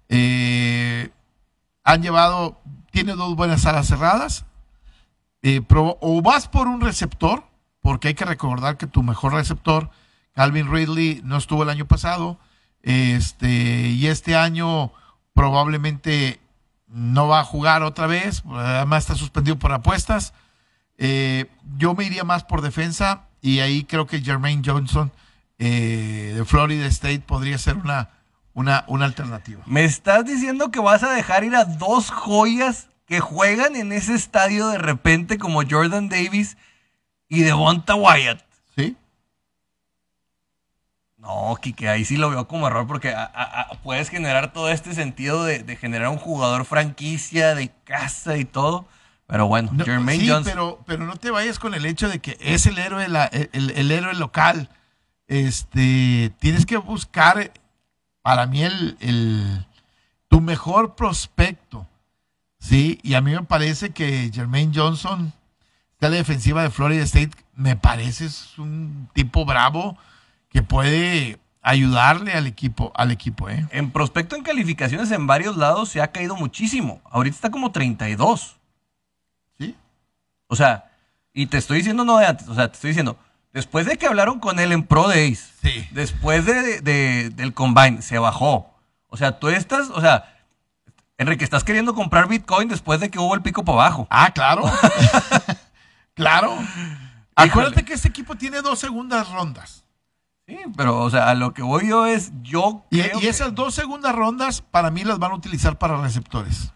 Eh, 0.08 1.10
han 1.82 2.02
llevado, 2.02 2.60
tiene 2.92 3.14
dos 3.14 3.34
buenas 3.34 3.66
alas 3.66 3.88
cerradas. 3.88 4.44
Eh, 5.48 5.62
o 5.70 6.22
vas 6.22 6.48
por 6.48 6.66
un 6.66 6.80
receptor, 6.80 7.44
porque 7.80 8.08
hay 8.08 8.14
que 8.14 8.24
recordar 8.24 8.78
que 8.78 8.88
tu 8.88 9.04
mejor 9.04 9.32
receptor, 9.32 9.90
Calvin 10.32 10.72
Ridley, 10.72 11.20
no 11.22 11.36
estuvo 11.36 11.62
el 11.62 11.68
año 11.68 11.86
pasado, 11.86 12.40
este, 12.82 13.90
y 13.90 14.08
este 14.08 14.34
año 14.34 14.90
probablemente 15.34 16.40
no 16.88 17.28
va 17.28 17.38
a 17.38 17.44
jugar 17.44 17.84
otra 17.84 18.08
vez, 18.08 18.42
además 18.50 19.04
está 19.04 19.14
suspendido 19.14 19.56
por 19.56 19.70
apuestas. 19.70 20.34
Eh, 20.98 21.48
yo 21.76 21.94
me 21.94 22.02
iría 22.02 22.24
más 22.24 22.42
por 22.42 22.60
defensa 22.60 23.28
y 23.40 23.60
ahí 23.60 23.84
creo 23.84 24.08
que 24.08 24.22
Jermaine 24.22 24.64
Johnson 24.66 25.12
eh, 25.58 26.32
de 26.34 26.44
Florida 26.44 26.86
State 26.86 27.20
podría 27.20 27.58
ser 27.58 27.76
una, 27.76 28.10
una, 28.52 28.84
una 28.88 29.04
alternativa. 29.04 29.62
¿Me 29.66 29.84
estás 29.84 30.24
diciendo 30.24 30.72
que 30.72 30.80
vas 30.80 31.04
a 31.04 31.12
dejar 31.12 31.44
ir 31.44 31.54
a 31.54 31.66
dos 31.66 32.10
joyas 32.10 32.88
que 33.06 33.20
juegan 33.20 33.76
en 33.76 33.92
ese 33.92 34.14
estadio 34.14 34.68
de 34.68 34.78
repente 34.78 35.38
como 35.38 35.62
Jordan 35.68 36.08
Davis 36.08 36.56
y 37.28 37.42
Devonta 37.42 37.94
Wyatt. 37.94 38.42
Sí. 38.74 38.96
No, 41.16 41.56
Kike, 41.60 41.88
ahí 41.88 42.04
sí 42.04 42.16
lo 42.16 42.30
veo 42.30 42.46
como 42.46 42.66
error 42.66 42.86
porque 42.86 43.14
puedes 43.82 44.10
generar 44.10 44.52
todo 44.52 44.68
este 44.68 44.92
sentido 44.92 45.44
de, 45.44 45.76
generar 45.76 46.08
un 46.08 46.18
jugador 46.18 46.64
franquicia 46.64 47.54
de 47.54 47.70
casa 47.84 48.36
y 48.36 48.44
todo. 48.44 48.86
Pero 49.28 49.48
bueno, 49.48 49.72
Jermaine 49.84 50.24
sí, 50.24 50.42
Pero, 50.44 50.80
pero 50.86 51.04
no 51.04 51.16
te 51.16 51.32
vayas 51.32 51.58
con 51.58 51.74
el 51.74 51.84
hecho 51.84 52.08
de 52.08 52.20
que 52.20 52.36
es 52.40 52.66
el 52.66 52.78
héroe, 52.78 53.08
la, 53.08 53.24
el, 53.26 53.90
héroe 53.90 54.14
local. 54.14 54.68
Este, 55.26 56.32
tienes 56.38 56.64
que 56.64 56.76
buscar, 56.76 57.52
para 58.22 58.46
mí, 58.46 58.62
el, 58.62 58.96
el 59.00 59.66
tu 60.28 60.40
mejor 60.40 60.94
prospecto 60.94 61.88
Sí, 62.66 62.98
y 63.04 63.14
a 63.14 63.20
mí 63.20 63.30
me 63.30 63.44
parece 63.44 63.90
que 63.90 64.28
Jermaine 64.34 64.72
Johnson, 64.74 65.32
de 66.00 66.10
la 66.10 66.16
defensiva 66.16 66.62
de 66.64 66.70
Florida 66.70 67.04
State, 67.04 67.30
me 67.54 67.76
parece 67.76 68.24
es 68.24 68.58
un 68.58 69.08
tipo 69.14 69.44
bravo 69.44 69.96
que 70.48 70.62
puede 70.62 71.38
ayudarle 71.62 72.32
al 72.32 72.48
equipo, 72.48 72.92
al 72.96 73.12
equipo, 73.12 73.48
¿eh? 73.48 73.68
En 73.70 73.92
prospecto 73.92 74.34
en 74.34 74.42
calificaciones 74.42 75.12
en 75.12 75.28
varios 75.28 75.56
lados 75.56 75.90
se 75.90 76.00
ha 76.00 76.10
caído 76.10 76.34
muchísimo. 76.34 77.00
Ahorita 77.04 77.36
está 77.36 77.50
como 77.52 77.70
32. 77.70 78.56
¿Sí? 79.60 79.76
O 80.48 80.56
sea, 80.56 80.90
y 81.32 81.46
te 81.46 81.58
estoy 81.58 81.78
diciendo 81.78 82.04
no 82.04 82.18
de 82.18 82.26
antes, 82.26 82.48
o 82.48 82.54
sea, 82.56 82.66
te 82.66 82.74
estoy 82.74 82.88
diciendo, 82.90 83.16
después 83.52 83.86
de 83.86 83.96
que 83.96 84.06
hablaron 84.06 84.40
con 84.40 84.58
él 84.58 84.72
en 84.72 84.82
Pro 84.82 85.06
Days, 85.06 85.52
sí. 85.62 85.86
después 85.92 86.44
de, 86.46 87.30
del 87.30 87.54
Combine, 87.54 88.02
se 88.02 88.18
bajó. 88.18 88.74
O 89.06 89.16
sea, 89.16 89.38
tú 89.38 89.48
estás, 89.48 89.88
o 89.90 90.00
sea, 90.00 90.35
Enrique, 91.18 91.44
¿estás 91.44 91.64
queriendo 91.64 91.94
comprar 91.94 92.28
Bitcoin 92.28 92.68
después 92.68 93.00
de 93.00 93.10
que 93.10 93.18
hubo 93.18 93.34
el 93.34 93.42
pico 93.42 93.64
para 93.64 93.78
abajo? 93.78 94.06
Ah, 94.10 94.30
claro. 94.32 94.64
claro. 96.14 96.58
Acuérdate 97.34 97.84
que 97.84 97.94
este 97.94 98.08
equipo 98.08 98.34
tiene 98.34 98.60
dos 98.60 98.78
segundas 98.78 99.30
rondas. 99.30 99.84
Sí, 100.46 100.58
pero, 100.76 100.98
o 100.98 101.10
sea, 101.10 101.30
a 101.30 101.34
lo 101.34 101.54
que 101.54 101.62
voy 101.62 101.88
yo 101.88 102.06
es, 102.06 102.32
yo 102.42 102.84
Y, 102.90 103.00
esas 103.26 103.54
dos 103.54 103.74
segundas 103.74 104.14
rondas, 104.14 104.60
para 104.60 104.90
mí, 104.90 105.04
las 105.04 105.18
van 105.18 105.32
a 105.32 105.34
utilizar 105.34 105.78
para 105.78 106.00
receptores. 106.00 106.72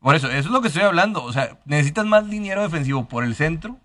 Por 0.00 0.14
eso, 0.14 0.28
eso 0.28 0.38
es 0.38 0.46
lo 0.46 0.60
que 0.62 0.68
estoy 0.68 0.82
hablando. 0.82 1.22
O 1.22 1.32
sea, 1.32 1.58
necesitas 1.64 2.06
más 2.06 2.28
dinero 2.28 2.62
defensivo 2.62 3.06
por 3.06 3.22
el 3.22 3.34
centro 3.34 3.78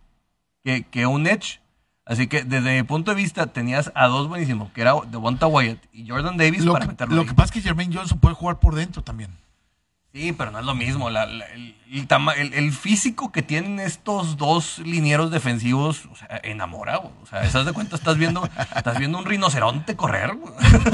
que, 0.64 0.84
que 0.84 1.06
un 1.06 1.28
edge. 1.28 1.62
Así 2.06 2.28
que 2.28 2.44
desde 2.44 2.76
mi 2.76 2.84
punto 2.84 3.12
de 3.12 3.16
vista 3.16 3.48
tenías 3.48 3.92
a 3.96 4.08
dos 4.08 4.28
buenísimos, 4.28 4.72
que 4.72 4.82
era 4.82 4.94
Devonta 5.10 5.48
Wyatt 5.48 5.80
y 5.94 6.08
Jordan 6.08 6.36
Davis 6.38 6.66
lo 6.66 6.74
para 6.74 6.86
que, 6.86 6.92
meterlo 6.92 7.16
Lo 7.16 7.26
que 7.26 7.34
pasa 7.34 7.46
es 7.46 7.52
que 7.52 7.62
Jermaine 7.62 7.96
Johnson 7.96 8.20
puede 8.20 8.36
jugar 8.36 8.60
por 8.60 8.76
dentro 8.76 9.04
también. 9.04 9.32
Sí, 10.14 10.32
pero 10.32 10.52
no 10.52 10.60
es 10.60 10.66
lo 10.66 10.76
mismo. 10.76 11.10
el, 11.10 12.72
físico 12.72 13.32
que 13.32 13.42
tienen 13.42 13.80
estos 13.80 14.38
dos 14.38 14.78
linieros 14.78 15.32
defensivos 15.32 16.06
o 16.06 16.16
sea, 16.16 16.40
enamora. 16.44 17.00
O 17.00 17.26
sea, 17.28 17.44
esas 17.44 17.66
de 17.66 17.74
cuenta 17.74 17.96
estás 17.96 18.20
viendo, 18.20 18.48
estás 18.76 19.00
viendo 19.00 19.18
un 19.18 19.26
rinoceronte 19.26 19.96
correr. 19.96 20.38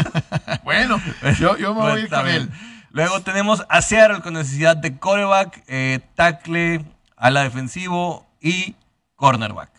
bueno, 0.63 1.01
yo, 1.37 1.57
me 1.57 1.67
voy 1.67 1.91
a 1.91 1.99
ir 1.99 2.09
con 2.09 2.27
él. 2.29 2.49
Luego 2.91 3.21
tenemos 3.21 3.65
a 3.67 3.81
Seattle 3.81 4.21
con 4.21 4.35
necesidad 4.35 4.77
de 4.77 4.97
coreback, 4.97 5.63
eh, 5.67 5.99
tackle, 6.15 6.85
ala 7.17 7.43
defensivo 7.43 8.25
y 8.39 8.75
cornerback. 9.17 9.71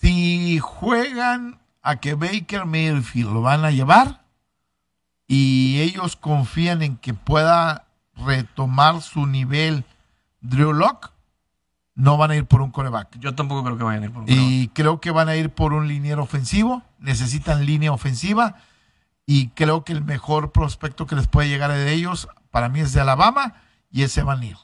Si 0.00 0.58
juegan 0.60 1.60
a 1.82 1.96
que 1.96 2.14
Baker 2.14 2.64
Mayfield 2.64 3.34
lo 3.34 3.42
van 3.42 3.66
a 3.66 3.70
llevar 3.70 4.22
y 5.26 5.82
ellos 5.82 6.16
confían 6.16 6.80
en 6.80 6.96
que 6.96 7.12
pueda 7.12 7.83
retomar 8.16 9.00
su 9.02 9.26
nivel 9.26 9.84
Drew 10.40 10.72
Lock, 10.72 11.12
no 11.94 12.16
van 12.16 12.32
a 12.32 12.36
ir 12.36 12.46
por 12.46 12.60
un 12.60 12.70
coreback. 12.70 13.18
Yo 13.18 13.34
tampoco 13.34 13.64
creo 13.64 13.78
que 13.78 13.84
vayan 13.84 14.02
a 14.02 14.06
ir 14.06 14.12
por 14.12 14.22
un 14.22 14.26
coreback. 14.26 14.46
Y 14.46 14.68
creo 14.68 15.00
que 15.00 15.10
van 15.10 15.28
a 15.28 15.36
ir 15.36 15.50
por 15.50 15.72
un 15.72 15.88
liniero 15.88 16.22
ofensivo. 16.22 16.82
Necesitan 16.98 17.66
línea 17.66 17.92
ofensiva. 17.92 18.56
Y 19.26 19.48
creo 19.50 19.84
que 19.84 19.92
el 19.92 20.04
mejor 20.04 20.52
prospecto 20.52 21.06
que 21.06 21.16
les 21.16 21.28
puede 21.28 21.48
llegar 21.48 21.70
de 21.70 21.92
ellos, 21.92 22.28
para 22.50 22.68
mí, 22.68 22.80
es 22.80 22.92
de 22.92 23.00
Alabama 23.00 23.54
y 23.90 24.02
es 24.02 24.16
Evan 24.18 24.40
Neal. 24.40 24.58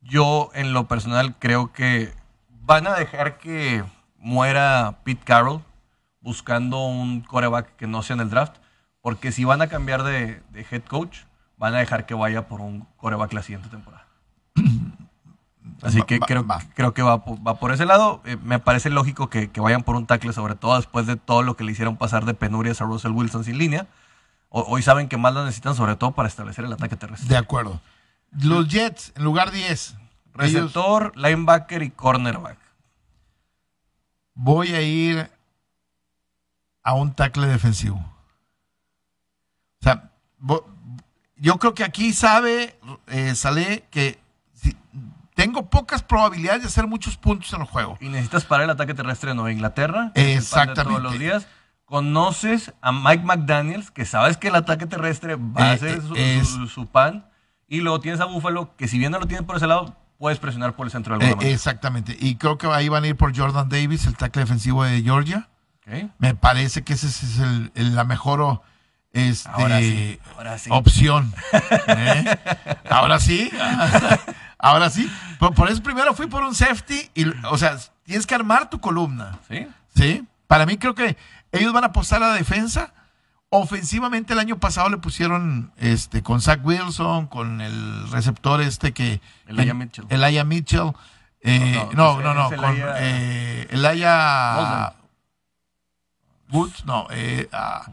Yo, 0.00 0.50
en 0.54 0.72
lo 0.72 0.88
personal, 0.88 1.36
creo 1.38 1.72
que 1.72 2.14
van 2.48 2.86
a 2.86 2.94
dejar 2.94 3.38
que 3.38 3.84
muera 4.16 5.00
Pete 5.04 5.24
Carroll 5.24 5.62
buscando 6.20 6.84
un 6.86 7.20
coreback 7.20 7.76
que 7.76 7.86
no 7.86 8.02
sea 8.02 8.14
en 8.14 8.20
el 8.20 8.30
draft. 8.30 8.56
Porque 9.00 9.30
si 9.30 9.44
van 9.44 9.62
a 9.62 9.68
cambiar 9.68 10.02
de, 10.02 10.42
head 10.54 10.82
coach, 10.82 11.20
van 11.58 11.74
a 11.74 11.78
dejar 11.78 12.06
que 12.06 12.14
vaya 12.14 12.48
por 12.48 12.60
un 12.60 12.86
coreback 12.96 13.32
la 13.32 13.42
siguiente 13.42 13.68
temporada. 13.68 14.06
Así 15.82 16.02
que 16.02 16.18
creo, 16.18 16.44
creo 16.74 16.94
que 16.94 17.02
va, 17.02 17.24
por 17.24 17.72
ese 17.72 17.84
lado. 17.84 18.20
Eh, 18.24 18.36
me 18.42 18.58
parece 18.58 18.90
lógico 18.90 19.28
que, 19.28 19.50
vayan 19.56 19.82
por 19.82 19.96
un 19.96 20.06
tackle, 20.06 20.32
sobre 20.32 20.54
todo 20.54 20.76
después 20.76 21.06
de 21.06 21.16
todo 21.16 21.42
lo 21.42 21.56
que 21.56 21.64
le 21.64 21.72
hicieron 21.72 21.96
pasar 21.96 22.24
de 22.24 22.34
penurias 22.34 22.80
a 22.80 22.84
Russell 22.84 23.12
Wilson 23.12 23.44
sin 23.44 23.58
línea. 23.58 23.86
hoy 24.48 24.82
saben 24.82 25.08
que 25.08 25.16
más 25.16 25.34
lo 25.34 25.44
necesitan, 25.44 25.74
sobre 25.74 25.94
todo 25.96 26.12
para 26.12 26.28
establecer 26.28 26.64
el 26.64 26.72
ataque 26.72 26.96
terrestre. 26.96 27.28
De 27.28 27.36
acuerdo. 27.36 27.80
Los 28.32 28.68
Jets, 28.68 29.12
en 29.16 29.24
lugar 29.24 29.50
10. 29.50 29.96
Receptor, 30.34 31.16
linebacker 31.16 31.82
y 31.82 31.90
cornerback. 31.90 32.58
Voy 34.34 34.74
a 34.74 34.82
ir 34.82 35.30
a 36.82 36.94
un 36.94 37.12
tackle 37.12 37.46
defensivo. 37.46 37.98
O 39.80 39.82
sea, 39.82 40.10
yo 41.38 41.58
creo 41.58 41.74
que 41.74 41.84
aquí 41.84 42.12
sabe, 42.12 42.78
eh, 43.08 43.34
sale 43.34 43.84
que 43.90 44.18
tengo 45.38 45.70
pocas 45.70 46.02
probabilidades 46.02 46.62
de 46.62 46.66
hacer 46.66 46.88
muchos 46.88 47.16
puntos 47.16 47.52
en 47.52 47.60
el 47.60 47.66
juego. 47.68 47.96
Y 48.00 48.08
necesitas 48.08 48.44
parar 48.44 48.64
el 48.64 48.70
ataque 48.70 48.92
terrestre 48.92 49.30
de 49.30 49.36
Nueva 49.36 49.52
Inglaterra. 49.52 50.10
Exactamente. 50.16 50.82
Todos 50.82 51.00
los 51.00 51.16
días. 51.16 51.46
Conoces 51.84 52.74
a 52.82 52.90
Mike 52.90 53.22
McDaniels, 53.24 53.92
que 53.92 54.04
sabes 54.04 54.36
que 54.36 54.48
el 54.48 54.56
ataque 54.56 54.86
terrestre 54.86 55.36
va 55.36 55.70
a 55.70 55.74
eh, 55.74 55.78
ser 55.78 56.02
su, 56.66 56.86
pan. 56.88 57.30
Y 57.68 57.82
luego 57.82 58.00
tienes 58.00 58.20
a 58.20 58.24
Buffalo, 58.24 58.74
que 58.76 58.88
si 58.88 58.98
bien 58.98 59.12
no 59.12 59.20
lo 59.20 59.26
tienen 59.26 59.46
por 59.46 59.56
ese 59.56 59.68
lado, 59.68 59.96
puedes 60.18 60.40
presionar 60.40 60.74
por 60.74 60.86
el 60.86 60.90
centro 60.90 61.16
del 61.16 61.28
eh, 61.28 61.52
Exactamente. 61.52 62.16
Y 62.18 62.34
creo 62.34 62.58
que 62.58 62.66
ahí 62.66 62.88
van 62.88 63.04
a 63.04 63.06
ir 63.06 63.16
por 63.16 63.34
Jordan 63.34 63.68
Davis, 63.68 64.06
el 64.06 64.16
tackle 64.16 64.42
defensivo 64.42 64.82
de 64.82 65.02
Georgia. 65.02 65.48
Me 66.18 66.34
parece 66.34 66.82
que 66.82 66.94
ese 66.94 67.06
es 67.06 67.38
el, 67.38 67.94
la 67.94 68.04
mejor 68.04 68.60
este, 69.12 69.50
ahora 69.50 70.58
sí, 70.58 70.70
opción. 70.70 71.34
Ahora 72.90 73.18
sí. 73.18 73.50
Ahora 74.58 74.90
sí. 74.90 75.10
Por, 75.38 75.70
eso 75.70 75.82
primero 75.82 76.14
fui 76.14 76.26
por 76.26 76.42
un 76.42 76.54
safety. 76.54 77.10
Y, 77.14 77.24
o 77.50 77.56
sea, 77.56 77.76
tienes 78.04 78.26
que 78.26 78.34
armar 78.34 78.70
tu 78.70 78.80
columna. 78.80 79.38
Sí. 79.48 79.66
Sí. 79.94 80.26
Para 80.46 80.66
mí 80.66 80.76
creo 80.76 80.94
que 80.94 81.16
ellos 81.52 81.72
van 81.72 81.84
a 81.84 81.88
apostar 81.88 82.22
a 82.22 82.28
la 82.28 82.34
defensa. 82.34 82.92
Ofensivamente 83.50 84.34
el 84.34 84.40
año 84.40 84.58
pasado 84.58 84.90
le 84.90 84.98
pusieron 84.98 85.72
este 85.78 86.22
con 86.22 86.42
Zach 86.42 86.60
Wilson, 86.62 87.28
con 87.28 87.62
el 87.62 88.10
receptor 88.10 88.60
este 88.60 88.92
que... 88.92 89.22
Elijah 89.46 89.72
Mitchell. 89.72 90.06
Elijah 90.10 90.44
Mitchell. 90.44 90.92
Eh, 91.40 91.88
no, 91.94 92.20
no, 92.20 92.34
no, 92.34 92.50
con 92.50 92.76
eh, 92.98 93.66
Elijah... 93.70 94.94
Woods, 96.50 96.84
no. 96.84 97.06
Eh, 97.10 97.48
ah, 97.52 97.86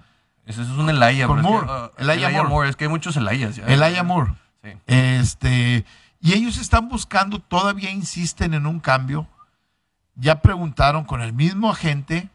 ese 0.46 0.62
es 0.62 0.70
un 0.70 0.90
Elijah. 0.90 1.28
Con 1.28 1.42
Moore. 1.42 1.68
Uh, 1.68 2.02
Elijah, 2.02 2.44
Moore. 2.44 2.70
Es 2.70 2.76
que 2.76 2.86
hay 2.86 2.90
muchos 2.90 3.18
Elijahs. 3.18 3.56
Ya. 3.56 3.66
Elijah 3.66 4.04
Moore. 4.04 4.34
Sí. 4.64 4.70
Este... 4.88 5.86
Y 6.22 6.34
ellos 6.34 6.58
están 6.58 6.90
buscando, 6.90 7.38
todavía 7.38 7.92
insisten 7.92 8.56
en 8.56 8.66
un 8.66 8.80
cambio. 8.80 9.28
Ya 10.16 10.42
preguntaron 10.42 11.04
con 11.04 11.22
el 11.22 11.34
mismo 11.34 11.70
agente 11.70 12.30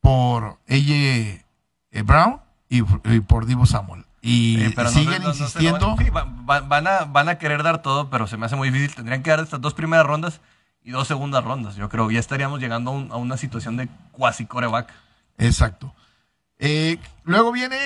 por 0.00 0.58
ella 0.66 1.44
Brown 2.04 2.40
y, 2.68 2.82
por 2.82 3.46
Divo 3.46 3.66
Samuel. 3.66 4.04
Y 4.20 4.58
siguen 4.88 5.22
insistiendo. 5.22 5.96
van, 6.44 6.86
a, 6.86 7.04
van 7.04 7.28
a 7.28 7.38
querer 7.38 7.62
dar 7.62 7.82
todo, 7.82 8.10
pero 8.10 8.26
se 8.26 8.36
me 8.36 8.46
hace 8.46 8.56
muy 8.56 8.70
difícil. 8.70 8.96
Tendrían 8.96 9.22
que 9.22 9.30
dar 9.30 9.40
estas 9.40 9.60
dos 9.60 9.74
primeras 9.74 10.06
rondas 10.06 10.40
y 10.82 10.90
dos 10.90 11.06
segundas 11.06 11.44
rondas. 11.44 11.76
Yo 11.76 11.88
creo 11.88 12.08
que 12.08 12.14
ya 12.14 12.20
estaríamos 12.20 12.60
llegando 12.60 12.90
a, 13.10 13.16
una 13.16 13.36
situación 13.36 13.76
de 13.76 13.88
cuasi 14.10 14.46
coreback. 14.46 14.92
Exacto. 15.38 15.94
Eh, 16.62 16.98
luego 17.24 17.52
viene 17.52 17.76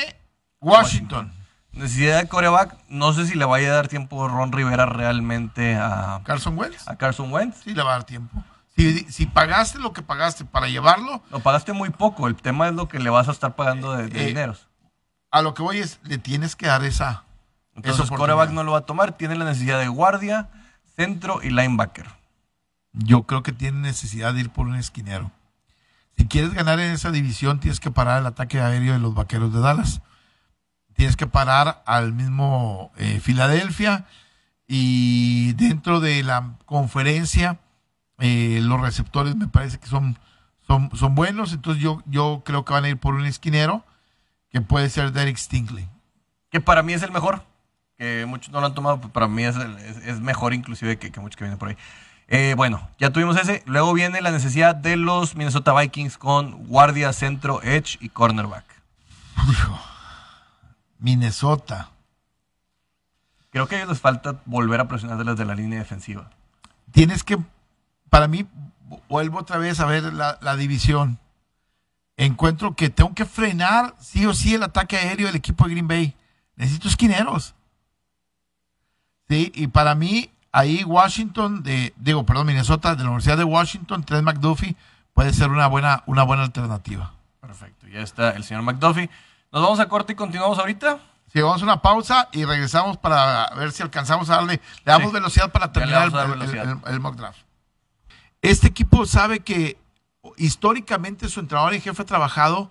Washington 0.61 1.33
necesidad 1.77 2.21
de 2.21 2.29
coreback. 2.29 2.77
No 2.89 3.13
sé 3.13 3.27
si 3.27 3.37
le 3.37 3.45
vaya 3.45 3.71
a 3.71 3.75
dar 3.75 3.89
tiempo 3.89 4.27
Ron 4.29 4.53
Rivera 4.53 4.87
realmente 4.87 5.77
a 5.77 6.21
Carson 6.25 6.59
Wentz. 6.59 6.89
A 6.89 6.97
Carson 6.97 7.33
Wentz. 7.33 7.63
Sí, 7.63 7.75
le 7.75 7.83
va 7.83 7.91
a 7.91 7.93
dar 7.99 8.05
tiempo. 8.05 8.43
Si, 8.77 9.25
pagaste 9.27 9.79
lo 9.79 9.95
que 9.95 10.03
pagaste 10.03 10.45
para 10.45 10.69
llevarlo. 10.69 11.23
Lo 11.31 11.41
pagaste 11.41 11.73
muy 11.73 11.91
poco. 11.91 12.27
El 12.27 12.37
tema 12.37 12.69
es 12.69 12.75
lo 12.75 12.89
que 12.89 12.99
le 12.99 13.09
vas 13.09 13.29
a 13.29 13.33
estar 13.33 13.57
pagando 13.57 13.93
de, 13.93 14.05
eh, 14.05 14.27
dineros. 14.27 14.69
A 15.31 15.41
lo 15.41 15.55
que 15.55 15.63
voy 15.63 15.79
es, 15.79 15.99
le 16.03 16.19
tienes 16.19 16.57
que 16.57 16.67
dar 16.67 16.85
esa. 16.85 17.25
Entonces, 17.75 18.11
coreback 18.11 18.51
no 18.51 18.65
lo 18.65 18.73
va 18.73 18.79
a 18.79 18.87
tomar. 18.87 19.13
Tiene 19.13 19.37
la 19.37 19.47
necesidad 19.47 19.79
de 19.79 19.89
guardia, 19.89 20.51
centro 20.95 21.41
y 21.43 21.51
linebacker. 21.51 22.07
Yo 22.93 23.23
creo 23.23 23.43
que 23.43 23.53
tiene 23.53 23.79
necesidad 23.81 24.35
de 24.35 24.41
ir 24.41 24.51
por 24.51 24.67
un 24.67 24.77
esquinero. 24.77 25.31
Si 26.17 26.27
quieres 26.27 26.55
ganar 26.55 26.81
en 26.81 26.93
esa 26.93 27.11
división, 27.11 27.61
tienes 27.61 27.81
que 27.81 27.91
parar 27.91 28.21
el 28.21 28.27
ataque 28.27 28.61
aéreo 28.61 28.95
de 28.95 28.99
los 28.99 29.15
vaqueros 29.15 29.53
de 29.53 29.61
Dallas 29.61 30.01
tienes 30.97 31.17
que 31.17 31.27
parar 31.27 31.83
al 31.87 32.13
mismo 32.13 32.91
eh, 32.97 33.21
Filadelfia 33.21 34.07
y 34.67 35.53
dentro 35.53 36.01
de 36.01 36.23
la 36.23 36.55
conferencia 36.65 37.59
eh, 38.19 38.61
los 38.63 38.81
receptores 38.81 39.37
me 39.37 39.47
parece 39.47 39.79
que 39.79 39.87
son, 39.87 40.19
son, 40.67 40.91
son 40.97 41.15
buenos, 41.15 41.53
entonces 41.53 41.83
yo, 41.83 42.03
yo 42.07 42.43
creo 42.45 42.65
que 42.65 42.73
van 42.73 42.85
a 42.85 42.89
ir 42.89 42.97
por 42.97 43.15
un 43.15 43.27
esquinero 43.27 43.85
que 44.51 44.63
puede 44.63 44.89
ser 44.89 45.13
Derek 45.13 45.37
Stingley. 45.37 45.89
Que 46.51 46.61
para 46.61 46.83
mí 46.83 46.95
es 46.95 47.03
el 47.03 47.13
mejor, 47.13 47.45
que 47.99 48.25
muchos 48.27 48.51
no 48.51 48.61
lo 48.61 48.67
han 48.67 48.75
tomado, 48.75 48.99
pero 49.01 49.13
para 49.13 49.29
mí 49.29 49.45
es, 49.45 49.57
es, 49.57 50.21
mejor 50.21 50.55
inclusive 50.55 50.99
que, 50.99 51.13
que, 51.13 51.21
muchos 51.21 51.37
que 51.37 51.45
vienen 51.45 51.59
por 51.59 51.69
ahí. 51.69 51.77
Eh, 52.29 52.55
bueno, 52.57 52.89
ya 52.99 53.11
tuvimos 53.11 53.37
ese. 53.37 53.63
Luego 53.67 53.93
viene 53.93 54.21
la 54.21 54.31
necesidad 54.31 54.75
de 54.75 54.97
los 54.97 55.37
Minnesota 55.37 55.73
Vikings 55.79 56.19
con 56.19 56.67
guardia, 56.67 57.13
centro, 57.13 57.63
edge 57.63 57.99
y 58.01 58.09
cornerback. 58.09 58.65
Minnesota. 60.99 61.91
Creo 63.51 63.69
que 63.69 63.77
a 63.77 63.79
ellos 63.79 63.91
les 63.91 64.01
falta 64.01 64.41
volver 64.45 64.81
a 64.81 64.89
presionar 64.89 65.25
desde 65.25 65.45
la 65.45 65.55
línea 65.55 65.79
defensiva. 65.79 66.31
Tienes 66.91 67.25
que, 67.25 67.39
para 68.11 68.29
mí, 68.29 68.47
vuelvo 69.09 69.39
otra 69.39 69.59
vez 69.59 69.81
a 69.81 69.87
ver 69.87 70.13
la, 70.13 70.57
división. 70.57 71.19
Encuentro 72.17 72.75
que 72.75 72.91
tengo 72.91 73.15
que 73.15 73.25
frenar 73.25 73.95
sí 74.01 74.27
o 74.27 74.35
sí 74.35 74.55
el 74.55 74.63
ataque 74.63 74.97
aéreo 74.97 75.27
del 75.27 75.37
equipo 75.37 75.65
de 75.65 75.71
Green 75.71 75.89
Bay. 75.89 76.15
Necesito 76.57 76.89
esquineros. 76.89 77.55
Sí, 79.29 79.53
y 79.55 79.69
para 79.69 79.95
mí, 79.95 80.31
ahí 80.57 80.85
Washington, 80.85 81.63
de, 81.63 81.93
digo, 81.99 82.25
perdón, 82.25 82.47
Minnesota, 82.47 82.95
de 82.95 83.03
la 83.03 83.11
Universidad 83.11 83.37
de 83.37 83.45
Washington, 83.45 84.03
Trent 84.05 84.25
McDuffie, 84.25 84.75
puede 85.13 85.35
ser 85.35 85.51
una 85.51 85.67
buena, 85.67 86.03
una 86.07 86.23
buena 86.23 86.45
alternativa. 86.45 87.13
Perfecto, 87.41 87.87
ya 87.89 88.01
está 88.01 88.31
el 88.31 88.43
señor 88.43 88.63
McDuffie. 88.63 89.11
Nos 89.53 89.63
vamos 89.63 89.81
a 89.81 89.89
corte 89.89 90.15
y 90.15 90.17
continuamos 90.17 90.59
ahorita. 90.59 90.99
Sí, 91.31 91.43
vamos 91.43 91.61
a 91.61 91.65
una 91.65 91.83
pausa 91.83 92.31
y 92.33 92.47
regresamos 92.47 92.97
para 92.97 93.51
ver 93.55 93.71
si 93.71 93.83
alcanzamos 93.83 94.31
a 94.31 94.37
darle, 94.37 94.55
le 94.85 94.93
damos 94.93 95.13
velocidad 95.13 95.53
para 95.53 95.73
terminar 95.73 96.11
el, 96.87 97.01
mock 97.01 97.17
draft. 97.17 97.41
Este 98.41 98.69
equipo 98.69 99.05
sabe 99.05 99.41
que 99.41 99.77
históricamente 100.39 101.29
su 101.29 101.41
entrenador 101.41 101.75
y 101.75 101.81
jefe 101.83 102.01
ha 102.01 102.07
trabajado 102.07 102.71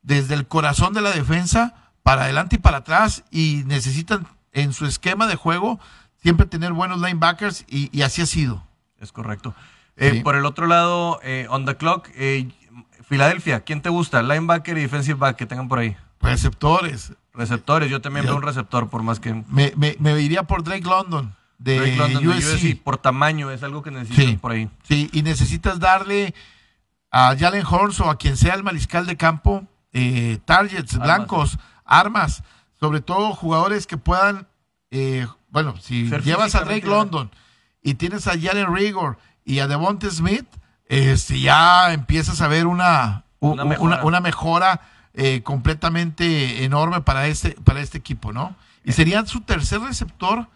desde 0.00 0.34
el 0.34 0.48
corazón 0.48 0.94
de 0.94 1.02
la 1.02 1.10
defensa 1.10 1.74
para 2.02 2.22
adelante 2.22 2.56
y 2.56 2.58
para 2.58 2.78
atrás 2.78 3.24
y 3.30 3.64
necesitan 3.66 4.26
en 4.52 4.72
su 4.72 4.86
esquema 4.86 5.26
de 5.26 5.36
juego 5.36 5.78
siempre 6.22 6.46
tener 6.46 6.72
buenos 6.72 7.00
linebackers 7.00 7.64
y, 7.68 8.02
así 8.02 8.22
ha 8.22 8.26
sido. 8.26 8.64
Es 8.98 9.12
correcto. 9.12 9.54
Eh, 9.96 10.20
por 10.22 10.36
el 10.36 10.44
otro 10.44 10.66
lado, 10.66 11.20
eh, 11.22 11.46
on 11.50 11.64
the 11.64 11.76
clock, 11.76 12.08
eh, 12.14 12.48
Filadelfia, 13.08 13.60
¿quién 13.60 13.80
te 13.80 13.88
gusta? 13.88 14.22
Linebacker 14.22 14.76
y 14.78 14.82
defensive 14.82 15.18
back 15.18 15.36
que 15.36 15.46
tengan 15.46 15.68
por 15.68 15.78
ahí. 15.78 15.96
Receptores. 16.20 17.12
Receptores, 17.32 17.90
yo 17.90 18.00
también 18.00 18.26
veo 18.26 18.36
un 18.36 18.42
receptor, 18.42 18.88
por 18.88 19.02
más 19.02 19.20
que. 19.20 19.32
Me, 19.48 19.72
me, 19.76 20.20
iría 20.20 20.42
por 20.42 20.62
Drake 20.62 20.84
London. 20.84 21.34
De 21.58 21.76
Drake 21.76 21.96
London 21.96 22.28
USC. 22.28 22.82
Por 22.82 22.98
tamaño, 22.98 23.50
es 23.50 23.62
algo 23.62 23.82
que 23.82 23.90
necesitas 23.90 24.40
por 24.40 24.52
ahí. 24.52 24.68
Sí, 24.82 25.08
y 25.12 25.22
necesitas 25.22 25.78
darle 25.80 26.34
a 27.10 27.34
Jalen 27.36 27.64
Horns 27.64 28.00
o 28.00 28.10
a 28.10 28.18
quien 28.18 28.36
sea 28.36 28.54
el 28.54 28.62
mariscal 28.62 29.06
de 29.06 29.16
campo 29.16 29.66
eh, 29.92 30.38
targets, 30.44 30.98
blancos, 30.98 31.58
armas, 31.84 32.42
sobre 32.78 33.00
todo 33.00 33.32
jugadores 33.32 33.86
que 33.86 33.96
puedan, 33.96 34.46
eh, 34.90 35.26
bueno, 35.50 35.76
si 35.80 36.08
llevas 36.24 36.54
a 36.54 36.64
Drake 36.64 36.86
London 36.86 37.30
y 37.82 37.94
tienes 37.94 38.26
a 38.26 38.38
Jalen 38.38 38.74
Rigor 38.74 39.18
y 39.44 39.60
a 39.60 39.66
Devonta 39.66 40.10
Smith, 40.10 40.46
este, 40.86 41.40
ya 41.40 41.92
empiezas 41.92 42.40
a 42.40 42.48
ver 42.48 42.66
una, 42.66 43.24
una 43.40 44.20
mejora, 44.20 44.80
eh, 45.20 45.42
completamente 45.42 46.64
enorme 46.64 47.00
para 47.00 47.26
este, 47.26 47.50
para 47.64 47.80
este 47.80 47.98
equipo, 47.98 48.32
¿no? 48.32 48.54
Y 48.84 48.92
serían 48.92 49.26
su 49.26 49.40
tercer 49.40 49.80
receptor 49.80 50.46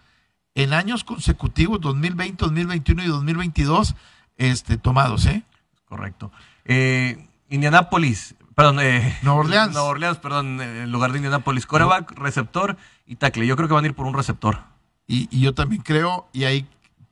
en 0.55 0.73
años 0.73 1.03
consecutivos, 1.03 1.81
2020, 1.81 2.45
2021 2.45 3.03
y 3.03 3.07
2022, 3.09 3.97
este, 4.37 4.77
tomados, 4.77 5.27
¿eh? 5.27 5.43
Correcto. 5.87 6.31
Eh, 6.65 7.27
Indianapolis, 7.49 8.37
perdón, 8.55 8.81
eh, 8.81 9.19
Nueva 9.23 9.41
Orleans. 9.41 9.73
Nueva 9.73 9.89
Orleans, 9.89 10.19
perdón, 10.19 10.61
en 10.61 10.91
lugar 10.93 11.13
de 11.13 11.19
Indianapolis. 11.19 11.67
Coreback, 11.67 12.13
receptor 12.13 12.77
y 13.07 13.17
tackle. 13.17 13.47
Yo 13.47 13.57
creo 13.57 13.69
que 13.69 13.75
van 13.75 13.85
a 13.85 13.89
ir 13.89 13.95
por 13.95 14.07
un 14.07 14.15
receptor. 14.15 14.61
Y, 15.07 15.41
yo 15.41 15.55
también 15.55 15.83
creo, 15.83 16.29
y 16.33 16.45
ahí 16.45 16.67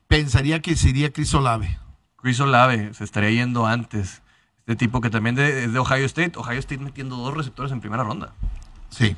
pensaría 0.07 0.61
que 0.61 0.75
sería 0.75 1.11
Chris 1.11 1.33
Olave. 1.33 1.79
Chris 2.17 2.39
Olave 2.39 2.93
se 2.93 3.03
estaría 3.03 3.29
yendo 3.29 3.65
antes. 3.67 4.21
Este 4.59 4.75
tipo 4.75 5.01
que 5.01 5.09
también 5.09 5.37
es 5.39 5.71
de 5.71 5.79
Ohio 5.79 6.05
State. 6.05 6.33
Ohio 6.35 6.59
State 6.59 6.81
metiendo 6.81 7.17
dos 7.17 7.35
receptores 7.35 7.71
en 7.71 7.81
primera 7.81 8.03
ronda. 8.03 8.33
Sí. 8.89 9.17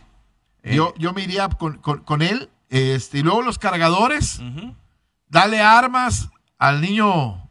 Eh, 0.63 0.75
yo, 0.75 0.93
yo 0.97 1.13
me 1.13 1.23
iría 1.23 1.49
con, 1.49 2.21
él. 2.21 2.49
Este, 2.69 3.19
y 3.19 3.23
luego 3.23 3.41
los 3.41 3.59
cargadores. 3.59 4.41
Dale 5.27 5.61
armas 5.61 6.29
al 6.57 6.81
niño 6.81 7.49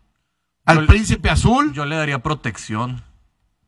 al 0.64 0.86
príncipe 0.86 1.30
azul. 1.30 1.72
Yo 1.72 1.84
le 1.84 1.96
daría 1.96 2.22
protección. 2.22 3.02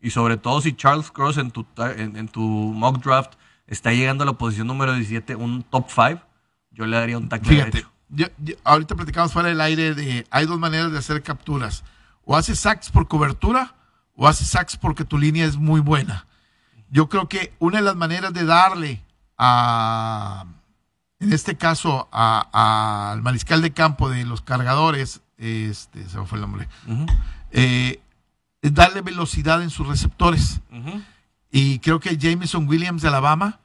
Y 0.05 0.11
sobre 0.11 0.37
todo 0.37 0.61
si 0.61 0.75
Charles 0.75 1.11
Cross 1.11 1.39
en 1.39 1.51
tu, 1.51 1.65
en, 1.79 2.29
tu 2.29 2.43
mock 2.43 3.03
draft 3.03 3.33
está 3.67 3.91
llegando 3.91 4.23
a 4.23 4.27
la 4.27 4.35
posición 4.35 4.67
número 4.67 4.93
17, 4.93 5.35
un 5.35 5.63
top 5.63 5.87
5, 5.89 6.21
yo 6.73 6.85
le 6.85 6.99
daría 6.99 7.17
un 7.17 7.31
tackle 7.31 7.49
Fíjate, 7.49 7.87
ahorita 8.65 8.97
platicamos 8.97 9.33
fuera 9.33 9.49
del 9.49 9.63
aire 9.63 9.95
de 9.95 10.27
hay 10.31 10.45
dos 10.45 10.59
maneras 10.59 10.93
de 10.93 10.99
hacer 10.99 11.23
capturas. 11.23 11.85
O 12.27 12.37
haces 12.37 12.61
sacks 12.61 12.91
por 12.91 13.09
cobertura 13.09 13.77
o 14.15 14.29
haces 14.29 14.49
sacks 14.49 14.77
porque 14.77 15.07
tu 15.07 15.17
línea 15.17 15.47
es 15.47 15.57
muy 15.57 15.81
buena. 15.81 16.27
Yo 16.91 17.09
creo 17.09 17.27
que 17.27 17.55
una 17.59 17.79
de 17.79 17.85
las 17.85 17.97
maneras 17.97 18.35
de 18.35 18.45
darle 18.45 19.03
a, 19.39 20.45
en 21.19 21.33
este 21.33 21.57
caso, 21.57 22.11
al 22.13 23.23
mariscal 23.23 23.63
de 23.63 23.73
campo 23.73 24.11
de 24.11 24.27
los 24.27 24.43
cargadores, 24.43 25.23
este, 25.39 26.07
se 26.07 26.19
me 26.19 26.27
fue 26.27 26.37
el 26.37 26.43
nombre, 26.43 26.69
eh, 27.53 28.03
darle 28.73 29.03
velocidad 29.03 29.63
en 29.63 29.71
sus 29.71 29.87
receptores. 29.87 30.61
Y 31.51 31.79
creo 31.81 32.01
que 32.01 32.17
Jameson 32.17 32.69
Williams 32.69 33.03
de 33.03 33.09
Alabama 33.09 33.61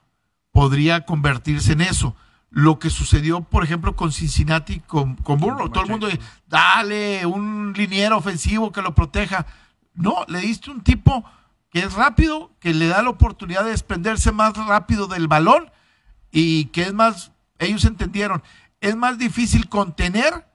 podría 0.52 1.06
convertirse 1.06 1.74
en 1.74 1.82
eso. 1.82 2.16
Lo 2.52 2.80
que 2.80 2.90
sucedió, 2.90 3.42
por 3.42 3.64
ejemplo, 3.64 3.96
con 3.96 4.12
Cincinnati, 4.12 4.80
con, 4.80 5.16
con 5.16 5.40
Burrow. 5.40 5.70
Todo 5.70 5.84
el 5.84 5.90
mundo, 5.90 6.08
dale 6.48 7.26
un 7.26 7.74
liniero 7.76 8.18
ofensivo 8.18 8.72
que 8.72 8.82
lo 8.82 8.96
proteja. 8.96 9.46
No, 9.94 10.26
le 10.28 10.40
diste 10.40 10.72
un 10.72 10.82
tipo 10.82 11.24
que 11.70 11.80
es 11.80 11.94
rápido, 11.94 12.52
que 12.60 12.74
le 12.74 12.88
da 12.88 13.04
la 13.04 13.10
oportunidad 13.10 13.64
de 13.64 13.72
desprenderse 13.72 14.32
más 14.32 14.54
rápido 14.56 15.08
del 15.08 15.28
balón 15.28 15.70
y 16.32 16.66
que 16.66 16.84
es 16.84 16.94
más, 16.94 17.32
ellos 17.60 17.86
entendieron, 17.86 18.44
es 18.82 18.96
más 18.96 19.18
difícil 19.18 19.70
contener 19.70 20.48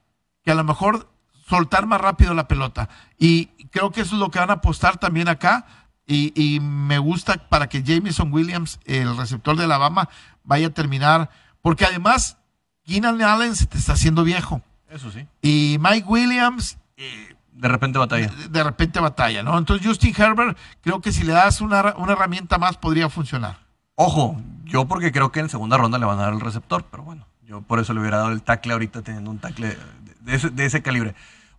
que 0.43 0.51
a 0.51 0.55
lo 0.55 0.63
mejor 0.63 1.09
soltar 1.47 1.85
más 1.85 2.01
rápido 2.01 2.33
la 2.33 2.47
pelota. 2.47 2.89
Y 3.17 3.49
creo 3.71 3.91
que 3.91 4.01
eso 4.01 4.15
es 4.15 4.19
lo 4.19 4.31
que 4.31 4.39
van 4.39 4.49
a 4.49 4.53
apostar 4.53 4.97
también 4.97 5.27
acá. 5.27 5.65
Y, 6.07 6.59
me 6.61 6.99
gusta 6.99 7.49
para 7.49 7.67
que 7.67 7.81
Jameson 7.81 8.31
Williams, 8.31 8.79
el 8.85 9.17
receptor 9.17 9.57
de 9.57 9.63
Alabama, 9.63 10.07
vaya 10.43 10.67
a 10.67 10.69
terminar. 10.69 11.31
Porque 11.61 11.85
además, 11.85 12.37
Keenan 12.83 13.21
Allen 13.21 13.55
se 13.55 13.65
te 13.65 13.77
está 13.77 13.93
haciendo 13.93 14.23
viejo. 14.23 14.61
Eso 14.87 15.11
sí. 15.11 15.25
Y 15.41 15.77
Mike 15.79 16.07
Williams. 16.07 16.77
Eh, 16.97 17.35
de 17.53 17.67
repente 17.67 17.97
batalla. 17.97 18.27
De, 18.27 18.63
repente 18.63 18.99
batalla, 18.99 19.41
¿no? 19.41 19.57
Entonces, 19.57 19.85
Justin 19.85 20.13
Herbert, 20.15 20.57
creo 20.81 21.01
que 21.01 21.11
si 21.11 21.23
le 21.23 21.33
das 21.33 21.61
una, 21.61 21.95
una 21.97 22.13
herramienta 22.13 22.59
más, 22.59 22.77
podría 22.77 23.09
funcionar. 23.09 23.65
Ojo, 23.95 24.39
yo 24.65 24.85
porque 24.85 25.11
creo 25.11 25.31
que 25.31 25.39
en 25.39 25.49
segunda 25.49 25.77
ronda 25.77 25.97
le 25.97 26.05
van 26.05 26.19
a 26.19 26.23
dar 26.23 26.33
el 26.33 26.41
receptor, 26.41 26.85
pero 26.91 27.03
bueno, 27.03 27.25
yo 27.43 27.61
por 27.61 27.79
eso 27.79 27.93
le 27.93 28.01
hubiera 28.01 28.17
dado 28.17 28.31
el 28.31 28.43
tackle 28.43 28.73
ahorita 28.73 29.01
teniendo 29.01 29.31
un 29.31 29.39
tackle 29.39 29.77
de 30.25 30.65
ese, 30.65 30.81
calibre. 30.81 31.15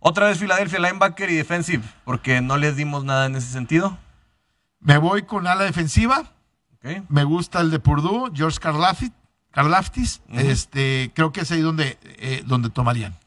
Otra 0.07 0.27
vez 0.27 0.39
Filadelfia, 0.39 0.79
linebacker 0.79 1.29
y 1.29 1.35
defensive, 1.35 1.83
porque 2.05 2.39
no 2.39 2.55
les 2.55 2.77
dimos 2.77 3.03
nada 3.03 3.25
en 3.25 3.35
ese 3.35 3.51
sentido. 3.51 3.97
Me 4.79 4.97
voy 4.99 5.23
con 5.23 5.47
ala 5.47 5.65
defensiva. 5.65 6.31
Me 7.09 7.25
gusta 7.25 7.59
el 7.59 7.71
de 7.71 7.79
Purdue, 7.79 8.31
George 8.33 8.57
Karlaftis. 8.57 10.21
este, 10.29 11.11
creo 11.13 11.33
que 11.33 11.41
es 11.41 11.51
ahí 11.51 11.59
donde, 11.59 11.97
eh, 12.03 12.41
donde 12.45 12.69
tomarían. 12.69 13.17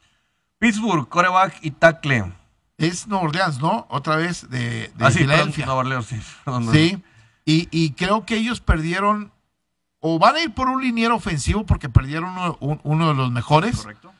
Pittsburgh, 0.57 1.07
coreback 1.07 1.59
y 1.61 1.69
tackle. 1.69 2.33
Es 2.79 3.05
Nueva 3.05 3.25
Orleans, 3.25 3.61
¿no? 3.61 3.85
Otra 3.91 4.15
vez 4.15 4.49
de, 4.49 4.91
de 4.95 5.05
ah, 5.05 5.11
Filadelfia. 5.11 5.67
Nueva 5.67 5.81
Orleans, 5.81 6.07
sí. 6.07 6.19
sí. 6.71 7.03
Y, 7.45 7.67
y, 7.69 7.91
creo 7.91 8.25
que 8.25 8.37
ellos 8.37 8.59
perdieron, 8.59 9.31
o 9.99 10.17
van 10.17 10.35
a 10.35 10.41
ir 10.41 10.51
por 10.51 10.67
un 10.67 10.81
liniero 10.81 11.15
ofensivo 11.15 11.63
porque 11.63 11.89
perdieron 11.89 12.35
uno, 12.59 12.79
uno 12.81 13.07
de 13.09 13.13
los 13.13 13.31
mejores. 13.31 13.77
Correcto 13.77 14.11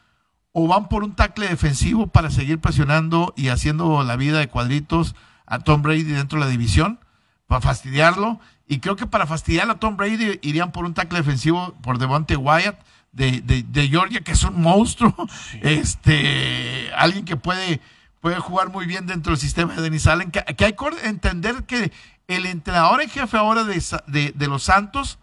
o 0.54 0.68
van 0.68 0.90
por 0.90 1.04
un 1.04 1.16
tackle 1.16 1.48
defensivo 1.48 2.08
para 2.08 2.30
seguir 2.30 2.60
presionando 2.60 3.34
y 3.38 3.50
haciendo 3.50 4.04
la 4.04 4.16
vida 4.16 4.40
de 4.40 4.48
cuadritos 4.48 5.16
a 5.46 5.60
Tom 5.60 5.82
Brady 5.82 6.04
dentro 6.04 6.40
de 6.40 6.46
la 6.46 6.52
división, 6.52 7.00
para 7.48 7.62
fastidiarlo. 7.62 8.40
Y 8.68 8.80
creo 8.80 8.96
que 8.96 9.06
para 9.06 9.28
fastidiar 9.28 9.70
a 9.70 9.76
Tom 9.76 9.98
Brady 9.98 10.40
irían 10.42 10.72
por 10.72 10.86
un 10.86 10.94
tackle 10.94 11.20
defensivo 11.20 11.76
por 11.82 11.98
Devontae 11.98 12.38
Wyatt 12.38 12.80
de, 13.12 13.42
de, 13.42 13.88
Georgia, 13.90 14.22
que 14.22 14.32
es 14.32 14.44
un 14.44 14.62
monstruo. 14.62 15.14
Este, 15.62 16.90
alguien 16.96 17.26
que 17.26 17.36
puede, 17.36 17.82
puede 18.22 18.40
jugar 18.40 18.70
muy 18.70 18.86
bien 18.86 19.08
dentro 19.08 19.32
del 19.32 19.40
sistema 19.40 19.76
de 19.76 19.82
Denis 19.82 20.08
Allen. 20.08 20.32
Que, 20.32 20.40
hay 20.48 20.56
que 20.74 20.76
entender 21.04 21.64
que 21.66 21.92
el 22.28 22.46
entrenador 22.46 23.02
en 23.02 23.10
jefe 23.10 23.38
ahora 23.38 23.66
de, 23.66 24.32
de 24.34 24.48
los 24.48 24.64
Santos 24.64 25.20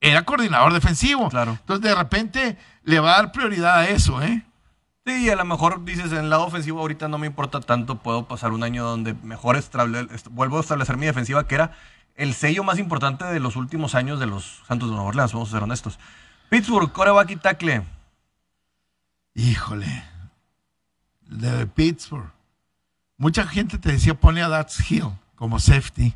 era 0.00 0.24
coordinador 0.24 0.72
defensivo. 0.72 1.28
Claro. 1.28 1.52
Entonces, 1.60 1.82
de 1.82 1.94
repente, 1.94 2.58
le 2.84 3.00
va 3.00 3.14
a 3.14 3.22
dar 3.22 3.32
prioridad 3.32 3.78
a 3.78 3.88
eso, 3.88 4.22
¿eh? 4.22 4.44
Sí, 5.08 5.30
a 5.30 5.36
lo 5.36 5.44
mejor 5.46 5.86
dices, 5.86 6.12
en 6.12 6.18
el 6.18 6.28
lado 6.28 6.44
ofensivo 6.44 6.80
ahorita 6.80 7.08
no 7.08 7.16
me 7.16 7.26
importa 7.26 7.60
tanto, 7.60 7.96
puedo 7.96 8.28
pasar 8.28 8.52
un 8.52 8.62
año 8.62 8.84
donde 8.84 9.14
mejor 9.14 9.58
vuelvo 10.32 10.58
a 10.58 10.60
establecer 10.60 10.98
mi 10.98 11.06
defensiva, 11.06 11.48
que 11.48 11.54
era 11.54 11.72
el 12.14 12.34
sello 12.34 12.62
más 12.62 12.78
importante 12.78 13.24
de 13.24 13.40
los 13.40 13.56
últimos 13.56 13.94
años 13.94 14.20
de 14.20 14.26
los 14.26 14.62
Santos 14.68 14.90
de 14.90 14.96
Nueva 14.96 15.08
Orleans, 15.08 15.32
vamos 15.32 15.48
a 15.48 15.52
ser 15.52 15.62
honestos. 15.62 15.98
Pittsburgh, 16.50 16.92
coreback 16.92 17.30
y 17.30 17.36
tackle. 17.36 17.84
Híjole. 19.32 20.04
De 21.22 21.66
Pittsburgh. 21.66 22.30
Mucha 23.16 23.46
gente 23.46 23.78
te 23.78 23.92
decía 23.92 24.12
pone 24.12 24.42
a 24.42 24.48
Dats 24.48 24.90
Hill 24.90 25.08
como 25.36 25.58
safety 25.58 26.14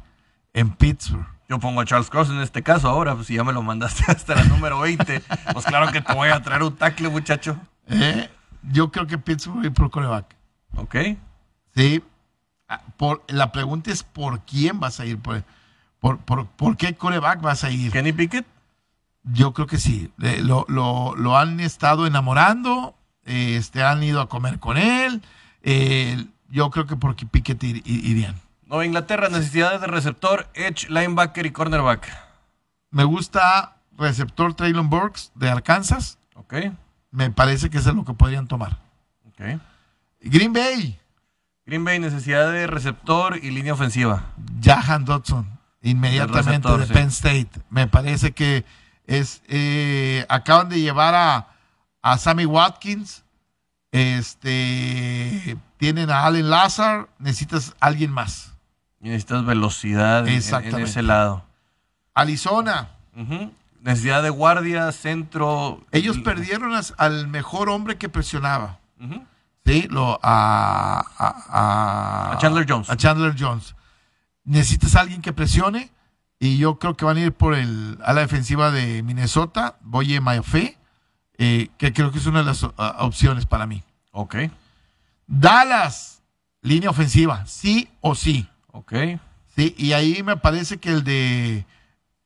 en 0.53 0.68
Pittsburgh. 0.68 1.26
Yo 1.49 1.59
pongo 1.59 1.80
a 1.80 1.86
Charles 1.86 2.11
Cross 2.11 2.28
en 2.28 2.43
este 2.43 2.62
caso 2.62 2.90
ahora, 2.90 3.14
pues 3.14 3.28
si 3.28 3.36
ya 3.36 3.43
me 3.43 3.55
lo 3.55 3.62
mandaste 3.62 4.05
hasta 4.09 4.34
la 4.34 4.45
número 4.45 4.80
20, 4.80 5.22
pues 5.55 5.64
claro 5.64 5.90
que 5.90 6.03
te 6.03 6.12
voy 6.12 6.28
a 6.28 6.43
traer 6.43 6.62
un 6.62 6.76
tackle, 6.76 7.09
muchacho. 7.09 7.57
¿Eh? 7.88 8.28
Yo 8.71 8.91
creo 8.93 9.07
que 9.07 9.19
Pittsburgh 9.19 9.65
ir 9.65 9.73
por 9.73 9.91
coreback. 9.91 10.37
Ok. 10.77 10.97
Sí. 11.75 12.03
Ah, 12.69 12.83
por, 12.97 13.23
la 13.29 13.53
pregunta 13.53 13.91
es 13.91 14.03
por 14.03 14.41
quién 14.41 14.81
vas 14.81 15.01
a 15.01 15.07
ir. 15.07 15.19
Por, 15.19 15.45
por, 16.01 16.47
por, 16.47 16.77
qué 16.77 16.95
coreback 16.95 17.41
vas 17.41 17.65
a 17.65 17.71
ir? 17.71 17.93
¿Kenny 17.93 18.13
Pickett? 18.13 18.47
Yo 19.25 19.53
creo 19.53 19.67
que 19.67 19.79
sí. 19.79 20.13
lo, 20.17 20.65
lo, 20.69 21.15
lo, 21.17 21.37
han 21.37 21.61
estado 21.61 22.07
enamorando. 22.07 22.95
Este, 23.25 23.83
han 23.83 24.03
ido 24.03 24.21
a 24.21 24.29
comer 24.29 24.59
con 24.59 24.77
él. 24.77 25.23
Eh, 25.63 26.27
yo 26.49 26.71
creo 26.71 26.87
que 26.87 26.97
por 26.97 27.15
Pickett 27.15 27.63
irían. 27.63 28.35
Nueva 28.67 28.87
Inglaterra, 28.87 29.29
necesidades 29.29 29.81
de 29.81 29.87
receptor, 29.87 30.49
edge, 30.55 30.89
linebacker 30.89 31.47
y 31.47 31.51
cornerback. 31.51 32.09
Me 32.91 33.05
gusta 33.05 33.77
receptor 33.97 34.55
Traylon 34.55 34.91
Burks 34.91 35.31
de 35.35 35.51
Arkansas. 35.51 36.19
Ok. 36.35 36.55
Me 37.13 37.31
parece 37.31 37.71
que 37.71 37.79
eso 37.79 37.91
es 37.91 37.95
lo 37.95 38.05
que 38.05 38.15
podrían 38.15 38.49
tomar. 38.49 38.79
Okay. 39.33 39.61
Green 40.21 40.53
Bay. 40.53 40.99
Green 41.65 41.85
Bay, 41.85 42.01
necesidad 42.01 42.51
de 42.51 42.67
receptor 42.67 43.39
y 43.41 43.51
línea 43.51 43.75
ofensiva. 43.75 44.25
Jahan 44.61 45.05
Dodson, 45.05 45.47
inmediatamente 45.83 46.69
de 46.77 46.87
Penn 46.87 47.09
State. 47.09 47.51
Me 47.71 47.87
parece 47.87 48.33
que 48.33 48.65
es 49.07 49.43
eh, 49.49 50.27
acaban 50.29 50.69
de 50.69 50.81
llevar 50.81 51.15
a, 51.15 51.49
a 52.01 52.19
Sammy 52.19 52.47
Watkins. 52.47 53.25
Este 53.93 55.57
tienen 55.77 56.11
a 56.11 56.25
Allen 56.25 56.49
Lazar, 56.49 57.09
necesitas 57.19 57.75
alguien 57.79 58.11
más. 58.11 58.55
necesitas 59.01 59.45
velocidad 59.45 60.27
en, 60.27 60.35
ese 60.35 61.03
lado. 61.03 61.45
Arizona. 62.15 62.89
Necesidad 63.83 64.22
de 64.22 64.30
guardia, 64.30 64.91
centro. 64.93 65.85
Ellos 65.91 66.18
perdieron 66.18 66.72
al 66.97 67.28
mejor 67.28 67.68
hombre 67.68 67.99
que 67.99 68.09
presionaba. 68.09 68.78
Sí, 69.64 69.87
lo, 69.91 70.18
a, 70.22 71.05
a, 71.18 72.39
Chandler 72.39 72.66
Jones. 72.68 72.91
A 72.91 72.97
Chandler 72.97 73.35
Jones. 73.39 73.74
Necesitas 74.45 74.97
a 74.97 75.01
alguien 75.01 75.22
que 75.22 75.33
presione. 75.33 75.91
Y 76.39 76.59
yo 76.59 76.78
creo 76.80 76.97
que 76.97 77.05
van 77.05 77.16
a 77.18 77.20
ir 77.20 77.33
por 77.33 77.55
el 77.55 77.99
a 78.03 78.12
la 78.12 78.22
defensiva 78.22 78.72
de 78.72 79.05
Minnesota, 79.05 79.76
Boye 79.80 80.20
Mayofe, 80.20 80.76
eh, 81.39 81.68
que 81.78 81.93
creo 81.93 82.11
que 82.11 82.18
es 82.18 82.26
una 82.26 82.41
de 82.41 82.47
las 82.47 82.64
opciones 82.99 83.47
para 83.47 83.66
mí. 83.66 83.85
Ok. 84.11 84.37
Dallas, 85.28 86.20
línea 86.61 86.91
ofensiva, 86.91 87.47
sí 87.47 87.89
o 88.01 88.16
sí. 88.16 88.49
Ok. 88.72 88.93
Sí, 89.55 89.74
y 89.78 89.93
ahí 89.93 90.24
me 90.24 90.37
parece 90.37 90.78
que 90.78 90.89
el 90.89 91.05
de 91.05 91.64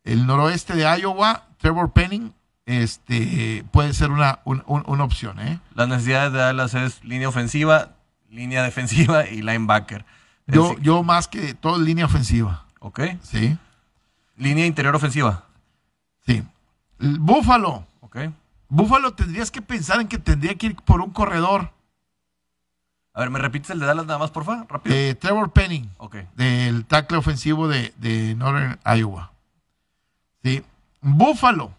el 0.07 0.27
noroeste 0.27 0.75
de 0.75 0.85
Iowa, 1.01 1.46
Trevor 1.59 1.93
Penning, 1.93 2.33
este, 2.67 3.65
puede 3.71 3.93
ser 3.95 4.11
una, 4.11 4.41
una 4.45 5.05
opción. 5.05 5.41
¿eh? 5.41 5.61
Las 5.75 5.89
necesidades 5.89 6.33
de 6.33 6.39
Dallas 6.39 6.75
es 6.75 7.05
línea 7.05 7.29
ofensiva, 7.29 7.91
línea 8.29 8.63
defensiva 8.63 9.27
y 9.27 9.43
linebacker. 9.43 10.05
Yo, 10.47 10.77
yo 10.79 11.03
más 11.03 11.29
que 11.29 11.55
todo 11.55 11.79
línea 11.79 12.05
ofensiva. 12.05 12.67
Ok. 12.81 13.01
Sí. 13.23 13.57
Línea 14.37 14.67
interior 14.67 14.95
ofensiva. 14.95 15.45
Sí. 16.25 16.43
Búfalo. 16.99 17.87
Ok. 18.01 18.19
Búfalo 18.69 19.15
tendrías 19.15 19.51
que 19.51 19.63
pensar 19.63 20.01
en 20.01 20.09
que 20.09 20.19
tendría 20.19 20.55
que 20.55 20.67
ir 20.67 20.77
por 20.77 21.01
un 21.01 21.11
corredor. 21.11 21.73
A 23.13 23.21
ver, 23.21 23.31
¿me 23.31 23.39
repites 23.39 23.71
el 23.71 23.81
de 23.81 23.87
Dallas 23.87 24.07
nada 24.07 24.19
más, 24.19 24.31
por 24.31 24.45
favor? 24.45 24.67
Rápido. 24.69 24.95
Eh, 24.95 25.15
Trevor 25.15 25.51
Penning. 25.51 25.91
Ok. 25.99 26.17
Del 26.35 26.85
tackle 26.85 27.17
ofensivo 27.17 27.67
de, 27.67 27.95
de 27.97 28.35
Northern 28.35 28.79
Iowa. 28.85 29.33
Sí. 30.45 30.63
Búfalo. 31.07 31.73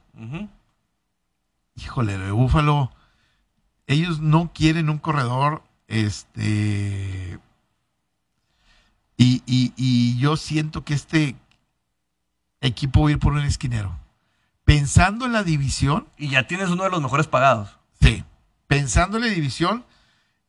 Híjole, 1.76 2.18
de 2.18 2.32
Búfalo. 2.32 2.92
Ellos 3.86 4.22
no 4.22 4.52
quieren 4.54 4.90
un 4.90 5.00
corredor. 5.00 5.64
Este. 5.88 7.38
Y, 9.18 9.44
y, 9.46 10.18
yo 10.18 10.38
siento 10.38 10.86
que 10.86 10.94
este 10.94 11.36
equipo 12.62 13.02
va 13.02 13.10
a 13.10 13.12
ir 13.12 13.20
por 13.20 13.34
un 13.34 13.44
esquinero. 13.44 14.00
Pensando 14.64 15.26
en 15.26 15.34
la 15.34 15.44
división. 15.44 16.08
Y 16.18 16.30
ya 16.30 16.48
tienes 16.48 16.70
uno 16.70 16.86
de 16.86 16.90
los 16.90 17.02
mejores 17.02 17.28
pagados. 17.28 17.78
Sí. 18.00 18.24
Pensando 18.68 19.18
en 19.18 19.24
la 19.26 19.30
división. 19.30 19.86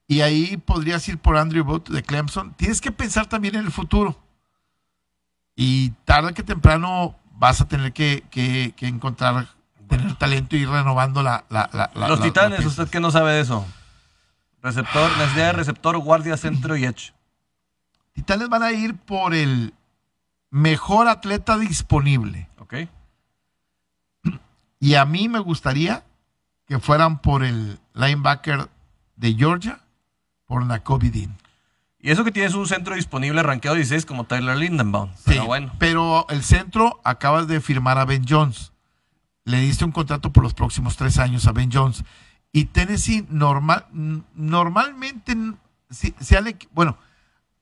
Y 0.06 0.20
ahí 0.20 0.56
podrías 0.56 1.06
ir 1.08 1.18
por 1.18 1.36
Andrew 1.36 1.64
Booth 1.64 1.88
de 1.88 2.02
Clemson. 2.04 2.54
Tienes 2.54 2.80
que 2.80 2.92
pensar 2.92 3.26
también 3.26 3.56
en 3.56 3.64
el 3.64 3.72
futuro. 3.72 4.16
Y 5.56 5.90
tarde 6.04 6.32
que 6.32 6.44
temprano 6.44 7.16
vas 7.38 7.60
a 7.60 7.68
tener 7.68 7.92
que, 7.92 8.24
que, 8.30 8.74
encontrar, 8.86 9.46
tener 9.88 10.14
talento 10.16 10.56
y 10.56 10.60
ir 10.60 10.68
renovando 10.68 11.22
la... 11.22 11.44
Los 11.94 12.20
titanes, 12.20 12.64
¿usted 12.64 12.88
qué 12.88 13.00
no 13.00 13.10
sabe 13.10 13.32
de 13.32 13.40
eso? 13.40 13.64
Receptor, 14.62 15.10
necesidad 15.18 15.46
de 15.46 15.52
receptor, 15.52 15.98
guardia, 15.98 16.36
centro 16.36 16.76
y 16.76 16.84
edge. 16.84 17.12
Titanes 18.12 18.48
van 18.48 18.64
a 18.64 18.72
ir 18.72 18.96
por 18.96 19.34
el 19.34 19.72
mejor 20.50 21.06
atleta 21.06 21.56
disponible. 21.56 22.48
Ok. 22.58 22.74
Y 24.80 24.94
a 24.94 25.04
mí 25.04 25.28
me 25.28 25.38
gustaría 25.38 26.02
que 26.66 26.80
fueran 26.80 27.20
por 27.20 27.44
el 27.44 27.78
linebacker 27.94 28.68
de 29.16 29.34
Georgia, 29.34 29.80
por 30.46 30.64
Nakobe 30.64 31.10
Dean. 31.10 31.36
Y 32.00 32.10
eso 32.10 32.24
que 32.24 32.30
tienes 32.30 32.54
un 32.54 32.66
centro 32.66 32.94
disponible 32.94 33.42
rankeado 33.42 33.74
16 33.74 34.06
como 34.06 34.24
Tyler 34.24 34.56
Lindenbaum. 34.56 35.10
pero 35.24 35.46
bueno. 35.46 35.72
Pero 35.78 36.26
el 36.28 36.44
centro 36.44 37.00
acabas 37.04 37.48
de 37.48 37.60
firmar 37.60 37.98
a 37.98 38.04
Ben 38.04 38.24
Jones. 38.28 38.72
Le 39.44 39.58
diste 39.60 39.84
un 39.84 39.92
contrato 39.92 40.32
por 40.32 40.44
los 40.44 40.54
próximos 40.54 40.96
tres 40.96 41.18
años 41.18 41.46
a 41.46 41.52
Ben 41.52 41.70
Jones. 41.72 42.04
Y 42.52 42.66
Tennessee 42.66 43.26
normal, 43.28 43.86
normalmente, 44.34 45.36
si, 45.90 46.14
bueno, 46.72 46.98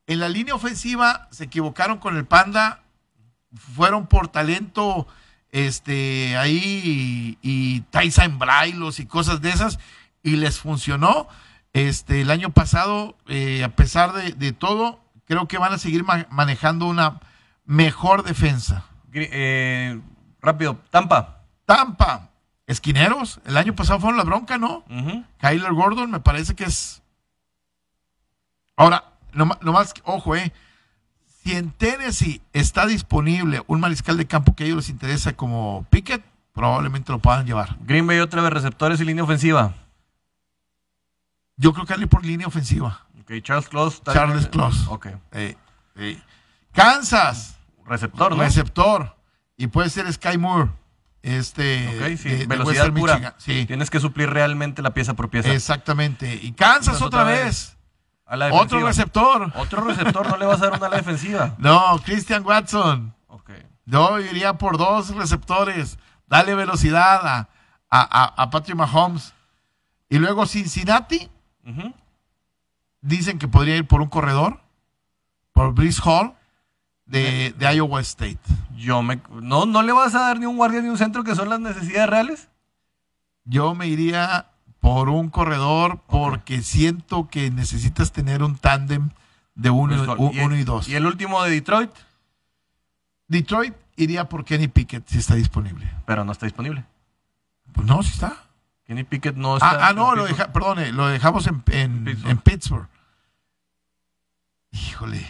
en 0.05 0.19
la 0.19 0.29
línea 0.29 0.55
ofensiva 0.55 1.27
se 1.31 1.45
equivocaron 1.45 1.97
con 1.97 2.15
el 2.15 2.25
Panda, 2.25 2.83
fueron 3.75 4.07
por 4.07 4.27
talento 4.27 5.07
este 5.51 6.37
ahí 6.37 7.37
y, 7.41 7.77
y 7.77 7.81
Tyson 7.89 8.37
Brailos 8.37 8.99
y 8.99 9.05
cosas 9.05 9.41
de 9.41 9.49
esas 9.49 9.79
y 10.21 10.35
les 10.35 10.59
funcionó 10.59 11.27
este, 11.73 12.21
el 12.21 12.31
año 12.31 12.51
pasado, 12.51 13.15
eh, 13.27 13.63
a 13.63 13.75
pesar 13.75 14.13
de, 14.13 14.51
todo, 14.51 14.99
creo 15.25 15.47
que 15.47 15.57
van 15.57 15.73
a 15.73 15.77
seguir 15.77 16.03
manejando 16.29 16.87
una 16.87 17.19
mejor 17.65 18.23
defensa. 18.23 18.85
Eh, 19.13 19.99
rápido, 20.41 20.79
Tampa. 20.89 21.43
Tampa. 21.65 22.29
Esquineros. 22.65 23.39
El 23.45 23.57
año 23.57 23.75
pasado 23.75 23.99
fueron 23.99 24.17
la 24.17 24.23
bronca, 24.23 24.57
¿no? 24.57 24.83
Kyler 25.39 25.73
Gordon 25.73 26.11
me 26.11 26.19
parece 26.19 26.55
que 26.55 26.65
es... 26.65 27.01
Ahora, 28.75 29.05
nomás, 29.33 29.57
más, 29.61 29.93
ojo, 30.03 30.35
eh. 30.35 30.51
Si 31.43 31.55
en 31.55 31.71
Tennessee 31.71 32.41
está 32.51 32.85
disponible 32.85 33.63
un 33.67 33.79
mariscal 33.79 34.17
de 34.17 34.27
campo 34.27 34.53
que 34.53 34.63
a 34.63 34.67
ellos 34.67 34.77
les 34.77 34.89
interesa 34.89 35.33
como 35.33 35.85
Pickett, 35.89 36.23
probablemente 36.53 37.11
lo 37.11 37.19
puedan 37.19 37.45
llevar. 37.45 37.77
Green 37.81 38.05
Bay 38.05 38.19
otra 38.19 38.41
vez 38.41 38.51
receptores 38.51 38.99
y 38.99 39.05
línea 39.05 39.23
ofensiva. 39.23 39.73
Yo 41.57 41.73
creo 41.73 41.85
que 41.85 41.93
alguien 41.93 42.09
por 42.09 42.23
línea 42.23 42.47
ofensiva. 42.47 43.07
Ok, 43.19 43.31
Charles 43.41 43.67
Close. 43.67 44.01
Charles 44.13 44.47
Close. 44.47 44.85
Ok. 44.89 45.07
Eh, 45.31 45.57
eh. 45.95 46.21
Kansas. 46.71 47.57
Receptor, 47.85 48.35
¿no? 48.35 48.43
Receptor. 48.43 49.15
Y 49.57 49.67
puede 49.67 49.89
ser 49.89 50.11
Sky 50.13 50.37
Moore. 50.37 50.69
Este, 51.23 51.87
ok, 51.87 52.17
sí. 52.17 52.45
Velocidad 52.45 52.93
pura. 52.93 53.35
Sí. 53.37 53.65
Tienes 53.65 53.89
que 53.89 53.99
suplir 53.99 54.29
realmente 54.29 54.81
la 54.81 54.93
pieza 54.93 55.15
por 55.15 55.29
pieza. 55.29 55.51
Exactamente. 55.51 56.39
Y 56.41 56.51
Kansas 56.51 57.01
otra, 57.01 57.23
vez. 57.23 57.75
Otro 58.51 58.85
receptor. 58.85 59.51
Otro 59.55 59.83
receptor, 59.83 60.29
no 60.29 60.37
le 60.37 60.45
vas 60.45 60.61
a 60.61 60.65
dar 60.65 60.77
una 60.77 60.87
a 60.87 60.89
la 60.91 60.97
defensiva. 60.97 61.55
No, 61.57 61.99
Christian 62.05 62.45
Watson. 62.45 63.15
Ok. 63.27 63.51
Yo 63.85 64.19
iría 64.19 64.53
por 64.53 64.77
dos 64.77 65.15
receptores. 65.15 65.97
Dale 66.27 66.53
velocidad 66.53 67.25
a, 67.25 67.49
a, 67.89 68.43
a 68.43 68.49
Patrick 68.51 68.77
Mahomes. 68.77 69.33
Y 70.09 70.19
luego 70.19 70.45
Cincinnati 70.45 71.29
Dicen 73.01 73.39
que 73.39 73.47
podría 73.47 73.77
ir 73.77 73.87
por 73.87 74.01
un 74.01 74.07
corredor, 74.07 74.61
por 75.53 75.73
Brice 75.73 76.01
Hall, 76.03 76.33
de, 77.05 77.53
Iowa 77.59 78.01
State. 78.01 78.39
Yo 78.75 79.01
me, 79.01 79.21
no, 79.41 79.65
¿No 79.65 79.81
le 79.81 79.91
vas 79.91 80.13
a 80.15 80.19
dar 80.19 80.39
ni 80.39 80.45
un 80.45 80.57
guardia 80.57 80.81
ni 80.81 80.89
un 80.89 80.97
centro 80.97 81.23
que 81.23 81.35
son 81.35 81.49
las 81.49 81.59
necesidades 81.59 82.09
reales? 82.09 82.49
Yo 83.45 83.73
me 83.75 83.87
iría 83.87 84.47
por 84.79 85.09
un 85.09 85.29
corredor 85.29 86.01
porque 86.07 86.61
siento 86.61 87.27
que 87.29 87.49
necesitas 87.49 88.11
tener 88.11 88.43
un 88.43 88.57
tándem 88.57 89.09
de 89.55 89.69
uno, 89.69 89.95
y, 89.95 90.63
dos. 90.63 90.87
¿Y 90.87 90.95
el 90.95 91.05
último 91.05 91.43
de 91.43 91.51
Detroit? 91.51 91.91
Detroit 93.27 93.73
iría 93.95 94.29
por 94.29 94.45
Kenny 94.45 94.67
Pickett 94.67 95.07
si 95.07 95.17
está 95.17 95.35
disponible. 95.35 95.89
Pero 96.05 96.23
no 96.23 96.31
está 96.31 96.45
disponible. 96.45 96.85
Pues 97.73 97.87
no, 97.87 98.03
si 98.03 98.13
está. 98.13 98.46
Kenny 98.87 99.03
Pickett 99.03 99.35
no 99.35 99.55
ah, 99.55 99.57
está. 99.57 99.87
Ah, 99.87 99.93
no, 99.93 100.15
lo 100.15 100.25
deja, 100.25 100.53
perdone, 100.53 100.93
lo 100.93 101.07
dejamos 101.07 101.45
en, 101.47 101.61
en, 101.67 102.37
Pittsburgh. 102.37 102.87
Híjole. 104.71 105.27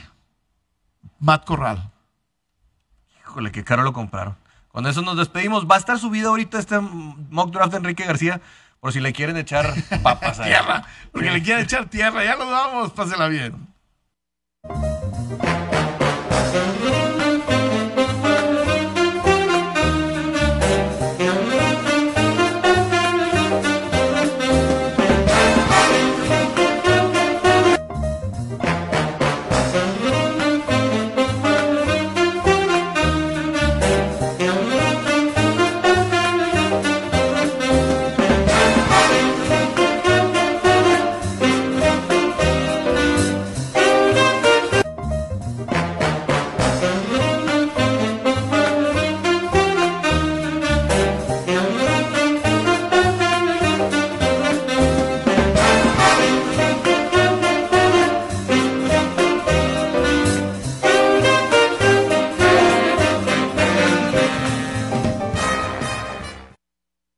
Matt 1.20 1.46
Corral. 1.46 1.92
Híjole, 3.20 3.52
qué 3.52 3.64
caro 3.64 3.82
lo 3.82 3.94
compraron. 3.94 4.38
Con 4.68 4.86
eso 4.86 5.02
nos 5.02 5.18
despedimos. 5.18 5.66
Va 5.66 5.76
a 5.76 5.80
estar 5.80 5.98
subido 5.98 6.30
ahorita 6.30 6.60
este 6.60 6.80
mock 6.80 7.52
draft 7.52 7.72
de 7.72 7.78
Enrique 7.78 8.06
García. 8.06 8.42
Por 8.80 8.94
si 8.94 9.00
le 9.00 9.12
quieren 9.12 9.38
echar 9.38 9.74
papas 10.04 10.40
a 10.40 10.44
tierra. 10.44 10.86
Porque 11.12 11.32
le 11.32 11.42
quieren 11.42 11.64
echar 11.64 11.88
tierra. 11.88 12.24
Ya 12.24 12.36
nos 12.36 12.52
vamos. 12.52 12.92
Pásela 12.92 13.28
bien. 13.28 13.56